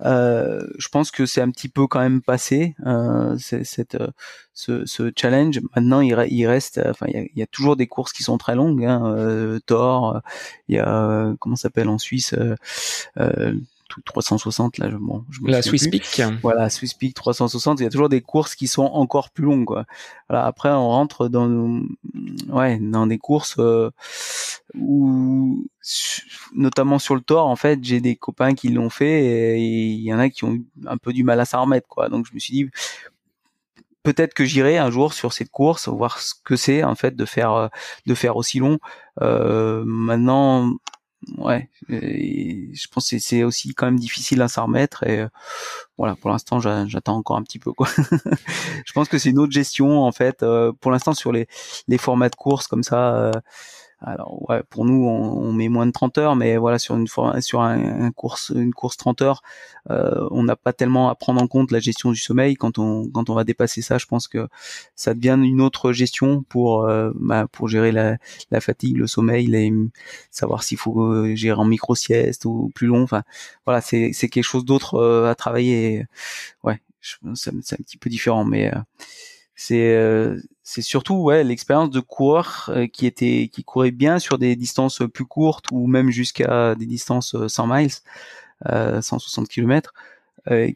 [0.03, 4.07] Euh, je pense que c'est un petit peu quand même passé euh, cette, euh,
[4.53, 5.59] ce, ce, challenge.
[5.75, 8.85] Maintenant, il, reste, enfin, il y, a, toujours des courses qui sont très longues.
[8.85, 10.21] Hein, Thor,
[10.67, 12.35] il y a comment s'appelle en Suisse
[14.05, 16.21] 360 là je, bon, je la Swiss Peak.
[16.41, 19.65] Voilà Swiss Peak 360 il y a toujours des courses qui sont encore plus longues
[19.65, 19.85] quoi.
[20.29, 21.81] Voilà après on rentre dans
[22.49, 23.91] ouais dans des courses euh,
[24.75, 25.65] où
[26.53, 30.13] notamment sur le Tor en fait j'ai des copains qui l'ont fait et il y
[30.13, 32.09] en a qui ont eu un peu du mal à s'en remettre quoi.
[32.09, 32.69] Donc je me suis dit
[34.03, 37.25] peut-être que j'irai un jour sur cette course voir ce que c'est en fait de
[37.25, 37.69] faire
[38.05, 38.79] de faire aussi long.
[39.21, 40.71] Euh, maintenant
[41.37, 45.27] ouais, je pense que c'est aussi quand même difficile à s'en remettre et euh,
[45.97, 47.87] voilà, pour l'instant j'attends encore un petit peu quoi.
[48.85, 50.43] je pense que c'est une autre gestion en fait.
[50.43, 51.47] Euh, pour l'instant sur les,
[51.87, 53.31] les formats de course comme ça, euh,
[53.99, 57.61] alors ouais, pour nous on, met moins de 30 heures, mais voilà sur une sur
[57.61, 59.41] un, course une course 30 heures,
[59.89, 62.55] euh, on n'a pas tellement à prendre en compte la gestion du sommeil.
[62.55, 64.47] Quand on quand on va dépasser ça, je pense que
[64.95, 68.17] ça devient une autre gestion pour euh, bah, pour gérer la,
[68.51, 69.73] la fatigue, le sommeil, les,
[70.29, 73.01] savoir s'il faut euh, gérer en micro sieste ou plus long.
[73.01, 73.23] Enfin
[73.65, 76.05] voilà, c'est c'est quelque chose d'autre à travailler.
[76.63, 78.71] ouais, c'est un petit peu différent, mais
[79.59, 84.55] c'est euh, surtout ouais l'expérience de coureur euh, qui était qui courait bien sur des
[84.55, 87.91] distances plus courtes ou même jusqu'à des distances 100 euh, miles,
[89.01, 89.93] 160 km,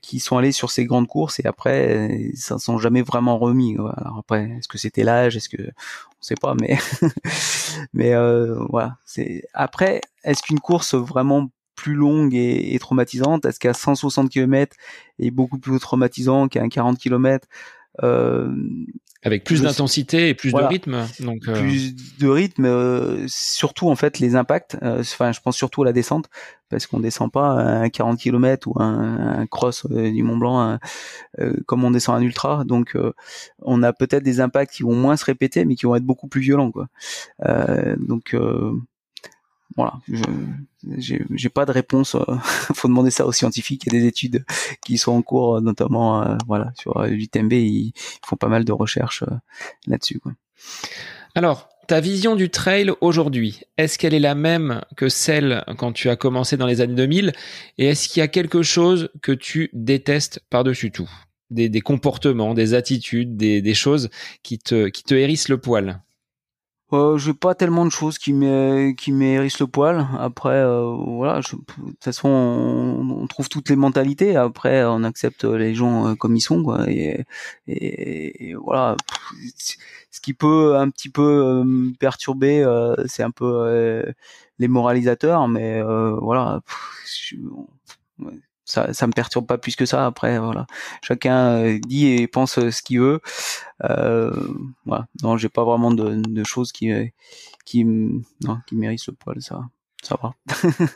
[0.02, 3.76] qui sont allés sur ces grandes courses et après ça ne sont jamais vraiment remis.
[3.76, 6.80] Alors après est-ce que c'était l'âge, est-ce que on sait pas, mais
[7.94, 8.16] mais
[8.70, 8.98] voilà.
[9.06, 14.76] C'est après est-ce qu'une course vraiment plus longue et, et traumatisante Est-ce qu'à 160 km
[15.20, 17.48] est beaucoup plus traumatisant qu'à 40 km euh,
[19.23, 21.05] avec plus d'intensité et plus de rythme.
[21.19, 24.77] Donc, euh, plus de rythme, euh, surtout en fait les impacts.
[24.81, 26.27] Enfin, je pense surtout à la descente
[26.69, 30.80] parce qu'on descend pas un 40 km ou un, cross du Mont Blanc
[31.68, 32.63] comme on descend un ultra.
[32.63, 32.97] Donc,
[33.59, 36.27] on a peut-être des impacts qui vont moins se répéter, mais qui vont être beaucoup
[36.27, 36.88] plus violents, quoi.
[37.97, 38.35] donc,
[39.76, 39.93] voilà,
[40.98, 42.15] j'ai pas de réponse.
[42.15, 42.35] Euh,
[42.73, 43.84] faut demander ça aux scientifiques.
[43.85, 44.45] Il y a des études
[44.85, 47.53] qui sont en cours, euh, notamment euh, voilà sur l'UTMB.
[47.53, 47.93] Ils
[48.26, 49.23] font pas mal de recherches
[49.88, 50.22] là-dessus.
[51.35, 56.10] Alors, ta vision du trail aujourd'hui, est-ce qu'elle est la même que celle quand tu
[56.10, 57.34] as commencé dans les années 2000
[57.77, 61.10] Et est-ce qu'il y a quelque chose que tu détestes par-dessus tout?
[61.49, 64.10] Des, des, comportements, des attitudes, des, des choses
[64.41, 66.02] qui te, qui te hérissent le poil
[66.93, 68.34] euh, j'ai pas tellement de choses qui
[68.97, 70.07] qui m'hérissent le poil.
[70.19, 74.35] Après, euh, voilà, de toute façon, on, trouve toutes les mentalités.
[74.35, 76.89] Après, on accepte les gens euh, comme ils sont, quoi.
[76.89, 77.26] Et,
[77.68, 78.97] et, voilà,
[80.11, 81.22] ce qui peut un petit peu
[81.61, 82.65] euh, me perturber,
[83.07, 84.03] c'est un peu
[84.59, 86.61] les moralisateurs, mais voilà,
[88.72, 90.06] ça, ça me perturbe pas plus que ça.
[90.06, 90.65] Après, voilà,
[91.02, 93.22] chacun dit et pense ce qu'il veut.
[93.84, 94.31] Euh,
[94.85, 96.91] voilà, non, j'ai pas vraiment de, de choses qui
[97.65, 99.61] qui non, qui méritent le poil, ça
[100.02, 100.34] ça va.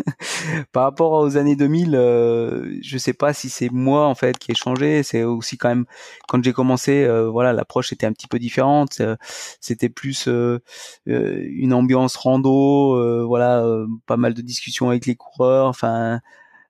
[0.71, 4.51] Par rapport aux années 2000, euh, je sais pas si c'est moi en fait qui
[4.51, 5.03] ai changé.
[5.03, 5.85] C'est aussi quand même
[6.27, 8.97] quand j'ai commencé, euh, voilà, l'approche était un petit peu différente.
[9.01, 9.15] Euh,
[9.61, 10.59] c'était plus euh,
[11.05, 13.63] une ambiance rando, voilà,
[14.07, 15.67] pas mal de discussions avec les coureurs.
[15.67, 16.19] Enfin,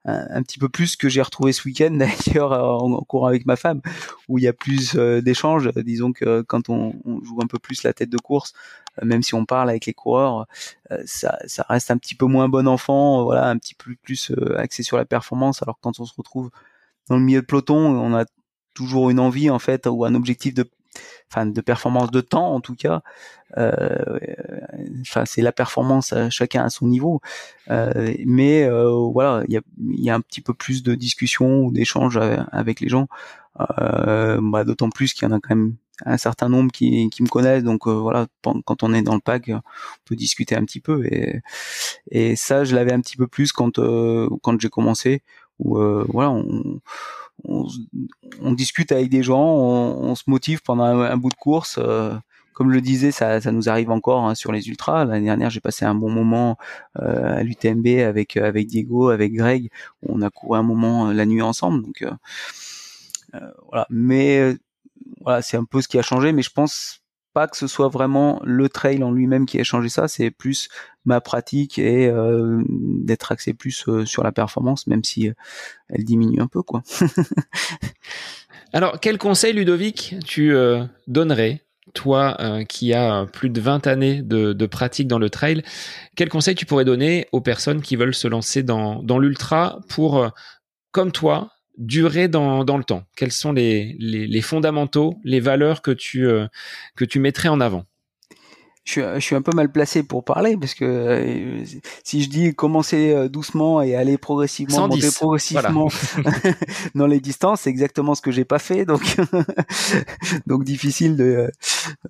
[0.05, 1.91] un, petit peu plus que j'ai retrouvé ce week-end
[2.27, 3.81] d'ailleurs en, en, courant avec ma femme,
[4.27, 5.69] où il y a plus d'échanges.
[5.75, 8.53] Disons que quand on, joue un peu plus la tête de course,
[9.03, 10.47] même si on parle avec les coureurs,
[10.91, 14.31] euh, ça, ça reste un petit peu moins bon enfant, voilà, un petit peu plus
[14.31, 15.61] euh, axé sur la performance.
[15.61, 16.49] Alors quand on se retrouve
[17.09, 18.25] dans le milieu de peloton, on a
[18.73, 20.69] toujours une envie en fait ou un objectif de
[21.31, 23.01] enfin de performance de temps en tout cas.
[23.57, 24.19] Euh,
[25.01, 27.21] enfin c'est la performance chacun à son niveau.
[27.69, 32.19] Euh, mais euh, voilà il y a, un petit peu plus de discussion ou d'échange
[32.51, 33.07] avec les gens.
[33.79, 37.29] Euh, bah, d'autant plus qu'il y en a quand même un certain nombre qui, me
[37.29, 37.63] connaissent.
[37.63, 39.61] Donc euh, voilà quand on est dans le pack on
[40.05, 41.05] peut discuter un petit peu.
[42.11, 45.21] Et ça je l'avais un petit peu plus quand euh, quand j'ai commencé
[45.59, 46.81] où euh, voilà on,
[47.43, 47.67] on,
[48.41, 51.79] on, discute avec des gens on, se motive pendant un, bout de course
[52.53, 55.03] comme je le disais, ça, ça nous arrive encore hein, sur les ultras.
[55.03, 56.57] L'année dernière, j'ai passé un bon moment
[56.95, 59.69] à l'UTMB avec avec Diego, avec Greg.
[60.03, 61.83] On a couru un moment la nuit ensemble.
[61.83, 62.05] Donc
[63.67, 63.85] voilà.
[63.89, 64.55] Mais
[65.19, 67.01] voilà, c'est un peu ce qui a changé, mais je pense
[67.35, 70.69] pas que ce soit vraiment le trail en lui-même qui a changé ça, c'est plus
[71.03, 75.33] ma pratique et euh, d'être axé plus euh, sur la performance, même si euh,
[75.89, 76.81] elle diminue un peu, quoi.
[78.73, 80.53] Alors, quel conseil, Ludovic, tu
[81.07, 81.61] donnerais,
[81.93, 82.37] toi
[82.67, 85.63] qui as plus de 20 années de, pratique dans le trail,
[86.17, 90.29] quel conseil tu pourrais donner aux personnes qui veulent se lancer dans l'ultra pour,
[90.91, 93.05] comme toi, durer dans, dans le temps?
[93.15, 96.47] Quels sont les, les, fondamentaux, les valeurs que tu, euh,
[96.95, 97.85] que tu mettrais en avant?
[98.85, 101.63] Je suis, je suis un peu mal placé pour parler parce que euh,
[102.03, 105.89] si je dis commencer euh, doucement et aller progressivement, monter progressivement
[106.95, 109.01] dans les distances, c'est exactement ce que j'ai pas fait, donc
[110.47, 111.51] donc difficile de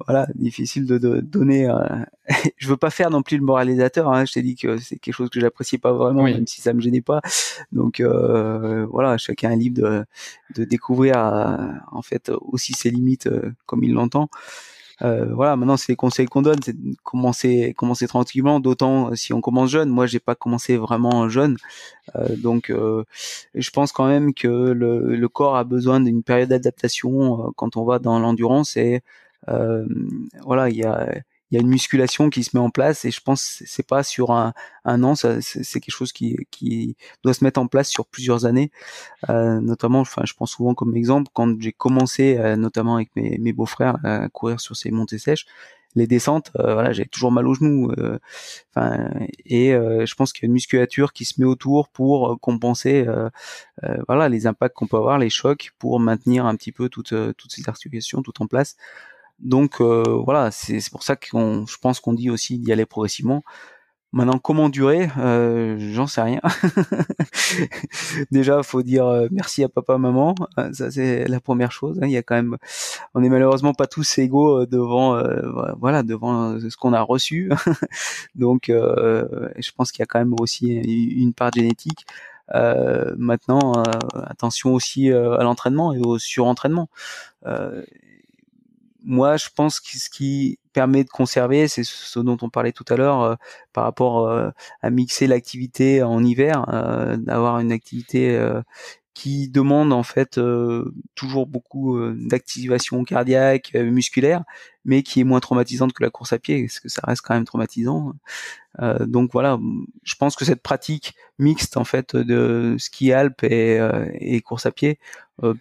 [0.06, 1.70] voilà difficile de, de donner.
[1.70, 1.78] Euh,
[2.58, 4.12] je veux pas faire non plus le moralisateur.
[4.12, 6.74] Hein, je t'ai dit que c'est quelque chose que j'apprécie pas vraiment, même si ça
[6.74, 7.22] me gênait pas.
[7.72, 10.06] Donc euh, voilà, chacun est libre de,
[10.56, 11.16] de découvrir
[11.92, 13.30] en fait aussi ses limites
[13.66, 14.30] comme il l'entend.
[15.02, 18.60] Euh, voilà, maintenant c'est les conseils qu'on donne, c'est de commencer, commencer tranquillement.
[18.60, 19.90] D'autant euh, si on commence jeune.
[19.90, 21.58] Moi, j'ai pas commencé vraiment jeune,
[22.16, 23.04] euh, donc euh,
[23.56, 27.86] je pense quand même que le, le corps a besoin d'une période d'adaptation quand on
[27.86, 28.78] va dans l'endurance.
[28.78, 29.02] Et
[30.46, 31.10] voilà, il y a
[31.52, 34.04] il y a une musculation qui se met en place et je pense c'est pas
[34.04, 34.54] sur un,
[34.84, 38.72] un an, c'est quelque chose qui, qui doit se mettre en place sur plusieurs années.
[39.30, 43.38] Euh, notamment, enfin, je pense souvent comme exemple quand j'ai commencé, euh, notamment avec mes,
[43.40, 45.46] mes beaux-frères, à courir sur ces montées sèches,
[45.96, 47.92] les descentes, euh, voilà, j'avais toujours mal aux genoux.
[47.98, 48.20] Euh,
[48.76, 49.10] enfin,
[49.46, 53.06] et je pense qu'il y a une musculature qui se met autour pour compenser,
[54.08, 57.52] voilà, les impacts qu'on peut avoir, les chocs, pour maintenir un petit peu toutes toutes
[57.52, 58.76] ces articulations tout en place.
[59.40, 63.44] Donc euh, voilà, c'est pour ça que je pense qu'on dit aussi d'y aller progressivement.
[64.16, 66.40] Maintenant, comment durer euh, J'en sais rien.
[68.32, 70.36] Déjà, faut dire euh, merci à papa, maman.
[70.58, 72.00] Euh, ça, c'est la première chose.
[72.02, 72.06] Hein.
[72.06, 72.56] Il y a quand même,
[73.14, 75.22] on est malheureusement pas tous égaux devant,
[75.78, 77.52] voilà, devant ce qu'on a reçu.
[78.36, 82.06] Donc, je pense qu'il y a quand même aussi une part génétique.
[83.18, 83.84] maintenant,
[84.14, 86.88] attention aussi à l'entraînement et au surentraînement
[89.06, 92.86] moi, je pense que ce qui permet de conserver, c'est ce dont on parlait tout
[92.90, 93.36] à l'heure euh,
[93.72, 94.50] par rapport euh,
[94.82, 98.38] à mixer l'activité en hiver, euh, d'avoir une activité
[99.14, 100.40] qui demande en fait
[101.16, 104.44] toujours beaucoup d'activation cardiaque, musculaire,
[104.84, 107.34] mais qui est moins traumatisante que la course à pied, parce que ça reste quand
[107.34, 108.12] même traumatisant.
[109.00, 109.58] donc voilà,
[110.04, 113.80] je pense que cette pratique mixte en fait de ski alpe et,
[114.20, 115.00] et course à pied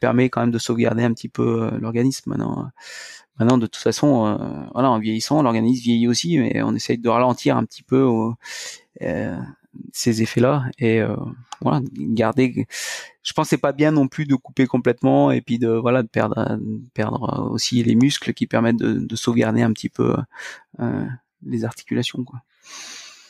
[0.01, 2.31] permet quand même de sauvegarder un petit peu l'organisme.
[2.31, 2.71] Maintenant,
[3.39, 4.37] Maintenant, de toute façon, euh,
[4.73, 8.07] voilà, en vieillissant, l'organisme vieillit aussi, mais on essaye de ralentir un petit peu
[9.03, 9.37] euh,
[9.93, 11.17] ces effets-là et euh,
[11.61, 12.67] voilà, garder.
[13.23, 16.09] Je pense c'est pas bien non plus de couper complètement et puis de voilà de
[16.09, 16.59] perdre
[16.93, 20.15] perdre aussi les muscles qui permettent de, de sauvegarder un petit peu
[20.81, 21.05] euh,
[21.45, 22.41] les articulations, quoi.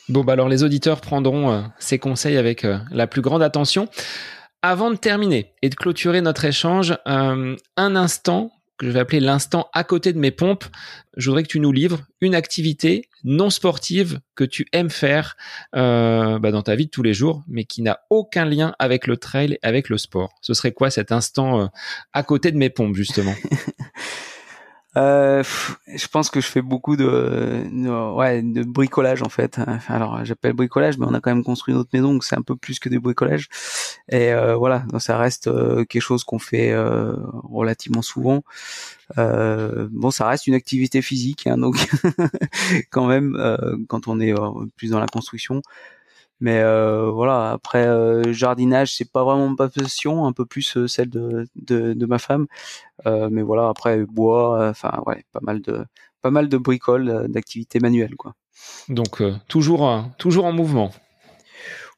[0.07, 3.89] Bon, bah alors les auditeurs prendront ces conseils avec la plus grande attention.
[4.61, 9.69] Avant de terminer et de clôturer notre échange, un instant que je vais appeler l'instant
[9.73, 10.65] à côté de mes pompes.
[11.17, 15.37] Je voudrais que tu nous livres une activité non sportive que tu aimes faire
[15.75, 19.07] euh, bah, dans ta vie de tous les jours, mais qui n'a aucun lien avec
[19.07, 20.35] le trail, avec le sport.
[20.41, 21.67] Ce serait quoi cet instant euh,
[22.13, 23.35] à côté de mes pompes justement?
[24.97, 25.43] Euh,
[25.87, 29.59] je pense que je fais beaucoup de, ouais, de bricolage en fait.
[29.87, 32.55] Alors j'appelle bricolage, mais on a quand même construit notre maison, donc c'est un peu
[32.55, 33.49] plus que du bricolage.
[34.09, 38.43] Et euh, voilà, ça reste euh, quelque chose qu'on fait euh, relativement souvent.
[39.17, 41.75] Euh, bon, ça reste une activité physique, hein, donc
[42.89, 43.37] quand même,
[43.87, 44.33] quand on est
[44.77, 45.61] plus dans la construction,
[46.39, 50.87] mais euh, voilà, après euh, jardinage, c'est pas vraiment ma passion, un peu plus euh,
[50.87, 52.47] celle de, de, de, ma femme.
[53.05, 55.85] Euh, mais voilà, après bois, enfin ouais, pas mal de
[56.21, 58.33] pas mal de bricoles, d'activités manuelles quoi.
[58.89, 60.91] Donc toujours toujours en mouvement.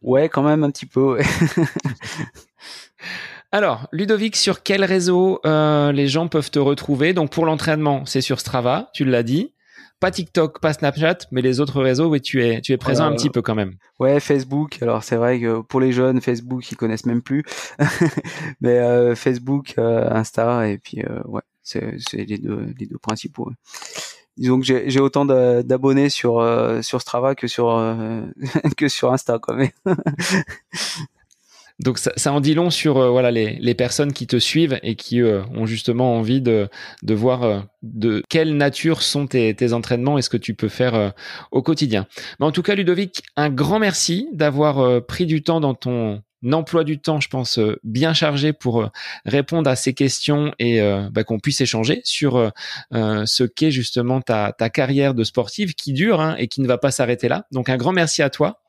[0.03, 1.15] Ouais, quand même un petit peu.
[1.15, 1.26] Ouais.
[3.51, 7.14] Alors, Ludovic, sur quel réseau les gens peuvent te retrouver?
[7.14, 9.53] Donc pour l'entraînement, c'est sur Strava, tu l'as dit
[9.99, 13.15] pas TikTok, pas Snapchat, mais les autres réseaux, oui, tu es, tu es présent un
[13.15, 13.75] petit peu quand même.
[13.99, 14.77] Ouais, Facebook.
[14.81, 17.43] Alors c'est vrai que pour les jeunes, Facebook, ils connaissent même plus.
[18.61, 23.51] mais euh, Facebook, euh, Insta, et puis euh, ouais, c'est les deux, les deux principaux.
[24.37, 26.45] Disons que j'ai autant d'abonnés sur
[26.83, 27.95] sur Strava que sur
[28.77, 29.55] que sur Insta, quoi.
[29.55, 29.73] Mais
[31.79, 34.95] Donc ça, en dit long sur euh, voilà les, les, personnes qui te suivent et
[34.95, 36.69] qui euh, ont justement envie de,
[37.03, 40.69] de voir euh, de quelle nature sont tes, tes entraînements et ce que tu peux
[40.69, 41.13] faire
[41.51, 42.07] au quotidien.
[42.39, 46.83] Mais en tout cas, Ludovic, un grand merci d'avoir pris du temps dans ton emploi
[46.83, 48.89] du temps, je pense, bien chargé pour
[49.25, 50.81] répondre à ces questions et
[51.11, 52.51] bah, qu'on puisse échanger sur
[52.91, 56.77] ce qu'est justement ta, ta carrière de sportive qui dure hein, et qui ne va
[56.77, 57.45] pas s'arrêter là.
[57.51, 58.61] Donc un grand merci à toi.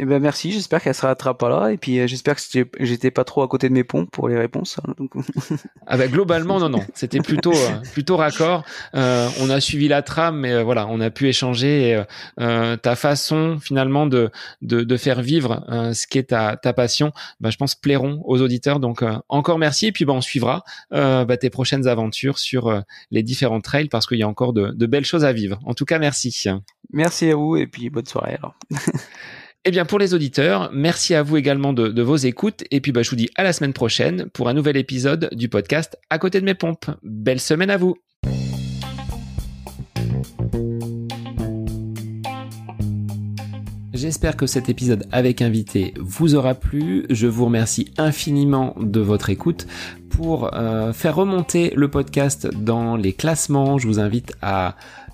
[0.00, 2.42] Eh ben merci, j'espère qu'elle se rattrapera là et puis euh, j'espère que
[2.78, 4.78] j'étais pas trop à côté de mes pompes pour les réponses.
[4.86, 4.94] Hein,
[5.88, 8.64] ah ben globalement non non, c'était plutôt euh, plutôt raccord.
[8.94, 11.90] Euh, on a suivi la trame mais voilà, on a pu échanger
[12.38, 14.30] et, ta façon finalement de
[14.62, 17.10] de, de faire vivre ce qui est ta ta passion,
[17.40, 20.62] bah, je pense plairont aux auditeurs donc encore merci et puis bah, on suivra
[20.92, 24.86] bah, tes prochaines aventures sur les différents trails parce qu'il y a encore de, de
[24.86, 25.58] belles choses à vivre.
[25.64, 26.44] En tout cas merci.
[26.92, 28.54] Merci à vous et puis bonne soirée alors.
[29.64, 32.64] Eh bien, pour les auditeurs, merci à vous également de, vos écoutes.
[32.70, 35.48] Et puis, bah, je vous dis à la semaine prochaine pour un nouvel épisode du
[35.48, 36.86] podcast À côté de mes pompes.
[37.02, 37.96] Belle semaine à vous.
[43.92, 47.04] J'espère que cet épisode avec invité vous aura plu.
[47.10, 49.66] Je vous remercie infiniment de votre écoute.
[50.08, 54.76] Pour euh, faire remonter le podcast dans les classements, je vous invite à